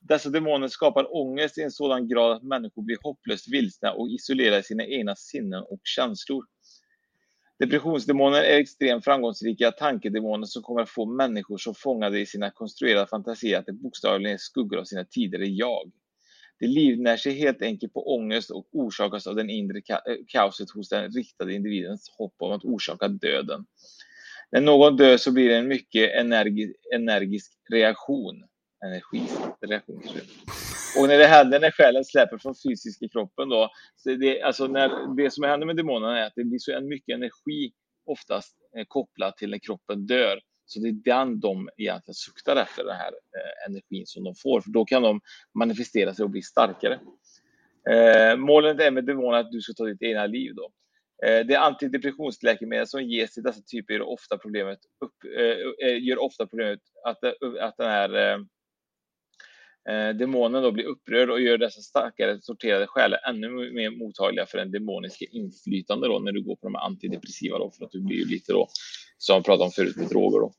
Dessa 0.00 0.30
demoner 0.30 0.68
skapar 0.68 1.16
ångest 1.16 1.58
i 1.58 1.62
en 1.62 1.70
sådan 1.70 2.08
grad 2.08 2.32
att 2.32 2.42
människor 2.42 2.82
blir 2.82 2.98
hopplöst 3.02 3.52
vilsna 3.52 3.92
och 3.92 4.08
isolerar 4.08 4.62
sina 4.62 4.86
egna 4.86 5.16
sinnen 5.16 5.62
och 5.62 5.80
känslor. 5.84 6.44
Depressionsdemoner 7.62 8.42
är 8.42 8.58
extremt 8.58 9.04
framgångsrika 9.04 9.70
tankedemoner 9.70 10.46
som 10.46 10.62
kommer 10.62 10.82
att 10.82 10.90
få 10.90 11.06
människor 11.06 11.58
så 11.58 11.74
fångade 11.74 12.20
i 12.20 12.26
sina 12.26 12.50
konstruerade 12.50 13.06
fantasier 13.06 13.58
att 13.58 13.66
de 13.66 13.72
bokstavligen 13.72 14.34
är 14.34 14.38
skuggor 14.38 14.78
av 14.78 14.84
sina 14.84 15.04
tidigare 15.04 15.46
jag. 15.46 15.92
Det 16.58 16.66
livnär 16.66 17.16
sig 17.16 17.32
helt 17.32 17.62
enkelt 17.62 17.92
på 17.92 18.14
ångest 18.16 18.50
och 18.50 18.68
orsakas 18.72 19.26
av 19.26 19.34
den 19.34 19.50
inre 19.50 19.78
ka- 19.80 20.08
eh, 20.08 20.16
kaoset 20.26 20.70
hos 20.70 20.88
den 20.88 21.10
riktade 21.12 21.54
individens 21.54 22.14
hopp 22.18 22.34
om 22.38 22.52
att 22.52 22.64
orsaka 22.64 23.08
döden. 23.08 23.64
När 24.52 24.60
någon 24.60 24.96
dör 24.96 25.16
så 25.16 25.32
blir 25.32 25.48
det 25.48 25.56
en 25.56 25.68
mycket 25.68 26.10
energi, 26.14 26.74
energisk 26.94 27.52
reaktion. 27.70 28.44
Energireaktion. 28.84 30.02
Och 30.98 31.08
när 31.08 31.18
det 31.18 31.26
händer 31.26 31.60
när 31.60 31.70
själen 31.70 32.04
släpper 32.04 32.38
från 32.38 32.54
fysiska 32.66 33.08
kroppen 33.08 33.48
då, 33.48 33.70
så 33.96 34.10
det, 34.10 34.42
alltså 34.42 34.66
när, 34.66 35.16
det 35.16 35.30
som 35.30 35.44
händer 35.44 35.66
med 35.66 35.76
demonerna 35.76 36.18
är 36.18 36.26
att 36.26 36.32
det 36.36 36.44
blir 36.44 36.58
så 36.58 36.80
mycket 36.80 37.14
energi 37.14 37.72
oftast 38.06 38.56
eh, 38.76 38.84
kopplat 38.88 39.36
till 39.36 39.50
när 39.50 39.58
kroppen 39.58 40.06
dör. 40.06 40.40
Så 40.66 40.80
det 40.80 40.88
är 40.88 40.92
den 40.92 41.40
de 41.40 41.68
egentligen 41.76 42.14
suktar 42.14 42.56
efter, 42.56 42.84
den 42.84 42.96
här 42.96 43.12
eh, 43.12 43.70
energin 43.70 44.06
som 44.06 44.24
de 44.24 44.34
får. 44.34 44.60
För 44.60 44.70
då 44.70 44.84
kan 44.84 45.02
de 45.02 45.20
manifestera 45.58 46.14
sig 46.14 46.22
och 46.24 46.30
bli 46.30 46.42
starkare. 46.42 47.00
Eh, 47.90 48.36
målet 48.36 48.80
är 48.80 48.90
med 48.90 49.04
demoner 49.04 49.38
att 49.38 49.52
du 49.52 49.60
ska 49.60 49.72
ta 49.72 49.84
ditt 49.84 50.02
egna 50.02 50.26
liv. 50.26 50.54
Då. 50.54 50.72
Eh, 51.26 51.46
det 51.46 51.56
antidepressionsläkemedel 51.56 52.86
som 52.86 53.02
ges 53.02 53.34
till 53.34 53.42
dessa 53.42 53.60
typer 53.62 53.94
gör 53.94 54.08
ofta 54.08 54.38
problemet, 54.38 54.78
upp, 55.04 55.14
eh, 55.38 55.88
eh, 55.88 56.02
gör 56.02 56.22
ofta 56.22 56.46
problemet 56.46 56.80
att, 57.04 57.24
att 57.60 57.76
den 57.76 57.90
här 57.90 58.32
eh, 58.32 58.38
Eh, 59.88 60.16
demonen 60.16 60.62
då 60.62 60.70
blir 60.70 60.84
upprörd 60.84 61.30
och 61.30 61.40
gör 61.40 61.58
dessa 61.58 61.80
starkare 61.80 62.40
sorterade 62.40 62.86
själar 62.86 63.20
ännu 63.28 63.48
mer 63.48 63.90
mottagliga 63.90 64.46
för 64.46 64.58
den 64.58 64.70
demoniska 64.70 65.24
inflytande 65.30 66.08
då 66.08 66.18
när 66.18 66.32
du 66.32 66.42
går 66.42 66.56
på 66.56 66.66
de 66.66 66.74
här 66.74 66.86
antidepressiva 66.86 67.58
då 67.58 67.70
för 67.70 67.84
att 67.84 67.90
du 67.90 68.00
blir 68.00 68.16
ju 68.16 68.24
lite 68.24 68.52
då 68.52 68.68
som 69.18 69.34
jag 69.34 69.44
pratade 69.44 69.64
om 69.64 69.70
förut 69.70 69.96
med 69.96 70.08
droger 70.08 70.38
då. 70.40 70.52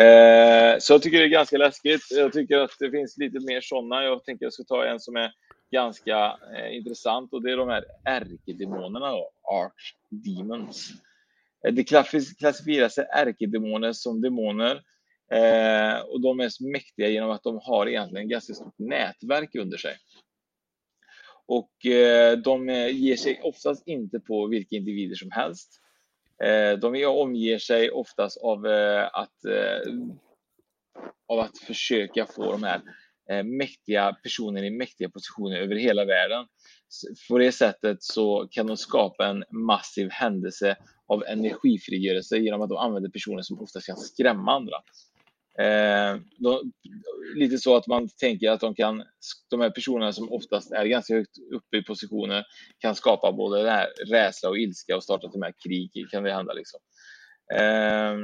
Eh, 0.00 0.78
så 0.78 0.92
jag 0.92 1.02
tycker 1.02 1.18
det 1.18 1.24
är 1.24 1.28
ganska 1.28 1.58
läskigt. 1.58 2.00
Jag 2.10 2.32
tycker 2.32 2.58
att 2.58 2.76
det 2.78 2.90
finns 2.90 3.18
lite 3.18 3.40
mer 3.40 3.60
sådana. 3.60 4.04
Jag 4.04 4.24
tänker 4.24 4.46
jag 4.46 4.52
ska 4.52 4.64
ta 4.64 4.86
en 4.86 5.00
som 5.00 5.16
är 5.16 5.32
ganska 5.72 6.38
eh, 6.56 6.76
intressant 6.76 7.32
och 7.32 7.42
det 7.42 7.52
är 7.52 7.56
de 7.56 7.68
här 7.68 7.84
ärkedemonerna 8.04 9.10
då, 9.10 9.30
archdemons. 9.42 10.90
Eh, 11.66 11.74
Det 11.74 11.84
klassifieras 12.38 12.98
ärkedemoner 12.98 13.92
som 13.92 14.20
demoner 14.20 14.82
eh, 15.34 16.00
och 16.00 16.20
de 16.20 16.40
är 16.40 16.48
så 16.48 16.64
mäktiga 16.64 17.08
genom 17.08 17.30
att 17.30 17.42
de 17.42 17.60
har 17.62 17.88
egentligen 17.88 18.28
ganska 18.28 18.54
stort 18.54 18.78
nätverk 18.78 19.54
under 19.54 19.78
sig. 19.78 19.96
Och 21.46 21.86
eh, 21.86 22.38
de 22.38 22.68
ger 22.92 23.16
sig 23.16 23.40
oftast 23.42 23.88
inte 23.88 24.20
på 24.20 24.46
vilka 24.46 24.76
individer 24.76 25.16
som 25.16 25.30
helst. 25.30 25.80
Eh, 26.42 26.78
de 26.78 27.06
omger 27.06 27.58
sig 27.58 27.90
oftast 27.90 28.36
av 28.42 28.66
eh, 28.66 29.08
att, 29.12 29.44
eh, 29.44 29.92
av 31.28 31.38
att 31.38 31.58
försöka 31.58 32.26
få 32.26 32.52
de 32.52 32.62
här 32.62 32.80
eh, 33.30 33.44
mäktiga 33.44 34.16
personerna 34.22 34.66
i 34.66 34.70
mäktiga 34.70 35.10
positioner 35.10 35.60
över 35.60 35.76
hela 35.76 36.04
världen. 36.04 36.46
På 37.28 37.38
det 37.38 37.52
sättet 37.52 38.02
så 38.02 38.48
kan 38.50 38.66
de 38.66 38.76
skapa 38.76 39.26
en 39.26 39.44
massiv 39.50 40.10
händelse 40.10 40.76
av 41.06 41.24
energifrigörelse 41.24 42.36
genom 42.36 42.62
att 42.62 42.68
de 42.68 42.78
använder 42.78 43.10
personer 43.10 43.42
som 43.42 43.60
oftast 43.60 43.86
kan 43.86 43.96
skrämma 43.96 44.52
andra. 44.52 44.76
Eh, 45.58 46.20
de, 46.38 46.72
lite 47.36 47.58
så 47.58 47.76
att 47.76 47.86
man 47.86 48.08
tänker 48.08 48.50
att 48.50 48.60
de 48.60 48.74
kan, 48.74 49.04
de 49.50 49.60
här 49.60 49.70
personerna 49.70 50.12
som 50.12 50.32
oftast 50.32 50.72
är 50.72 50.84
ganska 50.84 51.14
högt 51.14 51.38
uppe 51.54 51.76
i 51.76 51.82
positioner 51.82 52.44
kan 52.78 52.94
skapa 52.94 53.32
både 53.32 53.86
rädsla 54.10 54.48
och 54.48 54.58
ilska 54.58 54.96
och 54.96 55.04
starta 55.04 55.28
till 55.28 55.36
och 55.36 55.40
med 55.40 55.54
krig 55.64 55.90
kan 56.10 56.22
det 56.22 56.32
hända 56.32 56.52
liksom. 56.52 56.80
Eh, 57.54 58.14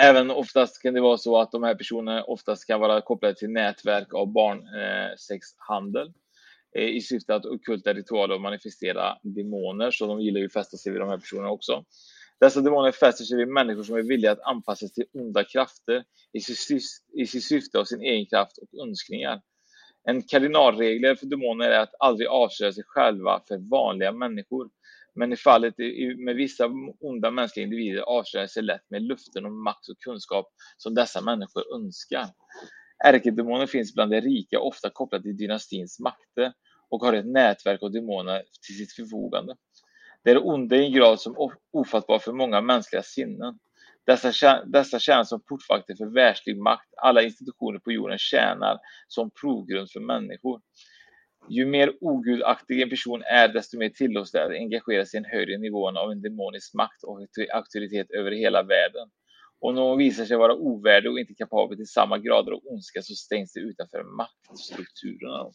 även 0.00 0.30
oftast 0.30 0.82
kan 0.82 0.94
det 0.94 1.00
vara 1.00 1.18
så 1.18 1.40
att 1.40 1.52
de 1.52 1.62
här 1.62 1.74
personerna 1.74 2.24
oftast 2.24 2.66
kan 2.66 2.80
vara 2.80 3.00
kopplade 3.00 3.34
till 3.34 3.50
nätverk 3.50 4.14
av 4.14 4.32
barnsexhandel 4.32 6.12
eh, 6.76 6.82
eh, 6.82 6.88
i 6.88 7.00
syfte 7.00 7.34
att 7.34 7.46
ockulta 7.46 7.92
ritualer 7.92 8.34
och 8.34 8.40
manifestera 8.40 9.16
demoner, 9.22 9.90
så 9.90 10.06
de 10.06 10.20
gillar 10.20 10.40
ju 10.40 10.46
att 10.46 10.52
fästa 10.52 10.76
sig 10.76 10.92
vid 10.92 11.00
de 11.00 11.08
här 11.08 11.18
personerna 11.18 11.50
också. 11.50 11.84
Dessa 12.40 12.60
demoner 12.60 12.92
fäster 12.92 13.24
sig 13.24 13.36
vid 13.36 13.48
människor 13.48 13.82
som 13.82 13.96
är 13.96 14.02
villiga 14.02 14.32
att 14.32 14.40
anpassa 14.40 14.78
sig 14.88 14.94
till 14.94 15.20
onda 15.20 15.44
krafter 15.44 16.04
i 16.32 16.40
sitt, 17.26 17.44
syfte 17.44 17.78
av 17.78 17.84
sin 17.84 18.00
egen 18.00 18.26
kraft 18.26 18.58
och 18.58 18.88
önskningar. 18.88 19.40
En 20.08 20.22
kardinalregel 20.22 21.16
för 21.16 21.26
demoner 21.26 21.70
är 21.70 21.80
att 21.80 21.94
aldrig 21.98 22.28
avslöja 22.28 22.72
sig 22.72 22.84
själva 22.86 23.42
för 23.48 23.70
vanliga 23.70 24.12
människor. 24.12 24.70
Men 25.14 25.32
i 25.32 25.36
fallet 25.36 25.74
med 26.18 26.36
vissa 26.36 26.70
onda 27.00 27.30
mänskliga 27.30 27.64
individer 27.64 28.00
avslöjar 28.00 28.46
sig 28.46 28.62
lätt 28.62 28.90
med 28.90 29.02
luften 29.02 29.46
om 29.46 29.64
makt 29.64 29.88
och 29.88 29.98
kunskap 29.98 30.46
som 30.76 30.94
dessa 30.94 31.20
människor 31.20 31.74
önskar. 31.74 32.26
Ärkedemoner 33.04 33.66
finns 33.66 33.94
bland 33.94 34.10
de 34.10 34.20
rika, 34.20 34.60
ofta 34.60 34.90
kopplat 34.90 35.22
till 35.22 35.36
dynastins 35.36 36.00
makter 36.00 36.52
och 36.90 37.00
har 37.00 37.12
ett 37.12 37.26
nätverk 37.26 37.82
av 37.82 37.92
demoner 37.92 38.42
till 38.66 38.76
sitt 38.76 38.92
förfogande. 38.92 39.56
Det 40.24 40.30
är 40.30 40.46
onda 40.46 40.76
i 40.76 40.86
en 40.86 40.92
grad 40.92 41.20
som 41.20 41.50
ofattbar 41.72 42.18
för 42.18 42.32
många 42.32 42.60
mänskliga 42.60 43.02
sinnen. 43.02 43.58
Dessa, 44.06 44.64
dessa 44.64 44.98
tjänar 44.98 45.24
som 45.24 45.40
portvakter 45.48 45.94
för 45.94 46.06
världslig 46.06 46.58
makt. 46.58 46.88
Alla 46.96 47.22
institutioner 47.22 47.78
på 47.78 47.92
jorden 47.92 48.18
tjänar 48.18 48.78
som 49.08 49.30
provgrund 49.40 49.90
för 49.90 50.00
människor. 50.00 50.60
Ju 51.48 51.66
mer 51.66 51.92
ogudaktig 52.00 52.82
en 52.82 52.90
person 52.90 53.22
är, 53.22 53.48
desto 53.48 53.78
mer 53.78 53.88
tillåts 53.88 54.32
det 54.32 54.44
att 54.44 54.50
engagera 54.50 55.06
sig 55.06 55.18
i 55.18 55.22
en 55.24 55.30
högre 55.30 55.58
nivå 55.58 55.98
av 55.98 56.12
en 56.12 56.22
demonisk 56.22 56.74
makt 56.74 57.04
och 57.04 57.20
auktoritet 57.54 58.10
över 58.10 58.30
hela 58.30 58.62
världen. 58.62 59.10
Om 59.60 59.74
någon 59.74 59.98
visar 59.98 60.24
sig 60.24 60.36
vara 60.36 60.54
ovärdig 60.54 61.12
och 61.12 61.18
inte 61.18 61.34
kapabel 61.34 61.76
till 61.76 61.86
samma 61.86 62.18
grader 62.18 62.52
av 62.52 62.60
ondska 62.64 63.02
så 63.02 63.14
stängs 63.14 63.52
det 63.52 63.60
utanför 63.60 64.04
maktstrukturerna. 64.16 65.50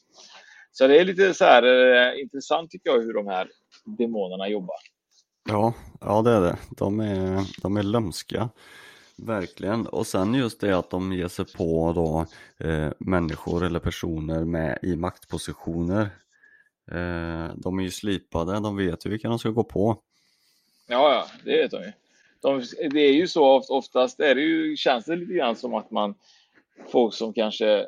Så 0.78 0.88
det 0.88 1.00
är 1.00 1.06
lite 1.06 1.34
så 1.34 1.46
här 1.46 1.64
eh, 1.64 2.22
intressant 2.22 2.72
tycker 2.72 2.90
jag 2.90 3.02
hur 3.02 3.14
de 3.14 3.28
här 3.28 3.50
demonerna 3.84 4.50
jobbar. 4.50 4.76
Ja, 5.50 5.74
ja 6.02 6.22
det 6.22 6.32
är 6.32 6.42
det. 6.42 6.58
De 6.78 7.00
är, 7.00 7.62
de 7.62 7.78
är 7.78 7.84
lömska. 7.84 8.50
Verkligen. 9.18 9.88
Och 9.88 10.08
sen 10.08 10.34
just 10.34 10.62
det 10.62 10.78
att 10.78 10.90
de 10.90 11.14
ger 11.14 11.28
sig 11.28 11.46
på 11.46 11.94
då 11.96 12.26
eh, 12.68 12.92
människor 13.00 13.66
eller 13.66 13.80
personer 13.80 14.46
med 14.46 14.80
i 14.82 14.96
maktpositioner. 14.96 16.02
Eh, 16.92 17.56
de 17.56 17.80
är 17.80 17.84
ju 17.84 17.92
slipade, 17.92 18.54
de 18.54 18.78
vet 18.78 19.06
ju 19.06 19.10
vilka 19.10 19.30
de 19.30 19.40
ska 19.40 19.50
gå 19.50 19.64
på. 19.64 19.98
Ja, 20.88 21.14
ja, 21.14 21.28
det 21.44 21.58
vet 21.58 21.72
de 21.72 21.84
ju. 21.84 21.92
De, 22.42 22.64
det 22.90 23.02
är 23.02 23.14
ju 23.14 23.28
så 23.28 23.64
oftast 23.70 24.20
är 24.20 24.36
det 24.36 24.42
ju, 24.42 24.78
känns 24.78 25.06
det 25.06 25.16
lite 25.16 25.34
grann 25.34 25.56
som 25.56 25.74
att 25.74 25.92
man 25.92 26.16
folk 26.92 27.14
som 27.14 27.34
kanske 27.34 27.86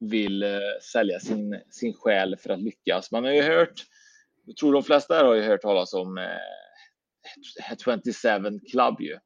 vill 0.00 0.42
eh, 0.42 0.58
sälja 0.92 1.20
sin, 1.20 1.60
sin 1.70 1.94
själ 1.94 2.36
för 2.36 2.50
att 2.50 2.60
lyckas. 2.60 3.10
Man 3.10 3.24
har 3.24 3.32
ju 3.32 3.42
hört, 3.42 3.84
jag 4.44 4.56
tror 4.56 4.72
de 4.72 4.82
flesta 4.82 5.14
här 5.14 5.24
har 5.24 5.34
ju 5.34 5.42
hört 5.42 5.62
talas 5.62 5.94
om 5.94 6.18
eh, 6.18 6.24
27 7.78 8.60
Club 8.70 9.00
ju. 9.00 9.18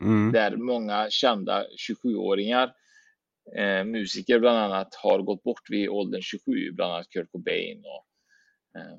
Mm. 0.00 0.32
Där 0.32 0.56
många 0.56 1.06
kända 1.10 1.66
27-åringar, 1.88 2.72
eh, 3.56 3.84
musiker 3.84 4.38
bland 4.38 4.58
annat, 4.58 4.94
har 4.94 5.18
gått 5.18 5.42
bort 5.42 5.70
vid 5.70 5.88
åldern 5.88 6.22
27, 6.22 6.72
bland 6.72 6.92
annat 6.92 7.10
Kurt 7.10 7.32
Cobain 7.32 7.84
och 7.84 8.06
eh, 8.80 8.96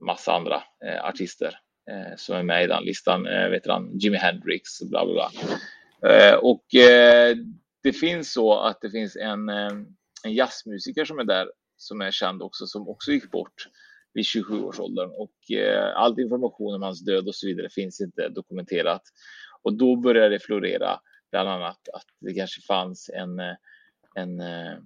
massa 0.00 0.32
andra 0.32 0.62
eh, 0.84 1.04
artister 1.04 1.58
eh, 1.90 2.16
som 2.16 2.36
är 2.36 2.42
med 2.42 2.64
i 2.64 2.66
den 2.66 2.84
listan. 2.84 3.26
Eh, 3.26 3.48
vet 3.48 3.66
han, 3.66 3.98
Jimi 3.98 4.16
Hendrix, 4.16 4.80
bla 4.82 5.04
bla 5.06 5.14
bla. 5.14 5.30
Och 6.38 6.64
det 7.82 7.92
finns 7.92 8.32
så 8.32 8.60
att 8.60 8.80
det 8.80 8.90
finns 8.90 9.16
en 9.16 9.48
en 10.24 10.32
jazzmusiker 10.32 11.04
som 11.04 11.18
är 11.18 11.24
där 11.24 11.50
som 11.76 12.00
är 12.00 12.10
känd 12.10 12.42
också, 12.42 12.66
som 12.66 12.88
också 12.88 13.12
gick 13.12 13.30
bort 13.30 13.66
vid 14.14 14.26
27 14.26 14.62
års 14.62 14.80
åldern 14.80 15.10
och 15.10 15.56
eh, 15.56 15.96
all 15.96 16.20
information 16.20 16.74
om 16.74 16.82
hans 16.82 17.04
död 17.04 17.28
och 17.28 17.34
så 17.34 17.46
vidare 17.46 17.68
finns 17.70 18.00
inte 18.00 18.28
dokumenterat. 18.28 19.02
Och 19.62 19.72
då 19.72 19.96
började 19.96 20.28
det 20.28 20.38
florera 20.38 21.00
bland 21.30 21.48
annat 21.48 21.88
att 21.92 22.04
det 22.20 22.34
kanske 22.34 22.62
fanns 22.62 23.10
en, 23.14 23.38
eh, 23.40 23.54
en, 24.14 24.40
eh, 24.40 24.78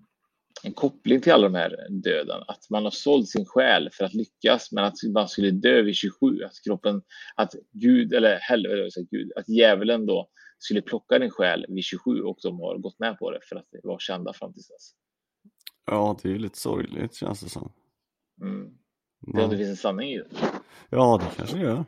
en 0.63 0.73
koppling 0.73 1.21
till 1.21 1.33
alla 1.33 1.49
de 1.49 1.55
här 1.55 1.87
döden, 1.91 2.43
att 2.49 2.71
man 2.71 2.85
har 2.85 2.91
sålt 2.91 3.29
sin 3.29 3.47
själ 3.47 3.89
för 3.93 4.05
att 4.05 4.15
lyckas, 4.15 4.73
men 4.73 4.85
att 4.85 4.95
man 5.15 5.29
skulle 5.29 5.51
dö 5.51 5.83
vid 5.83 5.95
27, 5.95 6.43
att 6.45 6.65
kroppen, 6.65 7.03
att 7.35 7.55
Gud, 7.73 8.15
eller 8.15 8.39
helvete, 8.39 9.01
Gud, 9.11 9.33
att 9.37 9.49
djävulen 9.49 10.07
då 10.07 10.29
skulle 10.59 10.83
plocka 10.83 11.19
din 11.19 11.31
själ 11.31 11.67
vid 11.69 11.85
27 11.85 12.21
och 12.21 12.39
de 12.43 12.61
har 12.61 12.79
gått 12.79 12.99
med 12.99 13.19
på 13.19 13.31
det 13.31 13.41
för 13.43 13.57
att 13.57 13.67
det 13.71 13.81
var 13.83 13.99
kända 13.99 14.33
fram 14.33 14.53
till 14.53 14.63
dess. 14.63 14.95
Ja, 15.87 16.17
det 16.23 16.29
är 16.29 16.33
ju 16.33 16.39
lite 16.39 16.59
sorgligt 16.59 17.15
känns 17.15 17.41
det 17.41 17.49
som. 17.49 17.73
Mm. 18.41 18.69
Det, 19.21 19.41
ja. 19.41 19.47
det 19.47 19.57
finns 19.57 19.71
en 19.71 19.77
sanning 19.77 20.11
i 20.11 20.19
det. 20.19 20.25
Ja, 20.91 21.21
det 21.23 21.37
kanske 21.37 21.57
det 21.57 21.63
gör. 21.63 21.85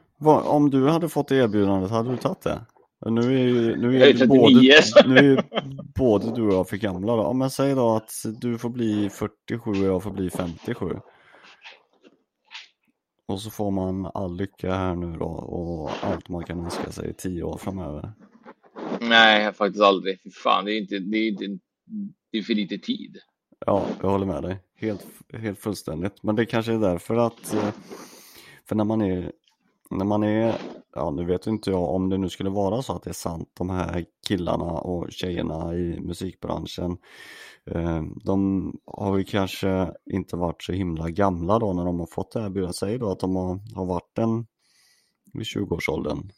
Om 0.49 0.71
du 0.71 0.89
hade 0.89 1.09
fått 1.09 1.33
erbjudandet, 1.33 1.91
hade 1.91 2.11
du 2.11 2.17
tagit 2.17 2.41
det? 2.41 2.67
Nu 3.07 3.21
är 3.21 3.45
ju, 3.45 3.77
nu 3.77 4.03
är 4.03 4.07
ju 4.07 4.27
både, 4.27 4.55
nu 5.07 5.17
är 5.17 5.23
ju 5.23 5.39
både 5.95 6.35
du 6.35 6.43
och 6.43 6.55
jag 6.55 6.69
för 6.69 6.77
gamla 6.77 7.17
då. 7.17 7.23
Om 7.23 7.41
jag 7.41 7.53
säger 7.53 7.77
då 7.77 7.97
att 7.97 8.11
du 8.41 8.59
får 8.59 8.69
bli 8.69 9.11
47 9.11 9.71
och 9.71 9.77
jag 9.77 10.03
får 10.03 10.11
bli 10.11 10.31
57. 10.31 10.87
Och 13.29 13.41
så 13.41 13.51
får 13.51 13.71
man 13.71 14.07
all 14.15 14.37
lycka 14.37 14.75
här 14.75 14.95
nu 14.95 15.17
då 15.17 15.27
och 15.27 15.91
allt 16.03 16.29
man 16.29 16.45
kan 16.45 16.65
önska 16.65 16.93
sig 16.93 17.15
tio 17.15 17.43
år 17.43 17.59
framöver. 17.59 18.13
Nej, 19.01 19.53
faktiskt 19.53 19.85
aldrig. 19.85 20.23
För 20.23 20.31
fan, 20.31 20.65
det 20.65 20.73
är 20.73 20.79
inte, 20.79 20.99
det 20.99 21.17
är, 21.17 21.29
inte, 21.29 21.45
det 22.33 22.39
är 22.39 22.43
för 22.43 22.55
lite 22.55 22.79
tid. 22.79 23.17
Ja, 23.69 23.87
jag 24.03 24.11
håller 24.11 24.27
med 24.27 24.43
dig. 24.43 24.59
Helt, 24.75 25.07
helt 25.33 25.59
fullständigt. 25.59 26.23
Men 26.23 26.37
det 26.37 26.47
kanske 26.47 26.73
är 26.73 26.79
därför 26.79 27.17
att, 27.17 27.55
eh, 27.55 27.71
för 28.64 28.77
när 28.77 28.85
man 28.85 29.03
är, 29.03 29.33
när 29.91 30.05
man 30.05 30.23
är, 30.23 30.55
ja 30.95 31.11
nu 31.11 31.25
vet 31.25 31.47
inte 31.47 31.71
jag 31.71 31.91
om 31.91 32.09
det 32.09 32.19
nu 32.19 32.29
skulle 32.29 32.51
vara 32.51 32.83
så 32.83 32.93
att 32.93 33.03
det 33.03 33.11
är 33.11 33.14
sant, 33.14 33.51
de 33.55 33.71
här 33.71 34.05
killarna 34.29 34.64
och 34.64 35.12
tjejerna 35.12 35.75
i 35.75 36.01
musikbranschen, 36.01 36.99
eh, 37.64 38.03
de 38.25 38.73
har 38.85 39.17
ju 39.19 39.25
kanske 39.25 39.93
inte 40.05 40.37
varit 40.37 40.62
så 40.62 40.73
himla 40.73 41.11
gamla 41.11 41.59
då 41.59 41.73
när 41.73 41.85
de 41.85 42.01
har 42.01 42.07
fått 42.07 42.33
det 42.33 42.41
här 42.41 42.47
erbjudandet. 42.47 42.77
Säg 42.77 42.99
då 42.99 43.11
att 43.11 43.21
de 43.21 43.37
har, 43.37 43.61
har 43.75 43.87
varit 43.87 44.19
en 44.19 44.47
vid 45.33 45.47
20-årsåldern. 45.47 46.31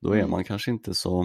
Då 0.00 0.12
är 0.12 0.18
mm. 0.18 0.30
man 0.30 0.44
kanske 0.44 0.70
inte 0.70 0.94
så 0.94 1.22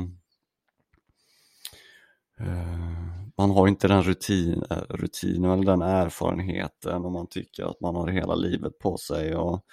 eh, 2.40 3.19
man 3.40 3.52
har 3.52 3.68
inte 3.68 3.88
den 3.88 4.04
rutin, 4.04 4.64
eh, 4.70 4.78
rutinen 4.90 5.52
eller 5.52 5.64
den 5.64 5.82
erfarenheten 5.82 7.06
och 7.06 7.12
man 7.12 7.28
tycker 7.28 7.64
att 7.64 7.82
man 7.82 7.96
har 7.96 8.08
hela 8.08 8.36
livet 8.36 8.80
på 8.80 8.98
sig 8.98 9.36
och 9.36 9.66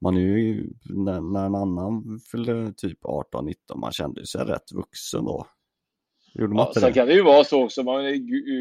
man 0.00 0.16
är 0.16 0.20
ju, 0.20 0.70
när, 0.84 1.20
när 1.20 1.46
en 1.46 1.54
annan 1.54 2.20
fyllde 2.30 2.72
typ 2.76 3.02
18-19, 3.02 3.54
man 3.76 3.92
kände 3.92 4.26
sig 4.26 4.44
rätt 4.44 4.72
vuxen 4.72 5.24
då. 5.24 5.46
Gjorde 6.34 6.54
man 6.54 6.66
ja, 6.74 6.80
sen 6.80 6.92
kan 6.92 7.06
det 7.06 7.14
ju 7.14 7.22
vara 7.22 7.44
så 7.44 7.64
också, 7.64 7.82
man, 7.82 8.04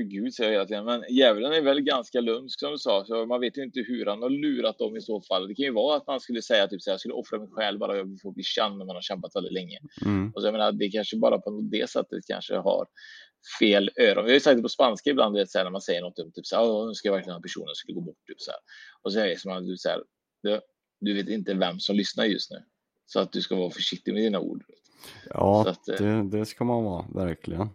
Gud 0.09 0.33
säger 0.33 0.51
jag 0.51 0.67
tiden, 0.67 0.85
men 0.85 1.03
djävulen 1.09 1.53
är 1.53 1.61
väl 1.61 1.81
ganska 1.81 2.21
lumsk 2.21 2.59
som 2.59 2.71
du 2.71 2.77
sa, 2.77 3.05
så 3.05 3.25
man 3.25 3.39
vet 3.39 3.57
ju 3.57 3.63
inte 3.63 3.79
hur 3.79 4.05
han 4.05 4.21
har 4.21 4.29
lurat 4.29 4.77
dem 4.77 4.97
i 4.97 5.01
så 5.01 5.21
fall. 5.21 5.47
Det 5.47 5.55
kan 5.55 5.65
ju 5.65 5.73
vara 5.73 5.97
att 5.97 6.07
man 6.07 6.19
skulle 6.19 6.41
säga 6.41 6.67
typ 6.67 6.81
så 6.81 6.89
här, 6.89 6.93
jag 6.93 6.99
skulle 6.99 7.13
offra 7.13 7.39
mig 7.39 7.47
själv 7.51 7.79
bara 7.79 7.97
jag 7.97 8.19
får 8.21 8.31
bli 8.31 8.43
känd 8.43 8.77
när 8.77 8.85
man 8.85 8.95
har 8.95 9.01
kämpat 9.01 9.35
väldigt 9.35 9.53
länge. 9.53 9.79
Mm. 10.05 10.31
Och 10.35 10.41
så 10.41 10.47
jag 10.47 10.53
menar, 10.53 10.71
det 10.71 10.89
kanske 10.89 11.17
bara 11.17 11.37
på 11.39 11.61
det 11.71 11.89
sättet 11.89 12.19
kanske 12.27 12.55
har 12.55 12.85
fel 13.59 13.89
öron. 13.99 14.25
Vi 14.25 14.31
har 14.31 14.39
sagt 14.39 14.57
det 14.57 14.61
på 14.61 14.69
spanska 14.69 15.09
ibland, 15.09 15.35
vet, 15.35 15.51
så 15.51 15.57
här, 15.57 15.65
när 15.65 15.71
man 15.71 15.81
säger 15.81 16.01
något 16.01 16.19
om 16.19 16.31
typ 16.31 16.45
så 16.45 16.55
här, 16.55 16.87
nu 16.87 16.93
ska 16.93 17.07
jag 17.07 17.13
verkligen 17.13 17.35
ha 17.35 17.41
personen 17.41 17.75
skulle 17.75 17.95
gå 17.95 18.01
bort. 18.01 18.27
Typ, 18.27 18.41
så 18.41 18.51
här. 18.51 18.59
Och 19.01 19.13
så 19.13 19.19
är 19.19 19.27
det 19.27 19.39
som 19.39 19.51
att 19.51 19.67
du, 19.67 19.77
så 19.77 19.89
här, 19.89 20.03
du, 20.43 20.59
du 20.99 21.13
vet 21.13 21.29
inte 21.29 21.53
vem 21.53 21.79
som 21.79 21.95
lyssnar 21.95 22.25
just 22.25 22.51
nu. 22.51 22.63
Så 23.05 23.19
att 23.19 23.31
du 23.31 23.41
ska 23.41 23.55
vara 23.55 23.69
försiktig 23.69 24.13
med 24.13 24.23
dina 24.23 24.39
ord. 24.39 24.63
Ja, 25.29 25.69
att, 25.69 25.89
eh, 25.89 25.95
det, 25.95 26.37
det 26.37 26.45
ska 26.45 26.63
man 26.63 26.83
vara, 26.83 27.05
verkligen. 27.15 27.69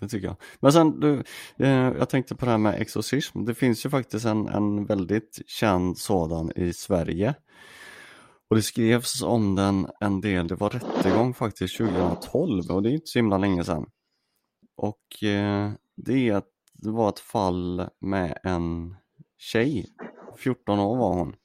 Det 0.00 0.08
tycker 0.08 0.26
jag. 0.26 0.36
Men 0.60 0.72
sen, 0.72 1.00
du, 1.00 1.22
eh, 1.58 1.70
jag 1.70 2.08
tänkte 2.08 2.34
på 2.34 2.44
det 2.44 2.50
här 2.50 2.58
med 2.58 2.80
exorcism. 2.80 3.44
Det 3.44 3.54
finns 3.54 3.86
ju 3.86 3.90
faktiskt 3.90 4.26
en, 4.26 4.48
en 4.48 4.84
väldigt 4.84 5.42
känd 5.46 5.98
sådan 5.98 6.52
i 6.56 6.72
Sverige. 6.72 7.34
Och 8.50 8.56
det 8.56 8.62
skrevs 8.62 9.22
om 9.22 9.54
den 9.54 9.86
en 10.00 10.20
del, 10.20 10.48
det 10.48 10.54
var 10.54 10.70
rättegång 10.70 11.34
faktiskt 11.34 11.76
2012 11.76 12.70
och 12.70 12.82
det 12.82 12.90
är 12.90 12.92
inte 12.92 13.06
så 13.06 13.18
himla 13.18 13.38
länge 13.38 13.64
sedan. 13.64 13.86
Och 14.82 15.22
eh, 15.24 15.70
det, 15.96 16.28
är 16.28 16.34
att 16.34 16.48
det 16.72 16.90
var 16.90 17.08
ett 17.08 17.18
fall 17.18 17.88
med 18.00 18.38
en 18.42 18.96
tjej, 19.38 19.86
14 20.36 20.78
år 20.78 20.96
var 20.96 21.14
hon. 21.14 21.36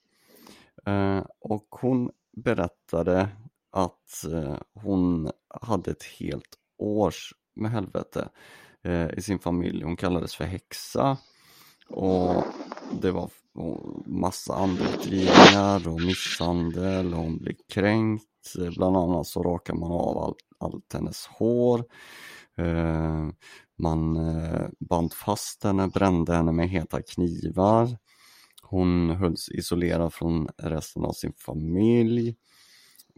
Eh, 0.85 1.25
och 1.39 1.67
hon 1.69 2.11
berättade 2.37 3.29
att 3.71 4.25
eh, 4.33 4.57
hon 4.73 5.31
hade 5.61 5.91
ett 5.91 6.03
helt 6.03 6.57
års 6.77 7.33
med 7.55 7.71
helvete 7.71 8.29
eh, 8.83 9.09
i 9.17 9.21
sin 9.21 9.39
familj. 9.39 9.83
Hon 9.83 9.97
kallades 9.97 10.35
för 10.35 10.45
häxa 10.45 11.17
och 11.89 12.43
det 13.01 13.11
var 13.11 13.29
massa 14.05 14.55
andelutgivningar 14.55 15.87
och 15.87 16.01
misshandel 16.01 17.13
och 17.13 17.19
hon 17.19 17.37
blev 17.37 17.55
kränkt. 17.73 18.53
Bland 18.77 18.97
annat 18.97 19.27
så 19.27 19.43
rakade 19.43 19.79
man 19.79 19.91
av 19.91 20.17
allt, 20.17 20.37
allt 20.57 20.93
hennes 20.93 21.27
hår. 21.27 21.83
Eh, 22.57 23.29
man 23.77 24.15
eh, 24.15 24.67
band 24.79 25.13
fast 25.13 25.63
henne, 25.63 25.87
brände 25.87 26.35
henne 26.35 26.51
med 26.51 26.69
heta 26.69 27.01
knivar. 27.01 27.97
Hon 28.61 29.09
hölls 29.09 29.49
isolerad 29.49 30.13
från 30.13 30.47
resten 30.57 31.05
av 31.05 31.13
sin 31.13 31.33
familj. 31.33 32.35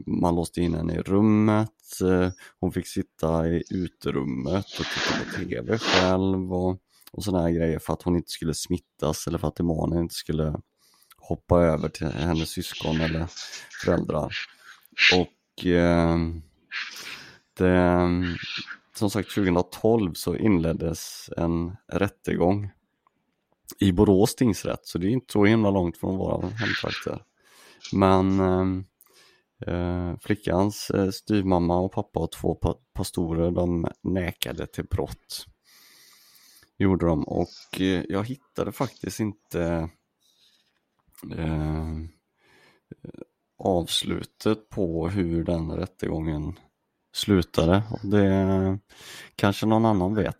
Man 0.07 0.35
låste 0.35 0.61
in 0.61 0.73
henne 0.73 0.95
i 0.95 1.01
rummet. 1.01 2.01
Eh, 2.03 2.29
hon 2.59 2.71
fick 2.71 2.87
sitta 2.87 3.47
i 3.47 3.63
uterummet 3.69 4.65
och 4.65 4.85
titta 4.85 5.19
på 5.19 5.45
TV 5.45 5.77
själv 5.77 6.53
och, 6.53 6.81
och 7.11 7.23
sådana 7.23 7.43
här 7.43 7.51
grejer 7.51 7.79
för 7.79 7.93
att 7.93 8.03
hon 8.03 8.15
inte 8.15 8.31
skulle 8.31 8.53
smittas 8.53 9.27
eller 9.27 9.37
för 9.37 9.47
att 9.47 9.55
demonen 9.55 9.99
inte 9.99 10.15
skulle 10.15 10.61
hoppa 11.17 11.61
över 11.61 11.89
till 11.89 12.07
hennes 12.07 12.49
syskon 12.49 13.01
eller 13.01 13.27
föräldrar. 13.83 14.33
Och 15.15 15.65
eh, 15.65 16.17
det, 17.57 18.09
som 18.99 19.09
sagt 19.09 19.35
2012 19.35 20.13
så 20.13 20.35
inleddes 20.35 21.29
en 21.37 21.75
rättegång 21.87 22.69
i 23.79 23.91
Borås 23.91 24.35
tingsrätt 24.35 24.85
så 24.85 24.97
det 24.97 25.07
är 25.07 25.09
inte 25.11 25.31
så 25.31 25.45
himla 25.45 25.69
långt 25.69 25.97
från 25.97 26.17
våra 26.17 26.47
hemtrakter. 26.47 27.23
Men 27.93 28.39
ehm, 28.39 28.85
eh, 29.67 30.19
flickans 30.21 30.89
eh, 30.89 31.09
styvmamma 31.09 31.79
och 31.79 31.91
pappa 31.91 32.19
och 32.19 32.31
två 32.31 32.55
pa 32.55 32.75
pastorer 32.93 33.51
de 33.51 33.87
nekade 34.01 34.67
till 34.67 34.85
brott. 34.85 35.45
Gjorde 36.77 37.05
de 37.05 37.23
och 37.23 37.81
eh, 37.81 38.03
jag 38.09 38.27
hittade 38.27 38.71
faktiskt 38.71 39.19
inte 39.19 39.89
eh, 41.31 41.39
eh 41.39 41.93
avslutet 43.61 44.69
på 44.69 45.09
hur 45.09 45.43
den 45.43 45.71
rättegången 45.71 46.59
slutade. 47.13 47.83
Och 47.91 47.99
det 48.09 48.79
kanske 49.35 49.65
någon 49.65 49.85
annan 49.85 50.15
vet. 50.15 50.35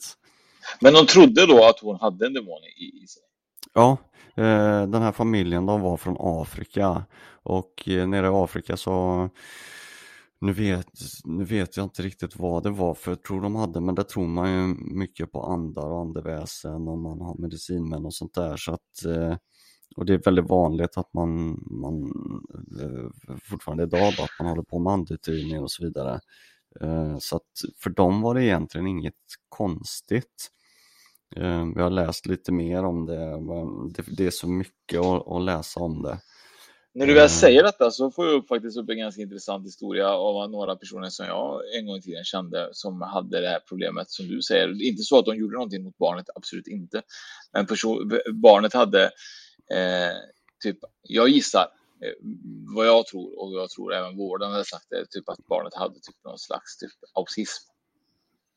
Men 0.81 0.93
de 0.93 1.05
trodde 1.05 1.45
då 1.45 1.65
att 1.65 1.79
hon 1.79 1.99
hade 1.99 2.25
en 2.25 2.33
demon 2.33 2.63
i, 2.77 3.03
i 3.03 3.07
sig? 3.07 3.23
Ja, 3.73 3.97
eh, 4.35 4.87
den 4.87 5.01
här 5.01 5.11
familjen 5.11 5.65
de 5.65 5.81
var 5.81 5.97
från 5.97 6.15
Afrika 6.19 7.03
och 7.43 7.89
eh, 7.89 8.07
nere 8.07 8.27
i 8.27 8.29
Afrika 8.29 8.77
så 8.77 9.29
nu 10.41 10.53
vet, 10.53 10.91
nu 11.23 11.43
vet 11.43 11.77
jag 11.77 11.85
inte 11.85 12.01
riktigt 12.01 12.35
vad 12.35 12.63
det 12.63 12.69
var 12.69 12.93
för 12.93 13.11
jag 13.11 13.23
tror 13.23 13.41
de 13.41 13.55
hade, 13.55 13.81
men 13.81 13.95
det 13.95 14.03
tror 14.03 14.27
man 14.27 14.51
ju 14.51 14.75
mycket 14.95 15.31
på 15.31 15.43
andar 15.43 15.89
och 15.91 16.01
andeväsen 16.01 16.87
och 16.87 16.97
man 16.97 17.21
har 17.21 17.35
medicinmän 17.37 18.05
och 18.05 18.13
sånt 18.13 18.33
där 18.33 18.57
så 18.57 18.73
att 18.73 19.05
eh, 19.05 19.35
och 19.95 20.05
det 20.05 20.13
är 20.13 20.21
väldigt 20.25 20.49
vanligt 20.49 20.97
att 20.97 21.13
man, 21.13 21.63
man 21.71 22.11
fortfarande 23.41 23.83
idag 23.83 24.07
att 24.07 24.29
man 24.39 24.47
håller 24.47 24.63
på 24.63 24.79
med 24.79 24.93
andutgivning 24.93 25.63
och 25.63 25.71
så 25.71 25.83
vidare. 25.83 26.19
Så 27.19 27.35
att 27.35 27.43
för 27.83 27.89
dem 27.89 28.21
var 28.21 28.35
det 28.35 28.43
egentligen 28.43 28.87
inget 28.87 29.13
konstigt. 29.49 30.51
Eh, 31.35 31.67
jag 31.75 31.83
har 31.83 31.89
läst 31.89 32.25
lite 32.25 32.51
mer 32.51 32.83
om 32.83 33.05
det, 33.05 34.03
det, 34.17 34.25
är 34.25 34.31
så 34.31 34.47
mycket 34.47 34.99
att, 34.99 35.41
läsa 35.43 35.79
om 35.79 36.01
det. 36.01 36.19
När 36.93 37.07
du 37.07 37.13
väl 37.13 37.23
eh. 37.23 37.29
säger 37.29 37.63
detta 37.63 37.91
så 37.91 38.11
får 38.11 38.25
jag 38.25 38.35
upp 38.35 38.47
faktiskt 38.47 38.77
upp 38.77 38.89
en 38.89 38.97
ganska 38.97 39.21
intressant 39.21 39.67
historia 39.67 40.09
av 40.09 40.51
några 40.51 40.75
personer 40.75 41.09
som 41.09 41.25
jag 41.25 41.61
en 41.77 41.85
gång 41.85 41.97
i 41.97 42.01
tiden 42.01 42.23
kände 42.23 42.69
som 42.71 43.01
hade 43.01 43.41
det 43.41 43.47
här 43.47 43.59
problemet 43.69 44.11
som 44.11 44.27
du 44.27 44.41
säger. 44.41 44.83
Inte 44.83 45.03
så 45.03 45.19
att 45.19 45.25
de 45.25 45.35
gjorde 45.35 45.53
någonting 45.53 45.83
mot 45.83 45.97
barnet, 45.97 46.25
absolut 46.35 46.67
inte. 46.67 47.01
Men 47.53 47.67
barnet 48.41 48.73
hade 48.73 49.03
eh, 49.73 50.15
typ, 50.63 50.77
jag 51.01 51.29
gissar 51.29 51.61
eh, 51.61 51.78
vad 52.75 52.87
jag 52.87 53.07
tror 53.07 53.39
och 53.39 53.53
jag 53.53 53.69
tror 53.69 53.93
även 53.93 54.17
vården 54.17 54.51
hade 54.51 54.65
sagt 54.65 54.85
det, 54.89 55.05
typ 55.09 55.29
att 55.29 55.47
barnet 55.47 55.75
hade 55.75 55.95
typ 55.95 56.23
någon 56.23 56.39
slags 56.39 56.77
typ 56.77 56.91
autism. 57.13 57.69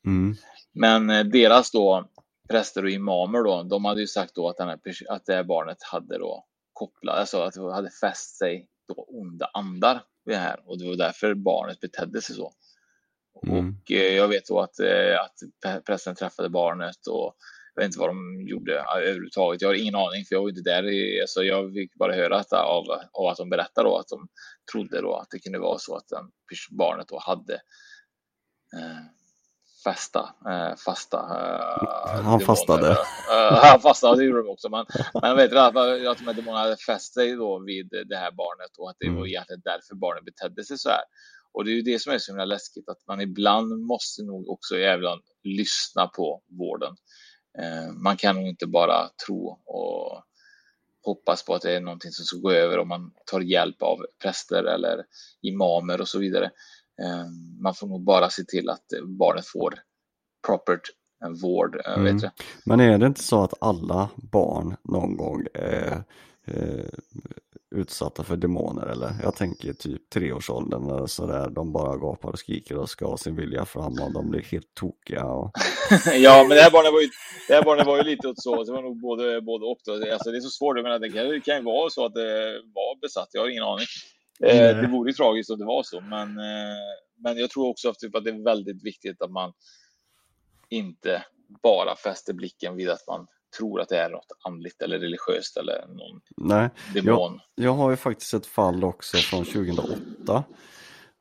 Mm. 0.05 0.35
Men 0.71 1.09
eh, 1.09 1.23
deras 1.23 1.71
då 1.71 2.09
präster 2.49 2.83
och 2.83 2.89
imamer 2.89 3.43
då, 3.43 3.63
de 3.63 3.85
hade 3.85 4.01
ju 4.01 4.07
sagt 4.07 4.35
då 4.35 4.49
att, 4.49 4.57
den 4.57 4.67
här, 4.67 4.79
att 5.09 5.25
det 5.25 5.33
här 5.33 5.43
barnet 5.43 5.83
hade 5.83 6.17
då 6.17 6.45
kopplat, 6.73 7.17
alltså 7.17 7.41
att 7.41 7.53
det 7.53 7.73
hade 7.73 7.89
fäst 7.89 8.37
sig 8.37 8.67
då 8.87 8.93
onda 8.93 9.49
andar 9.53 10.03
vid 10.25 10.35
det 10.35 10.39
här 10.39 10.59
och 10.65 10.79
det 10.79 10.87
var 10.87 10.95
därför 10.95 11.33
barnet 11.33 11.79
betedde 11.79 12.21
sig 12.21 12.35
så. 12.35 12.53
Mm. 13.47 13.57
Och 13.83 13.91
eh, 13.91 14.15
jag 14.15 14.27
vet 14.27 14.47
då 14.47 14.59
att, 14.59 14.79
eh, 14.79 15.21
att 15.21 15.85
prästen 15.85 16.15
träffade 16.15 16.49
barnet 16.49 17.07
och 17.07 17.35
jag 17.75 17.81
vet 17.81 17.87
inte 17.87 17.99
vad 17.99 18.09
de 18.09 18.47
gjorde 18.47 18.85
överhuvudtaget. 18.95 19.61
Jag 19.61 19.69
har 19.69 19.73
ingen 19.73 19.95
aning 19.95 20.25
för 20.25 20.35
jag 20.35 20.41
var 20.41 20.49
inte 20.49 20.61
där. 20.61 20.83
Alltså 21.21 21.43
jag 21.43 21.73
fick 21.73 21.95
bara 21.95 22.15
höra 22.15 22.37
att, 22.37 22.53
av, 22.53 22.85
av 23.11 23.27
att 23.27 23.37
de 23.37 23.49
berättade 23.49 23.89
då 23.89 23.97
att 23.97 24.07
de 24.07 24.27
trodde 24.71 25.01
då 25.01 25.15
att 25.15 25.27
det 25.31 25.39
kunde 25.39 25.59
vara 25.59 25.79
så 25.79 25.95
att 25.95 26.07
barnet 26.71 27.07
då 27.07 27.19
hade 27.19 27.53
eh, 28.73 29.03
fasta, 29.83 30.19
eh, 30.49 30.75
fasta. 30.85 31.17
Eh, 31.17 32.21
han 32.21 32.39
fastade. 32.39 32.91
Eh, 32.91 33.53
han 33.61 33.79
fastade, 33.79 34.17
det 34.17 34.25
gjorde 34.25 34.43
de 34.43 34.49
också. 34.49 34.69
Men, 34.69 34.85
men 35.21 35.35
vet 35.35 35.53
att, 35.53 35.75
att 35.75 36.17
de 36.17 36.33
demonerna 36.33 36.57
hade 36.57 36.77
fäst 36.77 37.13
sig 37.13 37.35
då 37.35 37.59
vid 37.59 37.89
det 37.89 38.17
här 38.17 38.31
barnet 38.31 38.77
och 38.77 38.89
att 38.89 38.95
det 38.99 39.05
mm. 39.05 39.19
var 39.19 39.27
egentligen 39.27 39.61
därför 39.65 39.95
barnet 39.95 40.25
betedde 40.25 40.63
sig 40.63 40.77
så 40.77 40.89
här. 40.89 41.03
Och 41.53 41.65
det 41.65 41.71
är 41.71 41.75
ju 41.75 41.81
det 41.81 41.99
som 41.99 42.13
är 42.13 42.17
så 42.17 42.31
himla 42.31 42.45
läskigt 42.45 42.89
att 42.89 43.07
man 43.07 43.21
ibland 43.21 43.85
måste 43.85 44.23
nog 44.23 44.49
också 44.49 44.75
även 44.77 45.19
lyssna 45.43 46.07
på 46.07 46.41
vården. 46.59 46.95
Eh, 47.59 47.91
man 47.93 48.17
kan 48.17 48.35
nog 48.35 48.47
inte 48.47 48.67
bara 48.67 49.09
tro 49.27 49.59
och 49.65 50.23
hoppas 51.05 51.45
på 51.45 51.55
att 51.55 51.61
det 51.61 51.75
är 51.75 51.81
någonting 51.81 52.11
som 52.11 52.25
ska 52.25 52.37
gå 52.37 52.51
över 52.51 52.79
om 52.79 52.87
man 52.87 53.11
tar 53.25 53.41
hjälp 53.41 53.81
av 53.81 54.05
präster 54.21 54.63
eller 54.63 55.05
imamer 55.41 56.01
och 56.01 56.07
så 56.07 56.19
vidare. 56.19 56.45
Eh, 57.01 57.25
man 57.59 57.75
får 57.75 57.87
nog 57.87 58.03
bara 58.03 58.29
se 58.29 58.43
till 58.43 58.69
att 58.69 58.85
barnet 59.03 59.47
får 59.47 59.73
proper 60.47 60.79
vård. 61.41 61.81
Eh, 61.85 61.93
mm. 61.93 62.17
Vet 62.17 62.31
Men 62.65 62.79
är 62.79 62.97
det 62.97 63.05
inte 63.05 63.23
så 63.23 63.43
att 63.43 63.53
alla 63.61 64.09
barn 64.15 64.75
någon 64.83 65.17
gång 65.17 65.45
är 65.53 66.03
eh, 66.47 66.89
utsatta 67.73 68.23
för 68.23 68.37
demoner 68.37 68.85
eller? 68.85 69.11
Jag 69.23 69.35
tänker 69.35 69.73
typ 69.73 70.09
treårsåldern 70.09 70.89
eller 70.89 71.07
sådär, 71.07 71.49
de 71.49 71.71
bara 71.71 71.97
gapar 71.97 72.29
och 72.29 72.39
skriker 72.39 72.77
och 72.77 72.89
ska 72.89 73.05
ha 73.05 73.17
sin 73.17 73.35
vilja 73.35 73.65
fram 73.65 73.93
och 74.01 74.13
de 74.13 74.29
blir 74.29 74.41
helt 74.41 74.73
tokiga. 74.73 75.25
Och... 75.25 75.51
ja, 76.15 76.45
men 76.47 76.57
det 76.57 76.63
här 76.63 76.71
barnet 76.71 76.93
var 76.93 77.01
ju, 77.01 77.09
det 77.47 77.53
här 77.53 77.63
barnet 77.63 77.87
var 77.87 77.97
ju 77.97 78.03
lite 78.03 78.27
åt 78.27 78.41
så, 78.41 78.63
det 78.63 78.71
var 78.71 78.81
nog 78.81 79.01
både, 79.01 79.41
både 79.41 79.65
och. 79.65 79.79
Då. 79.85 79.93
Alltså, 79.93 80.31
det 80.31 80.37
är 80.37 80.41
så 80.41 80.49
svårt, 80.49 80.83
men 80.83 81.01
det 81.01 81.09
kan, 81.09 81.29
det 81.29 81.39
kan 81.39 81.57
ju 81.57 81.63
vara 81.63 81.89
så 81.89 82.05
att 82.05 82.13
det 82.13 82.61
var 82.73 83.01
besatt, 83.01 83.29
jag 83.31 83.41
har 83.41 83.49
ingen 83.49 83.63
aning. 83.63 83.87
Eh, 84.43 84.81
det 84.81 84.87
vore 84.87 85.09
ju 85.09 85.13
tragiskt 85.13 85.49
om 85.49 85.59
det 85.59 85.65
var 85.65 85.83
så, 85.83 86.01
men, 86.01 86.29
eh, 86.37 86.93
men 87.17 87.37
jag 87.37 87.49
tror 87.49 87.69
också 87.69 87.93
typ 87.93 88.15
att 88.15 88.23
det 88.23 88.29
är 88.29 88.43
väldigt 88.43 88.85
viktigt 88.85 89.21
att 89.21 89.31
man 89.31 89.53
inte 90.69 91.25
bara 91.63 91.95
fäster 91.95 92.33
blicken 92.33 92.75
vid 92.75 92.89
att 92.89 93.07
man 93.07 93.27
tror 93.57 93.81
att 93.81 93.89
det 93.89 93.97
är 93.97 94.09
något 94.09 94.31
andligt 94.43 94.81
eller 94.81 94.99
religiöst 94.99 95.57
eller 95.57 95.87
någon 95.87 96.21
Nej, 96.37 96.69
demon. 96.93 97.39
Jag, 97.55 97.65
jag 97.65 97.73
har 97.73 97.89
ju 97.89 97.95
faktiskt 97.95 98.33
ett 98.33 98.45
fall 98.45 98.83
också 98.83 99.17
från 99.17 99.45
2008 99.45 100.43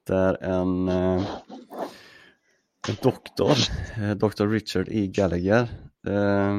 där 0.06 0.42
en, 0.42 0.88
eh, 0.88 1.24
en 2.88 2.96
doktor, 3.02 3.56
eh, 3.96 4.10
Dr. 4.10 4.46
Richard 4.46 4.88
E. 4.90 5.06
Gallagher, 5.06 5.68
eh, 6.06 6.54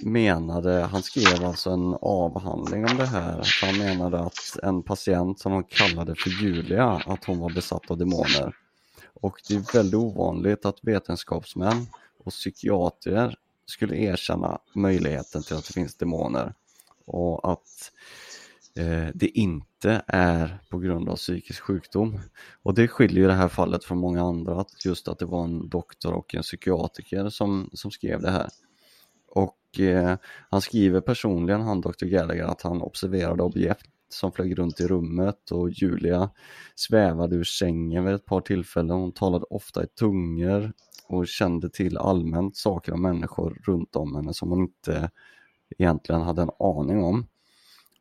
menade, 0.00 0.72
han 0.72 1.02
skrev 1.02 1.44
alltså 1.44 1.70
en 1.70 1.94
avhandling 2.02 2.84
om 2.90 2.96
det 2.96 3.06
här. 3.06 3.46
Han 3.62 3.78
menade 3.78 4.20
att 4.20 4.58
en 4.62 4.82
patient 4.82 5.40
som 5.40 5.52
han 5.52 5.64
kallade 5.64 6.14
för 6.14 6.30
Julia, 6.30 7.02
att 7.06 7.24
hon 7.24 7.38
var 7.38 7.50
besatt 7.50 7.90
av 7.90 7.98
demoner. 7.98 8.56
Och 9.20 9.40
det 9.48 9.54
är 9.54 9.74
väldigt 9.74 9.94
ovanligt 9.94 10.66
att 10.66 10.78
vetenskapsmän 10.82 11.86
och 12.28 12.32
psykiatriker 12.32 13.34
skulle 13.66 13.96
erkänna 13.96 14.58
möjligheten 14.74 15.42
till 15.42 15.56
att 15.56 15.66
det 15.66 15.72
finns 15.72 15.94
demoner 15.96 16.54
och 17.06 17.52
att 17.52 17.92
eh, 18.76 19.08
det 19.14 19.28
inte 19.38 20.02
är 20.06 20.58
på 20.70 20.78
grund 20.78 21.08
av 21.08 21.16
psykisk 21.16 21.62
sjukdom. 21.62 22.20
Och 22.62 22.74
det 22.74 22.88
skiljer 22.88 23.22
ju 23.22 23.26
det 23.26 23.34
här 23.34 23.48
fallet 23.48 23.84
från 23.84 23.98
många 23.98 24.22
andra, 24.22 24.60
att 24.60 24.84
just 24.84 25.08
att 25.08 25.18
det 25.18 25.26
var 25.26 25.44
en 25.44 25.68
doktor 25.68 26.12
och 26.12 26.34
en 26.34 26.42
psykiatriker 26.42 27.28
som, 27.28 27.70
som 27.72 27.90
skrev 27.90 28.20
det 28.20 28.30
här. 28.30 28.48
Och 29.28 29.80
eh, 29.80 30.16
han 30.50 30.60
skriver 30.60 31.00
personligen, 31.00 31.60
han 31.60 31.80
Dr. 31.80 32.04
Gallagher, 32.04 32.44
att 32.44 32.62
han 32.62 32.82
observerade 32.82 33.42
objekt 33.42 33.86
som 34.08 34.32
flög 34.32 34.58
runt 34.58 34.80
i 34.80 34.86
rummet 34.86 35.50
och 35.50 35.70
Julia 35.70 36.30
svävade 36.74 37.36
ur 37.36 37.44
sängen 37.44 38.04
vid 38.04 38.14
ett 38.14 38.24
par 38.24 38.40
tillfällen. 38.40 38.90
Hon 38.90 39.12
talade 39.12 39.44
ofta 39.50 39.84
i 39.84 39.86
tungor 39.86 40.72
och 41.08 41.28
kände 41.28 41.70
till 41.70 41.98
allmänt 41.98 42.56
saker 42.56 42.92
om 42.92 43.02
människor 43.02 43.58
runt 43.64 43.96
om 43.96 44.16
henne 44.16 44.34
som 44.34 44.50
hon 44.50 44.60
inte 44.60 45.10
egentligen 45.78 46.22
hade 46.22 46.42
en 46.42 46.50
aning 46.58 47.04
om. 47.04 47.26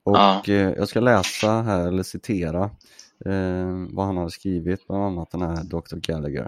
Och 0.03 0.15
ja. 0.15 0.43
eh, 0.47 0.53
jag 0.55 0.87
ska 0.87 0.99
läsa 0.99 1.61
här, 1.61 1.87
eller 1.87 2.03
citera 2.03 2.63
eh, 3.25 3.85
vad 3.89 4.05
han 4.05 4.17
hade 4.17 4.31
skrivit, 4.31 4.87
bland 4.87 5.03
annat 5.03 5.31
den 5.31 5.41
här 5.41 5.63
Dr. 5.63 5.95
Gallagher. 5.95 6.47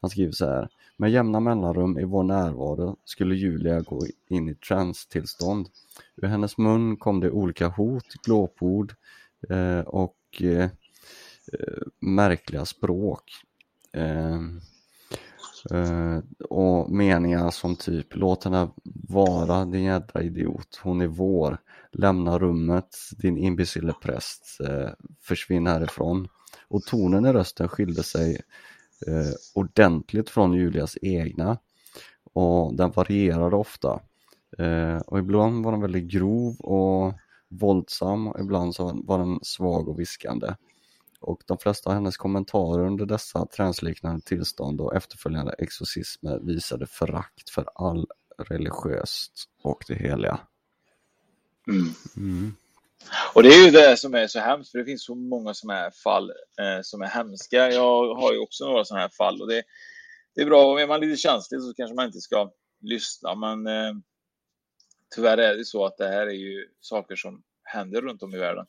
Han 0.00 0.10
skriver 0.10 0.32
så 0.32 0.46
här. 0.46 0.68
Med 0.96 1.10
jämna 1.10 1.40
mellanrum 1.40 1.98
i 1.98 2.04
vår 2.04 2.22
närvaro 2.22 2.96
skulle 3.04 3.34
Julia 3.34 3.80
gå 3.80 4.06
in 4.28 4.48
i 4.48 4.54
trance-tillstånd. 4.54 5.68
Ur 6.16 6.28
hennes 6.28 6.58
mun 6.58 6.96
kom 6.96 7.20
det 7.20 7.30
olika 7.30 7.68
hot, 7.68 8.06
glåpord 8.24 8.94
eh, 9.50 9.80
och 9.80 10.16
eh, 10.40 10.64
eh 11.52 11.82
märkliga 12.00 12.64
språk. 12.64 13.22
Uh, 15.72 16.18
och 16.50 16.90
meningar 16.90 17.50
som 17.50 17.76
typ 17.76 18.16
Låt 18.16 18.44
henne 18.44 18.68
vara 19.08 19.64
din 19.64 19.84
jädra 19.84 20.22
idiot, 20.22 20.80
hon 20.82 21.00
är 21.00 21.06
vår. 21.06 21.58
Lämna 21.92 22.38
rummet, 22.38 22.96
din 23.18 23.38
imbecille 23.38 23.92
präst. 24.02 24.58
uh, 24.60 24.88
försvinn 25.20 25.66
härifrån. 25.66 26.28
Och 26.68 26.82
tonen 26.82 27.26
i 27.26 27.32
rösten 27.32 27.68
skilde 27.68 28.02
sig 28.02 28.40
uh, 29.08 29.32
ordentligt 29.54 30.30
från 30.30 30.52
Julias 30.52 30.98
egna 31.02 31.58
och 32.32 32.74
den 32.74 32.90
varierade 32.90 33.56
ofta. 33.56 34.00
Och 35.06 35.18
ibland 35.18 35.64
var 35.64 35.72
den 35.72 35.80
väldigt 35.80 36.04
grov 36.04 36.56
och 36.60 37.14
våldsam 37.48 38.28
och 38.28 38.40
ibland 38.40 38.74
så 38.74 39.00
var 39.04 39.18
den 39.18 39.38
svag 39.42 39.88
och 39.88 40.00
viskande. 40.00 40.54
Och 41.20 41.42
de 41.46 41.58
flesta 41.58 41.90
av 41.90 41.94
hennes 41.94 42.16
kommentarer 42.16 42.86
under 42.86 43.06
dessa 43.06 43.46
transliknande 43.46 44.20
tillstånd 44.20 44.80
och 44.80 44.96
efterföljande 44.96 45.54
exorcismer 45.58 46.38
visade 46.38 46.86
förakt 46.86 47.50
för 47.50 47.68
all 47.74 48.06
religiöst 48.38 49.44
och 49.62 49.84
det 49.88 49.94
heliga. 49.94 50.40
Mm. 51.68 51.94
Mm. 52.16 52.56
Och 53.34 53.42
det 53.42 53.48
är 53.48 53.64
ju 53.64 53.70
det 53.70 53.96
som 53.96 54.14
är 54.14 54.26
så 54.26 54.40
hemskt, 54.40 54.70
för 54.70 54.78
det 54.78 54.84
finns 54.84 55.04
så 55.04 55.14
många 55.14 55.54
sådana 55.54 55.80
här 55.80 55.90
fall 55.90 56.30
eh, 56.30 56.82
som 56.82 57.02
är 57.02 57.06
hemska. 57.06 57.70
Jag 57.70 58.14
har 58.14 58.32
ju 58.32 58.38
också 58.38 58.64
några 58.64 58.84
sådana 58.84 59.02
här 59.02 59.08
fall 59.08 59.42
och 59.42 59.48
det, 59.48 59.62
det 60.34 60.40
är 60.40 60.46
bra, 60.46 60.80
är 60.80 60.86
man 60.86 61.00
lite 61.00 61.16
känslig 61.16 61.60
så 61.60 61.74
kanske 61.74 61.94
man 61.94 62.06
inte 62.06 62.20
ska 62.20 62.50
lyssna, 62.80 63.34
men 63.34 63.66
eh, 63.66 63.92
tyvärr 65.14 65.38
är 65.38 65.56
det 65.56 65.64
så 65.64 65.84
att 65.84 65.96
det 65.96 66.08
här 66.08 66.26
är 66.26 66.32
ju 66.32 66.68
saker 66.80 67.16
som 67.16 67.42
händer 67.62 68.02
runt 68.02 68.22
om 68.22 68.34
i 68.34 68.38
världen. 68.38 68.66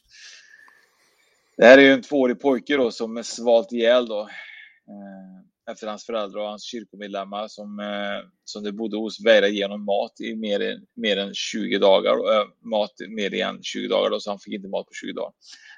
Det 1.60 1.66
här 1.66 1.78
är 1.78 1.82
ju 1.82 1.92
en 1.94 2.02
tvåårig 2.02 2.40
pojke 2.40 2.78
då 2.78 2.92
som 2.92 3.18
är 3.18 3.24
svalt 3.24 3.72
ihjäl 3.72 4.08
då. 4.08 4.22
Eh, 4.22 5.72
efter 5.72 5.88
hans 5.88 6.06
föräldrar 6.06 6.42
och 6.42 6.48
hans 6.48 6.64
kyrkomedlemmar 6.64 7.48
som, 7.48 7.80
eh, 7.80 8.30
som 8.44 8.64
det 8.64 8.72
bodde 8.72 8.98
hos 8.98 9.26
vägrade 9.26 9.54
genom 9.54 9.86
mat 9.86 10.22
i 10.22 10.36
mer 10.36 10.60
än, 10.60 10.86
mer 10.96 11.18
än 11.18 11.34
20 11.34 11.78
dagar. 11.78 12.12
Äh, 12.12 12.48
mat 12.70 12.92
mer 13.10 13.34
än 13.34 13.64
20 13.64 13.88
dagar, 13.88 14.10
då, 14.10 14.20
så 14.20 14.30
han 14.30 14.40
fick 14.40 14.54
inte 14.54 14.68
mat 14.68 14.86
på 14.86 14.94
20 14.94 15.14
dagar. 15.14 15.32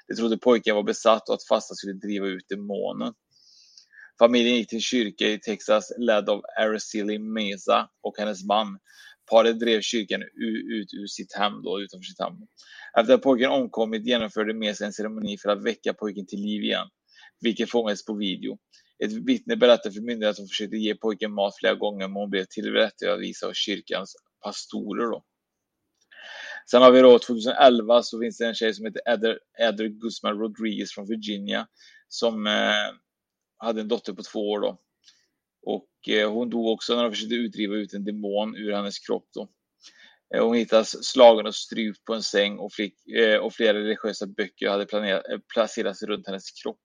Det 0.08 0.14
trodde 0.14 0.38
pojken 0.38 0.76
var 0.76 0.82
besatt 0.82 1.28
och 1.28 1.34
att 1.34 1.46
fasta 1.48 1.74
skulle 1.74 1.92
driva 1.92 2.26
ut 2.26 2.48
demonen. 2.48 3.14
Familjen 4.18 4.56
gick 4.56 4.68
till 4.68 4.80
kyrka 4.80 5.26
i 5.26 5.38
Texas 5.38 5.92
ledd 5.98 6.28
av 6.28 6.42
Araceli 6.60 7.18
Mesa 7.18 7.88
och 8.02 8.14
hennes 8.18 8.44
man. 8.44 8.78
Paret 9.32 9.60
drev 9.60 9.80
kyrkan 9.80 10.22
ut 10.22 10.94
ur 10.94 11.06
sitt 11.06 11.36
hem, 11.36 11.62
då, 11.62 11.80
utanför 11.80 12.04
sitt 12.04 12.20
hem. 12.20 12.34
Efter 12.98 13.14
att 13.14 13.22
pojken 13.22 13.50
omkommit 13.50 14.06
genomförde 14.06 14.54
Mesa 14.54 14.84
en 14.84 14.92
ceremoni 14.92 15.38
för 15.38 15.48
att 15.48 15.64
väcka 15.64 15.94
pojken 15.94 16.26
till 16.26 16.40
liv 16.40 16.62
igen, 16.62 16.88
vilket 17.40 17.70
fångades 17.70 18.04
på 18.04 18.14
video. 18.14 18.58
Ett 19.04 19.12
vittne 19.12 19.56
berättar 19.56 19.90
för 19.90 20.00
myndigheten 20.00 20.30
att 20.30 20.38
hon 20.38 20.48
försökte 20.48 20.76
ge 20.76 20.94
pojken 20.94 21.32
mat 21.32 21.54
flera 21.60 21.74
gånger 21.74 22.08
men 22.08 22.16
hon 22.16 22.30
blev 22.30 22.44
tillrättavisad 22.44 23.48
av 23.48 23.52
kyrkans 23.52 24.16
pastorer. 24.44 25.06
Då. 25.06 25.24
Sen 26.70 26.82
har 26.82 26.92
vi 26.92 27.00
då 27.00 27.18
2011 27.18 28.02
så 28.02 28.20
finns 28.20 28.38
det 28.38 28.46
en 28.46 28.54
tjej 28.54 28.74
som 28.74 28.84
heter 28.84 29.38
Edder 29.58 29.86
Guzman 29.86 30.38
Rodriguez 30.38 30.92
från 30.92 31.06
Virginia 31.06 31.66
som 32.08 32.46
eh, 32.46 32.92
hade 33.58 33.80
en 33.80 33.88
dotter 33.88 34.12
på 34.12 34.22
två 34.22 34.50
år 34.50 34.60
då. 34.60 34.78
Och 35.62 35.86
hon 36.06 36.50
dog 36.50 36.66
också 36.66 36.96
när 36.96 37.02
de 37.02 37.12
försökte 37.12 37.34
utdriva 37.34 37.74
ut 37.74 37.94
en 37.94 38.04
demon 38.04 38.56
ur 38.56 38.72
hennes 38.72 38.98
kropp 38.98 39.28
då. 39.34 39.48
Eh, 40.34 40.44
hon 40.44 40.56
hittades 40.56 41.04
slagen 41.04 41.46
och 41.46 41.54
strypt 41.54 42.04
på 42.04 42.14
en 42.14 42.22
säng 42.22 42.58
och, 42.58 42.72
fick, 42.72 43.08
eh, 43.08 43.38
och 43.38 43.54
flera 43.54 43.78
religiösa 43.78 44.26
böcker 44.26 44.68
hade 44.68 44.86
planerat, 44.86 45.28
eh, 45.30 45.38
placerats 45.54 46.02
runt 46.02 46.26
hennes 46.26 46.50
kropp 46.50 46.78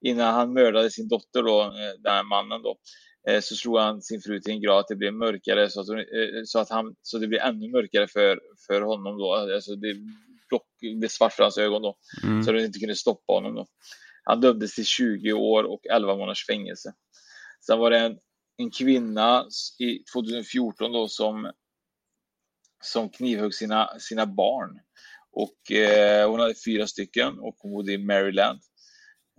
innan 0.00 0.34
han 0.34 0.52
mördade 0.52 0.90
sin 0.90 1.08
dotter 1.08 1.42
då, 1.42 1.62
eh, 1.62 2.00
den 2.02 2.12
här 2.12 2.22
mannen 2.22 2.62
då, 2.62 2.78
eh, 3.28 3.40
så 3.40 3.54
slog 3.54 3.78
han 3.78 4.02
sin 4.02 4.20
fru 4.20 4.40
till 4.40 4.52
en 4.52 4.60
grad 4.60 4.78
att 4.78 4.88
det 4.88 4.96
blev 4.96 5.14
mörkare 5.14 5.70
så 5.70 5.80
att, 5.80 5.88
eh, 5.88 6.42
så 6.44 6.58
att 6.58 6.70
han, 6.70 6.94
så 7.02 7.18
det 7.18 7.26
blev 7.26 7.40
ännu 7.40 7.68
mörkare 7.68 8.08
för, 8.08 8.40
för 8.66 8.80
honom 8.80 9.18
då. 9.18 9.34
Alltså 9.34 9.76
det 9.76 9.94
blev 10.98 11.08
svart 11.08 11.32
för 11.32 11.42
hans 11.42 11.58
ögon 11.58 11.82
då, 11.82 11.96
mm. 12.22 12.42
så 12.42 12.50
att 12.50 12.56
de 12.56 12.64
inte 12.64 12.78
kunde 12.78 12.96
stoppa 12.96 13.32
honom 13.32 13.54
då. 13.54 13.66
Han 14.24 14.40
dömdes 14.40 14.74
till 14.74 14.84
20 14.84 15.32
år 15.32 15.64
och 15.64 15.86
11 15.90 16.16
månaders 16.16 16.46
fängelse. 16.46 16.92
Sen 17.66 17.78
var 17.78 17.90
det 17.90 17.98
en, 17.98 18.18
en 18.60 18.70
kvinna 18.70 19.46
i 19.78 19.98
2014 20.14 20.92
då 20.92 21.08
som, 21.08 21.52
som 22.84 23.08
knivhögg 23.08 23.54
sina, 23.54 23.98
sina 23.98 24.26
barn. 24.26 24.80
Och 25.32 25.72
eh, 25.72 26.30
hon 26.30 26.40
hade 26.40 26.54
fyra 26.64 26.86
stycken 26.86 27.38
och 27.38 27.56
hon 27.58 27.72
bodde 27.72 27.92
i 27.92 27.98
Maryland. 27.98 28.60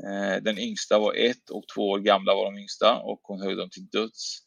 Eh, 0.04 0.44
den 0.44 0.58
yngsta 0.58 1.00
var 1.00 1.14
ett 1.14 1.50
och 1.50 1.64
två 1.76 1.90
år 1.90 2.00
gamla 2.00 2.36
var 2.36 2.46
de 2.46 2.58
yngsta 2.58 2.98
och 2.98 3.20
hon 3.24 3.42
högg 3.42 3.58
dem 3.58 3.70
till 3.70 3.88
döds. 3.88 4.38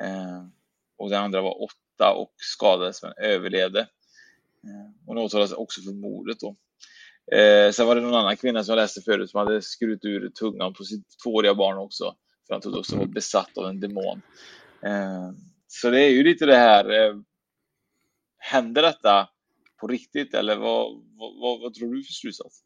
Eh, 0.00 0.44
och 0.98 1.10
den 1.10 1.22
andra 1.22 1.40
var 1.40 1.62
åtta 1.62 2.12
och 2.14 2.34
skadades 2.36 3.02
men 3.02 3.12
överlevde. 3.16 3.80
Eh, 4.64 4.90
hon 5.06 5.18
åtalades 5.18 5.52
också 5.52 5.82
för 5.82 5.92
mordet. 5.92 6.40
Då. 6.40 6.56
Eh, 7.36 7.70
sen 7.72 7.86
var 7.86 7.94
det 7.94 8.00
någon 8.00 8.14
annan 8.14 8.36
kvinna 8.36 8.64
som 8.64 8.72
jag 8.72 8.82
läste 8.82 9.02
förut 9.02 9.30
som 9.30 9.38
hade 9.38 9.62
skurit 9.62 10.04
ur 10.04 10.30
tungan 10.30 10.74
på 10.74 10.84
sitt 10.84 11.04
tvååriga 11.24 11.54
barn 11.54 11.78
också. 11.78 12.16
För 12.48 12.54
han 12.54 12.60
trodde 12.60 12.78
också 12.78 12.96
var 12.96 13.06
besatt 13.06 13.58
av 13.58 13.66
en 13.66 13.80
demon. 13.80 14.22
Så 15.66 15.90
det 15.90 16.00
är 16.00 16.10
ju 16.10 16.24
lite 16.24 16.46
det 16.46 16.56
här. 16.56 17.14
Händer 18.38 18.82
detta 18.82 19.28
på 19.80 19.86
riktigt 19.86 20.34
eller 20.34 20.56
vad, 20.56 21.02
vad, 21.40 21.60
vad 21.60 21.74
tror 21.74 21.94
du 21.94 22.04
för 22.04 22.12
slutsats? 22.12 22.62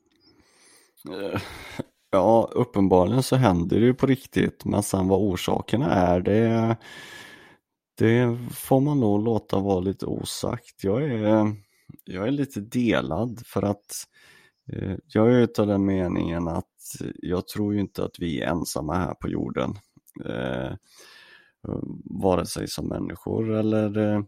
Ja, 2.11 2.51
uppenbarligen 2.53 3.23
så 3.23 3.37
händer 3.37 3.81
det 3.81 3.87
ju 3.87 3.95
på 3.95 4.07
riktigt, 4.07 4.65
men 4.65 4.83
sen 4.83 5.09
vad 5.09 5.21
orsakerna 5.21 5.93
är, 5.95 6.21
det, 6.21 6.77
det 7.99 8.39
får 8.55 8.81
man 8.81 9.01
nog 9.01 9.25
låta 9.25 9.59
vara 9.59 9.81
lite 9.81 10.07
osagt. 10.07 10.85
Jag 10.85 11.03
är, 11.03 11.57
jag 12.05 12.27
är 12.27 12.31
lite 12.31 12.61
delad 12.61 13.43
för 13.47 13.63
att 13.63 13.95
eh, 13.97 14.42
Eh, 14.73 14.97
jag 15.07 15.33
är 15.33 15.39
utav 15.39 15.67
den 15.67 15.85
meningen 15.85 16.49
att 16.49 16.67
jag 17.19 17.49
tror 17.49 17.75
ju 17.75 17.81
inte 17.81 18.05
att 18.05 18.19
vi 18.19 18.41
är 18.41 18.47
ensamma 18.47 18.95
här 18.95 19.15
på 19.15 19.29
jorden. 19.29 19.75
Eh, 20.25 20.77
vare 22.23 22.47
sig 22.47 22.69
som 22.69 22.89
människor 22.89 23.51
eller 23.51 23.99
eh, 23.99 24.23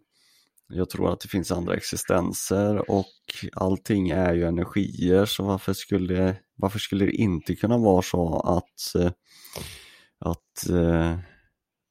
jag 0.69 0.91
tror 0.91 1.13
att 1.13 1.21
det 1.21 1.29
finns 1.29 1.53
andra 1.53 1.75
existenser 1.75 2.91
och 2.91 3.07
allting 3.53 4.11
är 4.11 4.35
ju 4.35 4.45
energier 4.45 5.25
så 5.25 5.45
varför 5.45 5.73
skulle, 5.73 6.37
varför 6.57 6.79
skulle 6.79 7.05
det 7.05 7.13
inte 7.13 7.57
kunna 7.57 7.79
vara 7.79 8.03
så 8.03 8.41
att, 8.41 9.03
eh, 9.03 9.13
att 10.19 10.71
eh, 10.71 11.19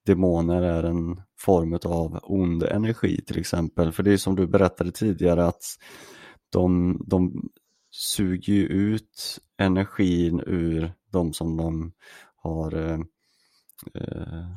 demoner 0.06 0.62
är 0.62 0.84
en 0.84 1.22
form 1.40 1.80
av 1.86 2.20
ond 2.24 2.64
energi 2.64 3.22
till 3.28 3.40
exempel. 3.40 3.92
För 3.92 4.04
det 4.04 4.14
är 4.14 4.18
som 4.18 4.36
du 4.36 4.48
berättade 4.48 4.92
tidigare 4.92 5.46
att 5.46 5.64
de, 6.50 6.98
de 7.08 7.50
suger 7.96 8.54
ju 8.54 8.66
ut 8.66 9.40
energin 9.58 10.44
ur 10.48 10.94
de 11.12 11.34
som 11.34 11.58
de 11.58 11.94
har 12.36 12.76
eh, 12.76 13.00
eh 13.96 14.48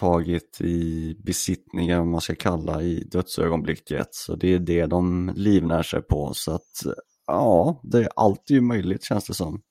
tagit 0.00 0.60
i 0.60 1.16
besittning, 1.18 1.96
vad 1.96 2.06
man 2.06 2.20
ska 2.20 2.34
kalla, 2.34 2.82
i 2.82 3.04
dödsögonblicket. 3.04 4.14
Så 4.14 4.36
det 4.36 4.54
är 4.54 4.58
det 4.58 4.86
de 4.86 5.32
livnär 5.36 5.82
sig 5.82 6.02
på. 6.02 6.34
Så 6.34 6.52
att 6.52 6.82
ja, 7.26 7.80
det 7.82 7.98
är 7.98 8.08
alltid 8.16 8.62
möjligt 8.62 9.04
känns 9.04 9.26
det 9.26 9.34
som. 9.34 9.62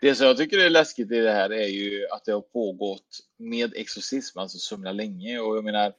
Det 0.00 0.14
som 0.14 0.26
jag 0.26 0.36
tycker 0.36 0.58
är 0.58 0.70
läskigt 0.70 1.12
i 1.12 1.18
det 1.20 1.32
här 1.32 1.50
är 1.52 1.66
ju 1.66 2.06
att 2.12 2.24
det 2.24 2.32
har 2.32 2.40
pågått 2.40 3.20
med 3.38 3.72
exorcism, 3.76 4.38
alltså 4.38 4.58
så 4.58 4.74
himla 4.74 4.92
länge. 4.92 5.38
Och 5.38 5.56
jag 5.56 5.64
menar, 5.64 5.92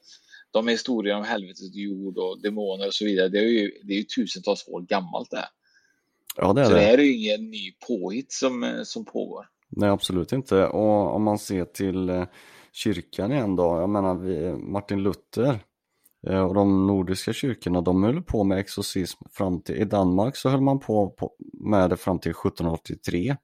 de 0.50 0.68
historier 0.68 1.16
om 1.16 1.24
helvetet 1.24 1.74
jord 1.74 2.18
och 2.18 2.42
demoner 2.42 2.86
och 2.86 2.94
så 2.94 3.04
vidare, 3.04 3.28
det 3.28 3.38
är 3.38 3.42
ju, 3.42 3.72
det 3.82 3.92
är 3.92 3.98
ju 3.98 4.04
tusentals 4.04 4.68
år 4.68 4.80
gammalt 4.80 5.30
det. 5.30 5.48
Ja, 6.36 6.52
det 6.52 6.60
är 6.60 6.64
så 6.64 6.70
det. 6.70 6.78
det 6.78 6.86
här 6.86 6.98
är 6.98 7.02
ju 7.02 7.14
ingen 7.14 7.50
ny 7.50 7.72
påhitt 7.88 8.32
som, 8.32 8.82
som 8.84 9.04
pågår. 9.04 9.46
Nej, 9.68 9.88
absolut 9.88 10.32
inte. 10.32 10.66
Och 10.66 11.14
om 11.14 11.22
man 11.22 11.38
ser 11.38 11.64
till 11.64 12.08
eh, 12.08 12.24
kyrkan 12.72 13.32
igen 13.32 13.56
då, 13.56 13.62
jag 13.62 13.90
menar 13.90 14.14
vi, 14.14 14.52
Martin 14.52 15.02
Luther 15.02 15.60
eh, 16.26 16.40
och 16.40 16.54
de 16.54 16.86
nordiska 16.86 17.32
kyrkorna, 17.32 17.80
de 17.80 18.02
höll 18.02 18.22
på 18.22 18.44
med 18.44 18.58
exorcism 18.58 19.24
fram 19.32 19.62
till, 19.62 19.76
i 19.76 19.84
Danmark 19.84 20.36
så 20.36 20.48
höll 20.48 20.60
man 20.60 20.80
på, 20.80 21.10
på 21.10 21.32
med 21.52 21.90
det 21.90 21.96
fram 21.96 22.18
till 22.18 22.30
1783. 22.30 23.36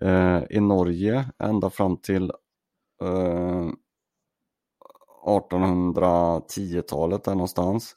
Eh, 0.00 0.42
I 0.50 0.60
Norge 0.60 1.24
ända 1.38 1.70
fram 1.70 1.96
till 1.96 2.32
1810-talet 5.22 7.24
där 7.24 7.32
någonstans. 7.32 7.96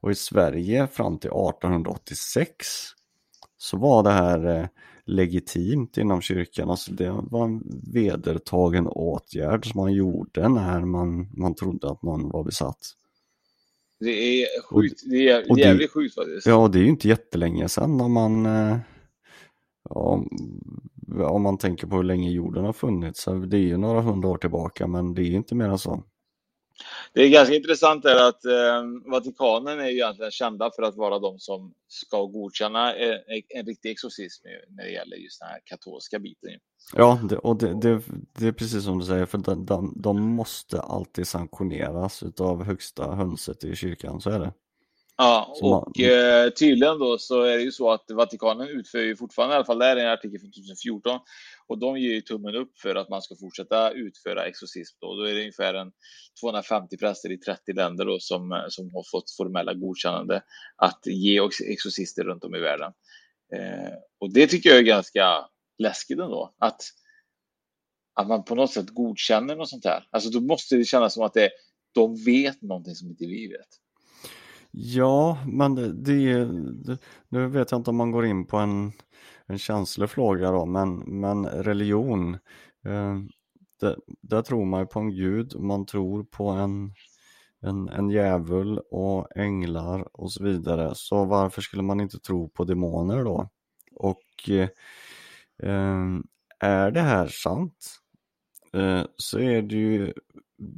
Och 0.00 0.10
i 0.10 0.14
Sverige 0.14 0.86
fram 0.86 1.18
till 1.18 1.30
1886. 1.30 2.66
så 3.56 3.76
var 3.76 4.02
det 4.02 4.10
här 4.10 4.60
eh, 4.60 4.66
legitimt 5.04 5.96
inom 5.96 6.20
kyrkan. 6.20 6.70
Alltså 6.70 6.92
det 6.92 7.14
var 7.22 7.44
en 7.44 7.62
vedertagen 7.92 8.86
åtgärd 8.86 9.70
som 9.70 9.80
man 9.80 9.92
gjorde 9.92 10.48
när 10.48 10.80
man, 10.80 11.28
man 11.36 11.54
trodde 11.54 11.90
att 11.90 12.02
någon 12.02 12.28
var 12.28 12.44
besatt. 12.44 12.92
Det 14.00 14.42
är 14.42 14.62
sjukt, 14.62 15.02
det 15.10 15.28
är 15.28 15.58
jävligt 15.58 15.92
sjukt 15.92 16.14
faktiskt. 16.14 16.46
Ja, 16.46 16.68
det 16.68 16.78
är 16.78 16.82
ju 16.82 16.88
inte 16.88 17.08
jättelänge 17.08 17.68
sedan 17.68 18.00
om 18.00 18.12
man 18.12 18.46
eh, 18.46 18.78
ja, 19.90 20.24
om 21.08 21.42
man 21.42 21.58
tänker 21.58 21.86
på 21.86 21.96
hur 21.96 22.02
länge 22.02 22.30
jorden 22.30 22.64
har 22.64 22.72
funnits. 22.72 23.24
Det 23.24 23.56
är 23.56 23.60
ju 23.60 23.76
några 23.76 24.00
hundra 24.00 24.28
år 24.28 24.38
tillbaka 24.38 24.86
men 24.86 25.14
det 25.14 25.22
är 25.22 25.30
inte 25.30 25.54
mer 25.54 25.68
än 25.68 25.78
så. 25.78 26.02
Det 27.12 27.22
är 27.22 27.28
ganska 27.28 27.54
intressant 27.54 28.04
är 28.04 28.28
att 28.28 28.44
eh, 28.44 29.10
Vatikanen 29.10 29.80
är 29.80 29.86
ju 29.88 29.92
egentligen 29.92 30.30
kända 30.30 30.70
för 30.76 30.82
att 30.82 30.96
vara 30.96 31.18
de 31.18 31.38
som 31.38 31.74
ska 31.88 32.24
godkänna 32.24 32.94
en, 32.94 33.18
en 33.48 33.66
riktig 33.66 33.90
exorcism 33.90 34.46
när 34.68 34.84
det 34.84 34.90
gäller 34.90 35.16
just 35.16 35.40
den 35.40 35.48
här 35.48 35.60
katolska 35.64 36.18
biten. 36.18 36.50
Ja, 36.94 37.20
det, 37.28 37.38
och 37.38 37.56
det, 37.56 37.80
det, 37.80 38.02
det 38.38 38.46
är 38.46 38.52
precis 38.52 38.84
som 38.84 38.98
du 38.98 39.06
säger, 39.06 39.26
för 39.26 39.38
de, 39.38 39.66
de, 39.66 39.92
de 39.96 40.20
måste 40.20 40.80
alltid 40.80 41.26
sanktioneras 41.26 42.22
utav 42.22 42.64
högsta 42.64 43.14
hönset 43.14 43.64
i 43.64 43.76
kyrkan, 43.76 44.20
så 44.20 44.30
är 44.30 44.38
det. 44.38 44.52
Ja, 45.18 45.52
Så 45.56 45.70
man- 45.70 45.82
och 45.82 46.00
eh, 46.00 46.50
tydligen 46.50 46.98
då 46.98 47.18
så 47.18 47.42
är 47.42 47.56
det 47.56 47.62
ju 47.62 47.72
så 47.72 47.90
att 47.90 48.10
Vatikanen 48.10 48.68
utför 48.68 48.98
ju 48.98 49.16
fortfarande, 49.16 49.54
i 49.54 49.56
alla 49.56 49.64
fall 49.64 49.78
det 49.78 49.84
här 49.84 49.96
är 49.96 50.04
en 50.06 50.12
artikel 50.12 50.40
från 50.40 50.52
2014, 50.52 51.20
och 51.66 51.78
de 51.78 51.98
ger 51.98 52.10
ju 52.14 52.20
tummen 52.20 52.54
upp 52.54 52.78
för 52.78 52.94
att 52.94 53.08
man 53.08 53.22
ska 53.22 53.36
fortsätta 53.36 53.90
utföra 53.90 54.44
exorcism 54.46 54.96
då. 55.00 55.14
Då 55.14 55.22
är 55.22 55.34
det 55.34 55.40
ungefär 55.40 55.74
en 55.74 55.92
250 56.40 56.96
präster 56.96 57.32
i 57.32 57.38
30 57.38 57.72
länder 57.72 58.04
då 58.04 58.18
som, 58.20 58.66
som 58.68 58.90
har 58.94 59.02
fått 59.10 59.30
formella 59.30 59.74
godkännande 59.74 60.42
att 60.76 61.00
ge 61.06 61.38
ex- 61.46 61.60
exorcister 61.60 62.24
runt 62.24 62.44
om 62.44 62.54
i 62.54 62.60
världen. 62.60 62.92
Eh, 63.56 63.92
och 64.20 64.32
det 64.32 64.46
tycker 64.46 64.70
jag 64.70 64.78
är 64.78 64.82
ganska 64.82 65.48
läskigt 65.78 66.18
ändå, 66.18 66.54
att, 66.58 66.82
att 68.14 68.28
man 68.28 68.44
på 68.44 68.54
något 68.54 68.72
sätt 68.72 68.90
godkänner 68.90 69.56
något 69.56 69.68
sånt 69.68 69.84
här. 69.84 70.08
Alltså 70.10 70.30
då 70.30 70.40
måste 70.40 70.76
det 70.76 70.84
kännas 70.84 71.14
som 71.14 71.22
att 71.22 71.34
det, 71.34 71.50
de 71.94 72.16
vet 72.24 72.62
någonting 72.62 72.94
som 72.94 73.08
inte 73.08 73.26
vi 73.26 73.48
vet. 73.48 73.68
Ja, 74.78 75.38
men 75.46 75.74
det, 75.74 75.92
det, 75.92 76.44
det, 76.84 76.98
nu 77.28 77.46
vet 77.46 77.70
jag 77.70 77.80
inte 77.80 77.90
om 77.90 77.96
man 77.96 78.10
går 78.10 78.26
in 78.26 78.46
på 78.46 78.56
en, 78.56 78.92
en 79.46 79.58
känslig 79.58 80.10
fråga 80.10 80.50
då, 80.50 80.66
men, 80.66 80.98
men 80.98 81.46
religion, 81.46 82.34
eh, 82.84 83.18
det, 83.80 83.96
där 84.22 84.42
tror 84.42 84.64
man 84.64 84.80
ju 84.80 84.86
på 84.86 85.00
en 85.00 85.10
gud, 85.10 85.60
man 85.60 85.86
tror 85.86 86.24
på 86.24 86.48
en, 86.48 86.92
en, 87.60 87.88
en 87.88 88.10
djävul 88.10 88.78
och 88.90 89.36
änglar 89.36 90.20
och 90.20 90.32
så 90.32 90.44
vidare, 90.44 90.92
så 90.94 91.24
varför 91.24 91.62
skulle 91.62 91.82
man 91.82 92.00
inte 92.00 92.18
tro 92.18 92.48
på 92.48 92.64
demoner 92.64 93.24
då? 93.24 93.48
Och 93.94 94.50
eh, 94.50 94.68
är 96.60 96.90
det 96.90 97.00
här 97.00 97.26
sant, 97.26 97.98
eh, 98.72 99.02
så 99.16 99.38
är 99.38 99.62
det 99.62 99.74
ju, 99.74 100.12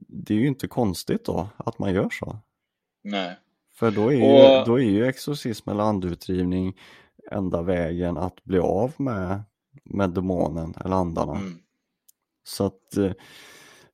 det 0.09 0.35
är 0.35 0.39
ju 0.39 0.47
inte 0.47 0.69
konstigt 0.69 1.25
då 1.25 1.49
att 1.57 1.79
man 1.79 1.95
gör 1.95 2.09
så. 2.11 2.39
Nej. 3.03 3.39
För 3.79 3.91
då 3.91 4.13
är, 4.13 4.17
ju, 4.17 4.59
Och- 4.59 4.67
då 4.67 4.81
är 4.81 4.85
ju 4.85 5.07
exorcism 5.07 5.71
eller 5.71 5.83
andutdrivning 5.83 6.77
enda 7.31 7.63
vägen 7.63 8.17
att 8.17 8.45
bli 8.45 8.59
av 8.59 8.95
med, 8.97 9.43
med 9.85 10.11
demonen 10.11 10.75
eller 10.85 10.97
andarna. 10.97 11.37
Mm. 11.37 11.59
Så 12.49 12.65
att 12.65 12.97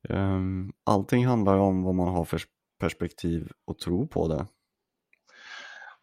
ehm, 0.09 0.73
allting 0.83 1.25
handlar 1.25 1.55
ju 1.55 1.61
om 1.61 1.83
vad 1.83 1.95
man 1.95 2.07
har 2.07 2.25
för 2.25 2.41
perspektiv 2.79 3.51
och 3.65 3.79
tro 3.79 4.07
på 4.07 4.27
det. 4.27 4.47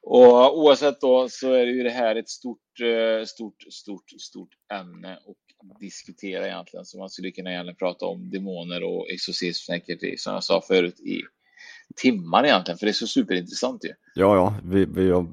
Och 0.02 0.58
oavsett 0.58 1.00
då 1.00 1.28
så 1.28 1.52
är 1.52 1.66
det 1.66 1.72
ju 1.72 1.82
det 1.82 1.90
här 1.90 2.16
ett 2.16 2.28
stort, 2.28 2.80
eh, 2.80 3.24
stort, 3.24 3.62
stort, 3.72 4.10
stort 4.20 4.54
ämne 4.72 5.12
att 5.12 5.80
diskutera 5.80 6.46
egentligen. 6.46 6.84
Så 6.84 6.98
man 6.98 7.10
skulle 7.10 7.30
kunna 7.30 7.50
egentligen 7.50 7.76
prata 7.76 8.06
om 8.06 8.30
demoner 8.30 8.82
och 8.82 9.10
exorcism 9.10 9.72
säkert 9.72 10.20
som 10.20 10.34
jag 10.34 10.44
sa 10.44 10.60
förut 10.60 11.00
i 11.00 11.22
timmar 11.96 12.44
egentligen, 12.44 12.78
för 12.78 12.86
det 12.86 12.90
är 12.90 12.94
så 12.94 13.06
superintressant 13.06 13.84
ju. 13.84 13.90
Ja, 14.14 14.36
ja, 14.36 14.54
vi, 14.64 14.84
vi, 14.84 15.10
har, 15.10 15.26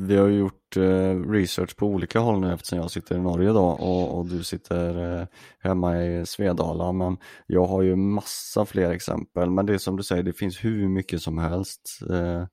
vi 0.00 0.16
har 0.16 0.28
gjort 0.28 0.76
eh, 0.76 1.30
research 1.30 1.76
på 1.76 1.86
olika 1.86 2.20
håll 2.20 2.40
nu 2.40 2.52
eftersom 2.52 2.78
jag 2.78 2.90
sitter 2.90 3.16
i 3.16 3.20
Norge 3.20 3.48
då 3.48 3.64
och, 3.64 4.18
och 4.18 4.26
du 4.26 4.44
sitter 4.44 5.20
eh, 5.20 5.26
hemma 5.58 6.02
i 6.02 6.26
Svedala. 6.26 6.92
Men 6.92 7.16
jag 7.46 7.64
har 7.64 7.82
ju 7.82 7.96
massa 7.96 8.64
fler 8.64 8.90
exempel. 8.90 9.50
Men 9.50 9.66
det 9.66 9.74
är 9.74 9.78
som 9.78 9.96
du 9.96 10.02
säger, 10.02 10.22
det 10.22 10.32
finns 10.32 10.64
hur 10.64 10.88
mycket 10.88 11.22
som 11.22 11.38
helst 11.38 11.98
eh, 12.10 12.44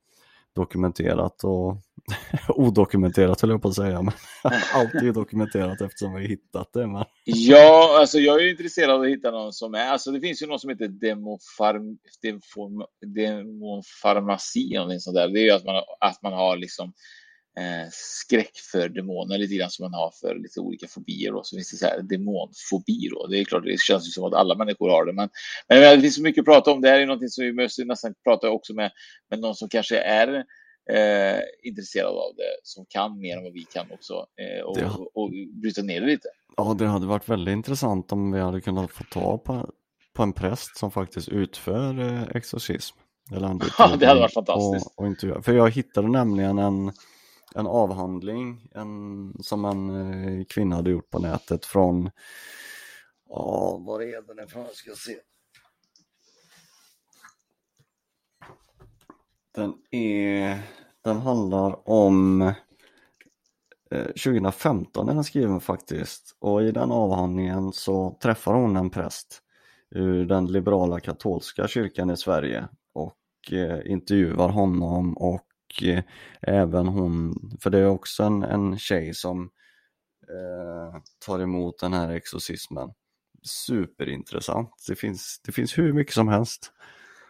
dokumenterat 0.56 1.44
och 1.44 1.78
odokumenterat 2.48 3.42
höll 3.42 3.50
jag 3.50 3.62
på 3.62 3.68
att 3.68 3.76
säga. 3.76 4.02
Men 4.02 4.14
allt 4.74 4.96
är 4.96 5.04
ju 5.04 5.12
dokumenterat 5.12 5.82
eftersom 5.82 6.14
vi 6.14 6.22
har 6.22 6.28
hittat 6.28 6.74
det. 6.74 6.88
Men... 6.88 7.06
Ja, 7.26 7.98
alltså 8.00 8.20
jag 8.20 8.44
är 8.44 8.50
intresserad 8.50 8.90
av 8.90 9.02
att 9.02 9.08
hitta 9.08 9.32
någon 9.32 9.54
som 9.54 9.74
är, 9.74 9.86
alltså 9.86 10.12
det 10.12 10.22
finns 10.22 10.42
ju 10.42 10.48
någon 10.48 10.60
som 10.60 10.70
heter 10.70 10.88
demofarm, 10.88 11.98
Demofarmaci 13.16 14.70
eller 14.70 14.80
någonting 14.80 15.00
sånt 15.00 15.16
där. 15.16 15.28
Det 15.28 15.40
är 15.40 15.44
ju 15.44 15.52
att 15.52 15.66
man, 15.66 15.84
att 16.00 16.22
man 16.22 16.34
har 16.34 16.58
liksom 16.58 16.94
eh, 17.60 17.88
skräck 17.92 18.58
för 18.72 18.90
demoner 18.90 19.38
lite 19.38 19.56
grann 19.56 19.70
som 19.70 19.84
man 19.84 19.94
har 19.94 20.12
för 20.22 20.36
lite 20.36 20.60
olika 20.60 20.88
fobier 20.88 21.36
och 21.36 21.48
så 21.48 21.56
finns 21.56 21.72
det 21.72 21.78
så 21.78 21.86
här 21.86 22.02
demonfobi 22.02 23.10
då. 23.12 23.28
Det 23.28 23.40
är 23.40 23.46
klart, 23.46 23.64
det 23.66 23.80
känns 23.80 24.08
ju 24.08 24.12
som 24.12 24.24
att 24.24 24.34
alla 24.34 24.56
människor 24.56 24.90
har 24.90 25.06
det, 25.06 25.14
men, 25.14 25.30
men 25.70 25.82
det 25.96 26.02
finns 26.02 26.16
så 26.16 26.22
mycket 26.22 26.42
att 26.42 26.46
prata 26.46 26.72
om. 26.72 26.82
Det 26.82 26.90
här 26.90 27.00
är 27.00 27.06
någonting 27.06 27.30
som 27.30 27.44
vi 27.46 27.54
måste 27.54 27.86
nästan 27.86 28.14
prata 28.24 28.50
också 28.50 28.74
med, 28.74 28.92
med 29.30 29.40
någon 29.40 29.56
som 29.56 29.70
kanske 29.70 29.98
är 29.98 30.28
eh, 30.92 31.40
intresserad 31.64 32.08
av 32.12 32.36
det, 32.38 32.60
som 32.64 32.86
kan 32.90 33.20
mer 33.20 33.38
än 33.38 33.44
vad 33.44 33.54
vi 33.54 33.64
kan 33.64 33.86
också 33.92 34.14
eh, 34.14 34.64
och, 34.66 34.78
Det- 34.78 34.86
och, 34.86 35.18
och 35.24 35.32
bryta 35.62 35.82
ner 35.82 36.02
det 36.02 36.08
lite. 36.08 36.28
Ja, 36.58 36.76
det 36.80 36.88
hade 36.88 37.06
varit 37.08 37.30
väldigt 37.30 37.54
intressant 37.54 38.12
om 38.12 38.32
vi 38.32 38.40
hade 38.40 38.62
kunnat 38.62 38.92
få 38.92 39.04
ta 39.12 39.38
på, 39.38 39.70
på 40.14 40.24
en 40.24 40.34
präst 40.34 40.78
som 40.78 40.92
faktiskt 40.92 41.30
utför 41.30 42.00
eh, 42.00 42.24
exorcism. 42.36 42.98
Eller 43.32 43.48
Ja, 43.78 43.96
det 44.00 44.06
hade 44.06 44.20
varit 44.20 44.34
fantastiskt. 44.34 44.94
Och, 44.98 45.06
och. 45.38 45.46
För 45.46 45.54
jag 45.54 45.70
hittade 45.72 46.08
nämligen 46.08 46.58
en, 46.58 46.92
en 47.56 47.68
avhandling 47.68 48.70
en, 48.72 49.34
som 49.40 49.66
en 49.66 49.90
eh, 49.90 50.46
kvinna 50.46 50.76
hade 50.76 50.90
gjort 50.90 51.10
på 51.10 51.20
nätet 51.20 51.66
från, 51.66 52.10
ja, 53.30 53.78
var 53.78 54.02
är 54.02 54.22
den 54.22 54.46
ifrån? 54.46 54.64
Jag 54.64 54.76
ska 54.76 54.92
se. 54.96 55.20
Den 59.56 59.74
är, 59.92 60.60
den 61.04 61.18
handlar 61.18 61.90
om 61.90 62.42
eh, 63.92 64.06
2015 64.06 65.10
är 65.10 65.14
den 65.14 65.24
skriven 65.24 65.60
faktiskt 65.60 66.36
och 66.40 66.64
i 66.64 66.72
den 66.72 66.92
avhandlingen 66.92 67.74
så 67.74 68.18
träffar 68.22 68.54
hon 68.54 68.78
en 68.78 68.90
präst 68.90 69.42
ur 69.92 70.26
den 70.26 70.48
liberala 70.48 71.00
katolska 71.00 71.68
kyrkan 71.68 72.10
i 72.10 72.18
Sverige 72.18 72.68
och 72.94 73.54
eh, 73.54 73.92
intervjuar 73.92 74.50
honom 74.50 75.18
och 75.18 75.49
eh, 75.84 76.04
även 76.42 76.88
hon, 76.88 77.36
för 77.62 77.70
det 77.70 77.78
är 77.78 77.88
också 77.88 78.24
en, 78.24 78.44
en 78.44 78.80
tjej 78.80 79.14
som 79.14 79.50
eh, 80.30 81.02
tar 81.26 81.40
emot 81.40 81.80
den 81.80 81.94
här 81.94 82.10
exorcismen. 82.10 82.90
Superintressant, 83.44 84.70
det 84.88 84.96
finns, 84.96 85.42
det 85.46 85.52
finns 85.52 85.78
hur 85.78 85.94
mycket 85.94 86.14
som 86.14 86.28
helst. 86.28 86.72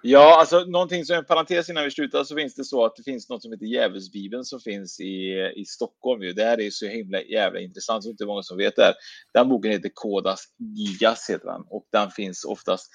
Ja, 0.01 0.39
alltså 0.39 0.59
någonting 0.59 1.05
som 1.05 1.15
en 1.15 1.25
parentes 1.25 1.69
innan 1.69 1.83
vi 1.83 1.91
slutar 1.91 2.23
så 2.23 2.35
finns 2.35 2.55
det 2.55 2.63
så 2.63 2.85
att 2.85 2.95
det 2.95 3.03
finns 3.03 3.29
något 3.29 3.41
som 3.41 3.51
heter 3.51 3.65
Djävulsbibeln 3.65 4.43
som 4.43 4.59
finns 4.59 4.99
i, 4.99 5.51
i 5.55 5.65
Stockholm. 5.65 6.23
Ju. 6.23 6.33
Det 6.33 6.43
här 6.43 6.59
är 6.59 6.69
så 6.69 6.87
himla 6.87 7.21
jävla 7.21 7.59
intressant, 7.59 8.03
så 8.03 8.09
inte 8.09 8.25
många 8.25 8.43
som 8.43 8.57
vet 8.57 8.75
det 8.75 8.83
här. 8.83 8.93
Den 9.33 9.49
boken 9.49 9.71
heter 9.71 9.91
Kodas 9.93 10.43
Gigas 10.57 11.29
heter 11.29 11.47
den 11.47 11.61
och 11.69 11.87
den 11.91 12.11
finns 12.11 12.45
oftast 12.45 12.89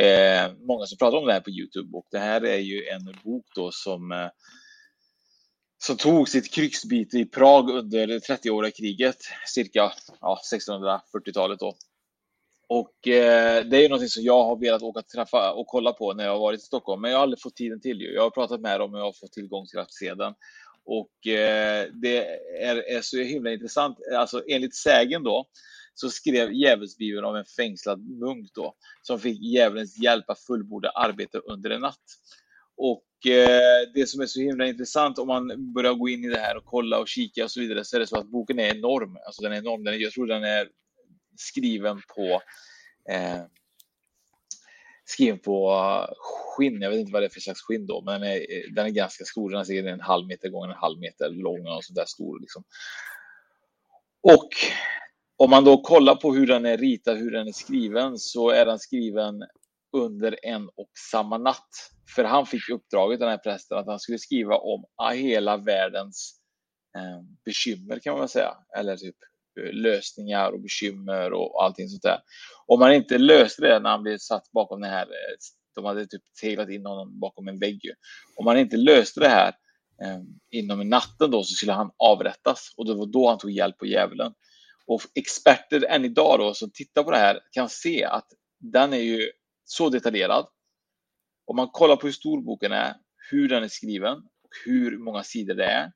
eh, 0.00 0.52
många 0.68 0.86
som 0.86 0.98
pratar 0.98 1.18
om 1.18 1.26
det 1.26 1.32
här 1.32 1.40
på 1.40 1.50
Youtube 1.50 1.96
och 1.96 2.06
det 2.10 2.18
här 2.18 2.44
är 2.44 2.58
ju 2.58 2.84
en 2.84 3.04
bok 3.24 3.46
då 3.54 3.70
som 3.72 4.12
eh, 4.12 4.28
som 5.78 5.96
tog 5.96 6.28
sitt 6.28 6.54
krigsbyte 6.54 7.18
i 7.18 7.24
Prag 7.24 7.70
under 7.70 8.06
det 8.06 8.18
30-åriga 8.18 8.70
kriget, 8.70 9.16
cirka 9.46 9.92
ja, 10.20 10.40
1640-talet 10.52 11.60
då. 11.60 11.76
Och 12.68 13.08
eh, 13.08 13.64
det 13.64 13.76
är 13.76 13.80
ju 13.80 13.88
någonting 13.88 14.08
som 14.08 14.22
jag 14.22 14.44
har 14.44 14.56
velat 14.56 14.82
åka 14.82 15.00
och 15.00 15.08
träffa 15.08 15.52
och 15.52 15.66
kolla 15.66 15.92
på 15.92 16.14
när 16.14 16.24
jag 16.24 16.32
har 16.32 16.38
varit 16.38 16.60
i 16.60 16.64
Stockholm, 16.64 17.02
men 17.02 17.10
jag 17.10 17.18
har 17.18 17.22
aldrig 17.22 17.42
fått 17.42 17.56
tiden 17.56 17.80
till. 17.80 18.00
Ju. 18.00 18.14
Jag 18.14 18.22
har 18.22 18.30
pratat 18.30 18.60
med 18.60 18.80
dem 18.80 18.94
och 18.94 19.00
jag 19.00 19.04
har 19.04 19.12
fått 19.12 19.32
tillgång 19.32 19.66
till 19.66 19.78
rattsedeln. 19.78 20.34
Och 20.84 21.26
eh, 21.26 21.86
det 21.92 22.26
är, 22.62 22.76
är 22.76 23.00
så 23.00 23.18
himla 23.18 23.52
intressant. 23.52 23.98
Alltså 24.16 24.42
enligt 24.48 24.76
sägen 24.76 25.22
då 25.22 25.46
så 25.94 26.10
skrev 26.10 26.52
Djävulsbibeln 26.52 27.24
om 27.24 27.36
en 27.36 27.44
fängslad 27.44 28.00
munk 28.00 28.48
då 28.54 28.74
som 29.02 29.18
fick 29.18 29.42
djävulens 29.42 29.98
hjälp 29.98 30.30
att 30.30 30.40
fullborda 30.40 30.90
arbete 30.90 31.38
under 31.38 31.70
en 31.70 31.80
natt. 31.80 32.04
Och 32.78 33.26
eh, 33.26 33.88
det 33.94 34.06
som 34.06 34.20
är 34.20 34.26
så 34.26 34.40
himla 34.40 34.66
intressant 34.66 35.18
om 35.18 35.26
man 35.26 35.72
börjar 35.72 35.94
gå 35.94 36.08
in 36.08 36.24
i 36.24 36.28
det 36.28 36.38
här 36.38 36.56
och 36.56 36.64
kolla 36.64 36.98
och 36.98 37.08
kika 37.08 37.44
och 37.44 37.50
så 37.50 37.60
vidare 37.60 37.84
så 37.84 37.96
är 37.96 38.00
det 38.00 38.06
så 38.06 38.18
att 38.18 38.30
boken 38.30 38.58
är 38.58 38.74
enorm. 38.76 39.18
Alltså 39.26 39.42
den 39.42 39.52
är 39.52 39.56
enorm. 39.56 39.84
Den 39.84 39.94
är, 39.94 39.98
jag 39.98 40.12
tror 40.12 40.26
den 40.26 40.44
är 40.44 40.68
skriven 41.36 42.02
på 42.16 42.42
eh, 43.12 43.42
skriven 45.04 45.38
på 45.38 45.70
eh, 45.70 46.14
skinn. 46.16 46.82
Jag 46.82 46.90
vet 46.90 47.00
inte 47.00 47.12
vad 47.12 47.22
det 47.22 47.26
är 47.26 47.30
för 47.30 47.40
slags 47.40 47.62
skinn 47.62 47.86
då, 47.86 48.02
men 48.02 48.20
den 48.20 48.30
är, 48.30 48.36
eh, 48.36 48.72
den 48.74 48.86
är 48.86 48.90
ganska 48.90 49.24
stor. 49.24 49.50
Den 49.50 49.60
är 49.60 49.64
säkert 49.64 49.86
en 49.86 50.00
halv 50.00 50.26
meter 50.26 50.48
gånger 50.48 50.68
en 50.68 50.80
halv 50.80 50.98
meter 50.98 51.30
lång 51.30 51.66
och 51.66 51.84
så 51.84 51.92
där 51.92 52.04
stor 52.06 52.40
liksom. 52.40 52.64
Och 54.22 54.48
om 55.36 55.50
man 55.50 55.64
då 55.64 55.82
kollar 55.82 56.14
på 56.14 56.34
hur 56.34 56.46
den 56.46 56.66
är 56.66 56.76
ritad, 56.76 57.18
hur 57.18 57.30
den 57.30 57.48
är 57.48 57.52
skriven, 57.52 58.18
så 58.18 58.50
är 58.50 58.66
den 58.66 58.78
skriven 58.78 59.44
under 59.92 60.38
en 60.42 60.68
och 60.68 60.90
samma 61.10 61.38
natt. 61.38 61.68
För 62.14 62.24
han 62.24 62.46
fick 62.46 62.68
uppdraget, 62.68 63.20
den 63.20 63.28
här 63.28 63.38
prästen, 63.38 63.78
att 63.78 63.86
han 63.86 64.00
skulle 64.00 64.18
skriva 64.18 64.56
om 64.56 64.84
hela 65.14 65.56
världens 65.56 66.40
eh, 66.96 67.22
bekymmer 67.44 67.98
kan 67.98 68.12
man 68.12 68.20
väl 68.20 68.28
säga. 68.28 68.54
Eller 68.78 68.96
typ 68.96 69.16
eh, 69.60 69.72
lösningar 69.72 70.52
och 70.52 70.60
bekymmer 70.60 71.32
och 71.32 71.64
allting 71.64 71.88
sånt 71.88 72.02
där. 72.02 72.20
Om 72.66 72.80
man 72.80 72.92
inte 72.92 73.18
löste 73.18 73.62
det 73.62 73.78
när 73.78 73.90
han 73.90 74.02
blev 74.02 74.18
satt 74.18 74.52
bakom 74.52 74.80
det 74.80 74.88
här, 74.88 75.06
eh, 75.06 75.36
de 75.74 75.84
hade 75.84 76.06
typ 76.06 76.22
teglat 76.40 76.70
in 76.70 76.86
honom 76.86 77.20
bakom 77.20 77.48
en 77.48 77.58
vägg. 77.58 77.80
Om 78.36 78.44
man 78.44 78.58
inte 78.58 78.76
löste 78.76 79.20
det 79.20 79.28
här 79.28 79.48
eh, 80.02 80.20
inom 80.50 80.88
natten 80.88 81.30
då 81.30 81.42
så 81.42 81.54
skulle 81.54 81.72
han 81.72 81.90
avrättas 81.96 82.74
och 82.76 82.86
det 82.86 82.94
var 82.94 83.06
då 83.06 83.28
han 83.28 83.38
tog 83.38 83.50
hjälp 83.50 83.78
på 83.78 83.86
djävulen. 83.86 84.32
Och 84.86 85.02
experter 85.14 85.84
än 85.84 86.04
idag 86.04 86.38
då 86.38 86.54
som 86.54 86.70
tittar 86.70 87.02
på 87.02 87.10
det 87.10 87.16
här 87.16 87.40
kan 87.52 87.68
se 87.68 88.04
att 88.04 88.26
den 88.58 88.92
är 88.92 88.98
ju 88.98 89.30
så 89.70 89.88
detaljerad. 89.88 90.46
Om 91.46 91.56
man 91.56 91.68
kollar 91.68 91.96
på 91.96 92.06
hur 92.06 92.12
stor 92.12 92.40
boken 92.42 92.72
är, 92.72 92.94
hur 93.30 93.48
den 93.48 93.62
är 93.62 93.68
skriven 93.68 94.16
och 94.18 94.50
hur 94.64 94.98
många 94.98 95.22
sidor 95.22 95.54
det 95.54 95.64
är 95.64 95.92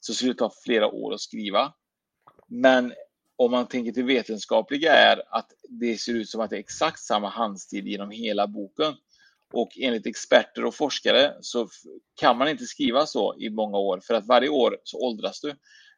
så 0.00 0.14
skulle 0.14 0.32
det 0.32 0.38
ta 0.38 0.52
flera 0.64 0.88
år 0.88 1.14
att 1.14 1.20
skriva. 1.20 1.72
Men 2.46 2.92
om 3.36 3.50
man 3.50 3.68
tänker 3.68 3.92
till 3.92 4.04
vetenskapliga 4.04 4.92
är 4.92 5.22
att 5.28 5.52
det 5.68 5.98
ser 5.98 6.14
ut 6.14 6.28
som 6.28 6.40
att 6.40 6.50
det 6.50 6.56
är 6.56 6.60
exakt 6.60 7.00
samma 7.00 7.28
handstil 7.28 7.86
genom 7.86 8.10
hela 8.10 8.46
boken. 8.46 8.94
Och 9.52 9.78
enligt 9.80 10.06
experter 10.06 10.64
och 10.64 10.74
forskare 10.74 11.34
så 11.40 11.68
kan 12.14 12.38
man 12.38 12.48
inte 12.48 12.64
skriva 12.64 13.06
så 13.06 13.36
i 13.38 13.50
många 13.50 13.78
år 13.78 14.00
för 14.00 14.14
att 14.14 14.26
varje 14.26 14.48
år 14.48 14.78
så 14.84 14.98
åldras 14.98 15.40
du. 15.40 15.54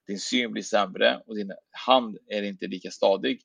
Din 0.06 0.20
syn 0.20 0.52
blir 0.52 0.62
sämre 0.62 1.22
och 1.26 1.36
din 1.36 1.52
hand 1.70 2.18
är 2.26 2.42
inte 2.42 2.66
lika 2.66 2.90
stadig. 2.90 3.40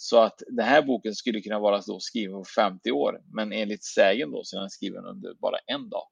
Så 0.00 0.20
att 0.20 0.42
den 0.48 0.66
här 0.66 0.82
boken 0.82 1.14
skulle 1.14 1.40
kunna 1.40 1.58
vara 1.58 1.80
då 1.86 2.00
skriven 2.00 2.32
på 2.32 2.44
50 2.44 2.90
år, 2.90 3.20
men 3.32 3.52
enligt 3.52 3.84
sägen 3.84 4.30
då 4.30 4.44
så 4.44 4.56
är 4.56 4.60
den 4.60 4.70
skriven 4.70 5.04
under 5.04 5.34
bara 5.34 5.56
en 5.66 5.88
dag. 5.88 6.04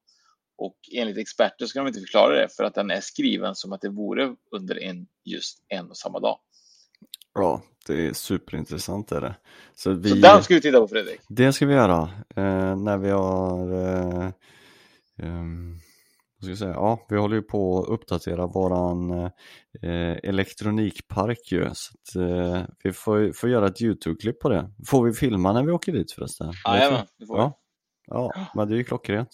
Och 0.57 0.77
enligt 0.93 1.17
experter 1.17 1.65
ska 1.65 1.79
de 1.79 1.87
inte 1.87 1.99
förklara 1.99 2.35
det 2.35 2.47
för 2.57 2.63
att 2.63 2.75
den 2.75 2.91
är 2.91 3.01
skriven 3.01 3.55
som 3.55 3.73
att 3.73 3.81
det 3.81 3.89
vore 3.89 4.35
under 4.51 4.83
en, 4.83 5.07
just 5.23 5.63
en 5.67 5.89
och 5.89 5.97
samma 5.97 6.19
dag. 6.19 6.39
Ja, 7.33 7.61
det 7.87 8.07
är 8.07 8.13
superintressant 8.13 9.11
är 9.11 9.21
det. 9.21 9.35
Så, 9.75 9.93
vi, 9.93 10.09
så 10.09 10.15
den 10.15 10.43
ska 10.43 10.53
vi 10.53 10.61
titta 10.61 10.79
på 10.79 10.87
Fredrik. 10.87 11.21
Det 11.29 11.53
ska 11.53 11.65
vi 11.65 11.73
göra 11.73 12.01
eh, 12.35 12.75
när 12.75 12.97
vi 12.97 13.09
har 13.09 13.73
eh, 13.73 14.31
um, 15.23 15.79
ska 16.45 16.55
säga, 16.55 16.71
ja, 16.71 17.05
vi 17.09 17.17
håller 17.17 17.35
ju 17.35 17.41
på 17.41 17.79
att 17.79 17.89
uppdatera 17.89 18.47
våran 18.47 19.11
eh, 19.11 20.17
elektronikpark 20.23 21.51
ju. 21.51 21.69
Så 21.73 21.93
att, 21.93 22.15
eh, 22.15 22.65
vi 22.83 22.93
får, 22.93 23.31
får 23.31 23.49
göra 23.49 23.67
ett 23.67 23.81
Youtube-klipp 23.81 24.39
på 24.39 24.49
det. 24.49 24.71
Får 24.87 25.05
vi 25.05 25.13
filma 25.13 25.53
när 25.53 25.63
vi 25.63 25.71
åker 25.71 25.91
dit 25.91 26.11
förresten? 26.11 26.53
Jajamän, 26.65 27.05
det 27.17 27.25
får 27.25 27.35
vi. 27.35 27.41
Ja. 27.41 27.59
ja, 28.07 28.47
men 28.55 28.67
det 28.67 28.75
är 28.75 28.77
ju 28.77 28.83
klockrent. 28.83 29.29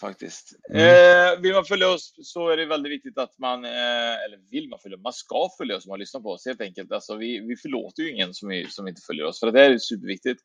Faktiskt. 0.00 0.50
Mm. 0.70 0.82
Eh, 0.82 1.40
vill 1.40 1.52
man 1.52 1.64
följa 1.64 1.88
oss 1.88 2.14
så 2.22 2.48
är 2.48 2.56
det 2.56 2.66
väldigt 2.66 2.92
viktigt 2.92 3.18
att 3.18 3.38
man, 3.38 3.64
eh, 3.64 4.24
eller 4.24 4.50
vill 4.50 4.68
man 4.68 4.78
följa, 4.82 4.98
man 4.98 5.12
ska 5.12 5.48
följa 5.58 5.76
oss 5.76 5.86
om 5.86 5.90
man 5.90 5.98
lyssnar 5.98 6.20
på 6.20 6.28
oss 6.28 6.46
helt 6.46 6.60
enkelt. 6.60 6.92
Alltså, 6.92 7.16
vi, 7.16 7.40
vi 7.40 7.56
förlåter 7.56 8.02
ju 8.02 8.12
ingen 8.12 8.34
som, 8.34 8.50
är, 8.50 8.66
som 8.68 8.88
inte 8.88 9.02
följer 9.06 9.24
oss, 9.24 9.40
för 9.40 9.52
det 9.52 9.64
är 9.66 9.78
superviktigt. 9.78 10.42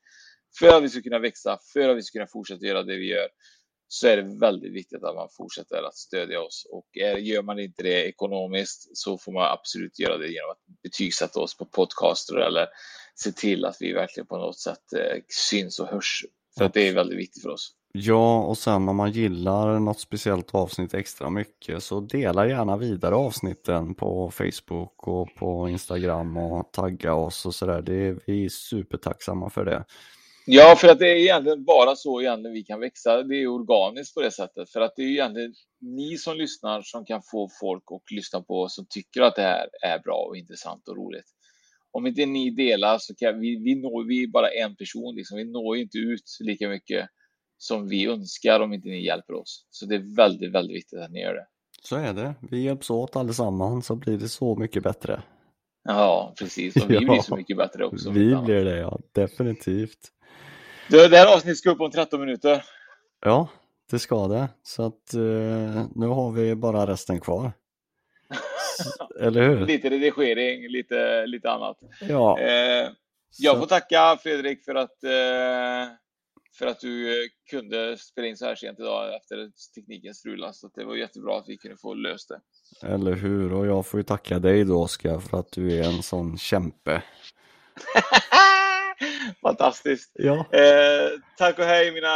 För 0.59 0.77
att 0.77 0.83
vi 0.83 0.89
ska 0.89 1.01
kunna 1.01 1.19
växa, 1.19 1.57
för 1.73 1.89
att 1.89 1.97
vi 1.97 2.01
ska 2.03 2.19
kunna 2.19 2.27
fortsätta 2.27 2.65
göra 2.65 2.83
det 2.83 2.97
vi 2.97 3.09
gör 3.09 3.27
så 3.91 4.07
är 4.07 4.17
det 4.17 4.39
väldigt 4.39 4.73
viktigt 4.73 5.03
att 5.03 5.15
man 5.15 5.29
fortsätter 5.37 5.83
att 5.83 5.95
stödja 5.95 6.41
oss 6.41 6.67
och 6.71 6.87
är, 6.93 7.17
gör 7.17 7.41
man 7.41 7.59
inte 7.59 7.83
det 7.83 8.07
ekonomiskt 8.07 8.97
så 8.97 9.17
får 9.17 9.31
man 9.31 9.51
absolut 9.51 9.99
göra 9.99 10.17
det 10.17 10.27
genom 10.27 10.51
att 10.51 10.81
betygsätta 10.83 11.39
oss 11.39 11.57
på 11.57 11.65
podcaster 11.65 12.35
eller 12.35 12.67
se 13.15 13.31
till 13.31 13.65
att 13.65 13.77
vi 13.79 13.93
verkligen 13.93 14.27
på 14.27 14.37
något 14.37 14.59
sätt 14.59 14.93
eh, 14.93 15.21
syns 15.49 15.79
och 15.79 15.87
hörs 15.87 16.25
för 16.57 16.65
att 16.65 16.73
det 16.73 16.87
är 16.87 16.93
väldigt 16.93 17.17
viktigt 17.19 17.43
för 17.43 17.49
oss. 17.49 17.75
Ja, 17.91 18.43
och 18.43 18.57
sen 18.57 18.89
om 18.89 18.95
man 18.95 19.11
gillar 19.11 19.79
något 19.79 19.99
speciellt 19.99 20.55
avsnitt 20.55 20.93
extra 20.93 21.29
mycket 21.29 21.83
så 21.83 21.99
dela 21.99 22.47
gärna 22.47 22.77
vidare 22.77 23.15
avsnitten 23.15 23.95
på 23.95 24.31
Facebook 24.31 25.07
och 25.07 25.35
på 25.35 25.69
Instagram 25.69 26.37
och 26.37 26.71
tagga 26.71 27.13
oss 27.13 27.45
och 27.45 27.55
sådär. 27.55 27.81
Vi 28.25 28.45
är 28.45 28.49
supertacksamma 28.49 29.49
för 29.49 29.65
det. 29.65 29.85
Ja, 30.51 30.75
för 30.75 30.87
att 30.87 30.99
det 30.99 31.07
är 31.07 31.15
egentligen 31.15 31.63
bara 31.63 31.95
så 31.95 32.21
egentligen 32.21 32.53
vi 32.53 32.63
kan 32.63 32.79
växa. 32.79 33.23
Det 33.23 33.35
är 33.35 33.47
organiskt 33.47 34.13
på 34.13 34.21
det 34.21 34.31
sättet. 34.31 34.69
För 34.69 34.81
att 34.81 34.93
det 34.95 35.01
är 35.01 35.07
egentligen 35.07 35.53
ni 35.81 36.17
som 36.17 36.37
lyssnar 36.37 36.81
som 36.81 37.05
kan 37.05 37.21
få 37.31 37.49
folk 37.59 37.83
att 37.91 38.11
lyssna 38.11 38.41
på 38.41 38.61
oss 38.61 38.75
som 38.75 38.85
tycker 38.89 39.21
att 39.21 39.35
det 39.35 39.41
här 39.41 39.69
är 39.81 39.99
bra 39.99 40.25
och 40.29 40.37
intressant 40.37 40.87
och 40.87 40.97
roligt. 40.97 41.25
Om 41.91 42.07
inte 42.07 42.25
ni 42.25 42.49
delar 42.49 42.97
så 42.99 43.15
kan 43.15 43.39
vi, 43.39 43.63
vi 43.63 43.75
når 43.75 44.07
vi 44.07 44.23
är 44.23 44.27
bara 44.27 44.49
en 44.49 44.75
person. 44.75 45.15
Liksom. 45.15 45.37
Vi 45.37 45.43
når 45.43 45.77
inte 45.77 45.97
ut 45.97 46.37
lika 46.39 46.69
mycket 46.69 47.09
som 47.57 47.87
vi 47.87 48.05
önskar 48.05 48.59
om 48.59 48.73
inte 48.73 48.89
ni 48.89 49.05
hjälper 49.05 49.33
oss. 49.33 49.65
Så 49.69 49.85
det 49.85 49.95
är 49.95 50.15
väldigt, 50.15 50.51
väldigt 50.51 50.75
viktigt 50.75 50.99
att 50.99 51.11
ni 51.11 51.21
gör 51.21 51.33
det. 51.33 51.47
Så 51.83 51.95
är 51.95 52.13
det. 52.13 52.35
Vi 52.51 52.63
hjälps 52.63 52.89
åt 52.89 53.15
allesammans 53.15 53.85
så 53.85 53.95
blir 53.95 54.17
det 54.17 54.29
så 54.29 54.55
mycket 54.55 54.83
bättre. 54.83 55.21
Ja, 55.83 56.33
precis. 56.39 56.75
Och 56.75 56.89
vi 56.89 56.93
ja, 57.01 57.01
blir 57.01 57.21
så 57.21 57.35
mycket 57.35 57.57
bättre 57.57 57.85
också. 57.85 58.11
Vi 58.11 58.35
blir 58.35 58.65
det, 58.65 58.77
ja. 58.77 58.99
Definitivt. 59.11 59.99
Du, 60.89 61.07
det 61.07 61.17
här 61.17 61.35
avsnittet 61.35 61.57
ska 61.57 61.71
upp 61.71 61.81
om 61.81 61.91
13 61.91 62.19
minuter. 62.19 62.65
Ja, 63.21 63.47
det 63.91 63.99
ska 63.99 64.27
det. 64.27 64.49
Så 64.63 64.85
att 64.85 65.13
eh, 65.13 65.85
nu 65.95 66.07
har 66.07 66.31
vi 66.31 66.55
bara 66.55 66.87
resten 66.87 67.19
kvar. 67.19 67.51
Eller 69.19 69.49
hur? 69.49 69.65
Lite 69.65 69.89
redigering, 69.89 70.67
lite, 70.67 71.25
lite 71.25 71.51
annat. 71.51 71.77
Ja. 72.01 72.39
Eh, 72.39 72.89
jag 73.37 73.55
så. 73.55 73.59
får 73.59 73.65
tacka 73.65 74.17
Fredrik 74.23 74.65
för 74.65 74.75
att, 74.75 75.03
eh, 75.03 75.93
för 76.57 76.67
att 76.67 76.79
du 76.79 77.23
eh, 77.23 77.27
kunde 77.49 77.97
spela 77.97 78.27
in 78.27 78.37
så 78.37 78.45
här 78.45 78.55
sent 78.55 78.79
idag 78.79 79.15
efter 79.15 79.51
tekniken 79.75 80.13
strulade. 80.13 80.53
Så 80.53 80.69
det 80.75 80.83
var 80.83 80.95
jättebra 80.95 81.37
att 81.37 81.49
vi 81.49 81.57
kunde 81.57 81.77
få 81.77 81.93
löst 81.93 82.29
det. 82.29 82.87
Eller 82.87 83.13
hur? 83.13 83.53
Och 83.53 83.65
jag 83.65 83.85
får 83.85 83.99
ju 83.99 84.03
tacka 84.03 84.39
dig 84.39 84.65
då 84.65 84.83
Oskar 84.83 85.19
för 85.19 85.39
att 85.39 85.51
du 85.51 85.77
är 85.77 85.83
en 85.83 86.03
sån 86.03 86.37
kämpe. 86.37 87.03
Fantastiskt. 89.41 90.11
Ja. 90.13 90.45
Eh, 90.51 91.09
tack 91.37 91.59
och 91.59 91.65
hej 91.65 91.91
mina 91.91 92.07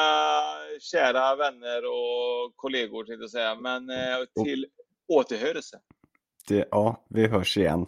kära 0.79 1.35
vänner 1.35 1.85
och 1.85 2.55
kollegor 2.55 3.03
tänkte 3.03 3.23
jag 3.23 3.31
säga. 3.31 3.55
Men 3.55 3.89
eh, 3.89 4.43
till 4.43 4.65
återhörelse. 5.07 5.79
Det, 6.47 6.67
ja, 6.71 7.05
vi 7.09 7.27
hörs 7.27 7.57
igen. 7.57 7.85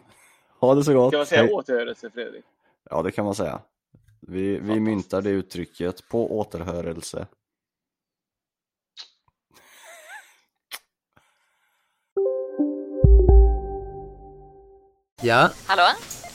Ha 0.60 0.76
det 0.76 0.84
så 0.84 0.94
gott. 0.94 1.12
Kan 1.12 1.20
man 1.20 1.26
säga 1.26 1.42
hej. 1.42 1.52
återhörelse 1.52 2.10
Fredrik? 2.10 2.46
Ja, 2.90 3.02
det 3.02 3.12
kan 3.12 3.26
man 3.26 3.36
säga. 3.36 3.62
Vi, 4.28 4.60
vi 4.60 4.80
myntar 4.80 5.22
det 5.22 5.30
uttrycket 5.30 6.08
på 6.10 6.38
återhörelse. 6.40 7.28
Ja? 15.22 15.50
Hallå? 15.66 15.84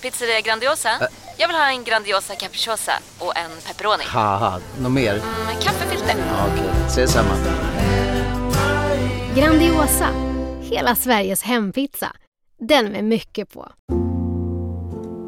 Pizzeria 0.02 0.40
Grandiosa? 0.40 0.88
Ä 0.88 1.19
Jag 1.40 1.48
vill 1.48 1.56
ha 1.56 1.70
en 1.70 1.84
Grandiosa 1.84 2.34
capriciosa 2.34 2.92
och 3.18 3.36
en 3.36 3.50
pepperoni. 3.66 4.04
Haha, 4.06 4.60
något 4.82 4.92
mer? 4.92 5.12
Mm, 5.12 5.60
kaffefilter. 5.62 6.14
Ja, 6.28 6.46
Okej, 6.52 6.64
okay. 6.64 6.86
ses 6.86 7.12
samma. 7.12 7.30
Grandiosa, 9.36 10.08
hela 10.62 10.94
Sveriges 10.94 11.42
hempizza. 11.42 12.12
Den 12.58 12.86
med 12.86 13.04
mycket 13.04 13.52
på. 13.52 13.68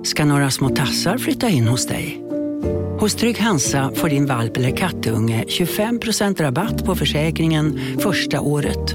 Ska 0.04 0.24
några 0.24 0.50
små 0.50 0.68
tassar 0.68 1.18
flytta 1.18 1.48
in 1.48 1.68
hos 1.68 1.86
dig? 1.86 2.22
Hos 3.00 3.14
Trygg 3.14 3.40
Hansa 3.40 3.92
får 3.94 4.08
din 4.08 4.26
valp 4.26 4.56
eller 4.56 4.76
kattunge 4.76 5.44
25% 5.48 6.42
rabatt 6.42 6.84
på 6.84 6.94
försäkringen 6.94 7.80
första 8.00 8.40
året. 8.40 8.94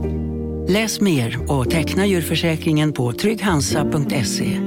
Läs 0.70 1.02
mer 1.02 1.52
och 1.52 1.70
teckna 1.70 2.06
djurförsäkringen 2.06 2.94
på 2.94 3.14
trygghansa.se. 3.14 4.67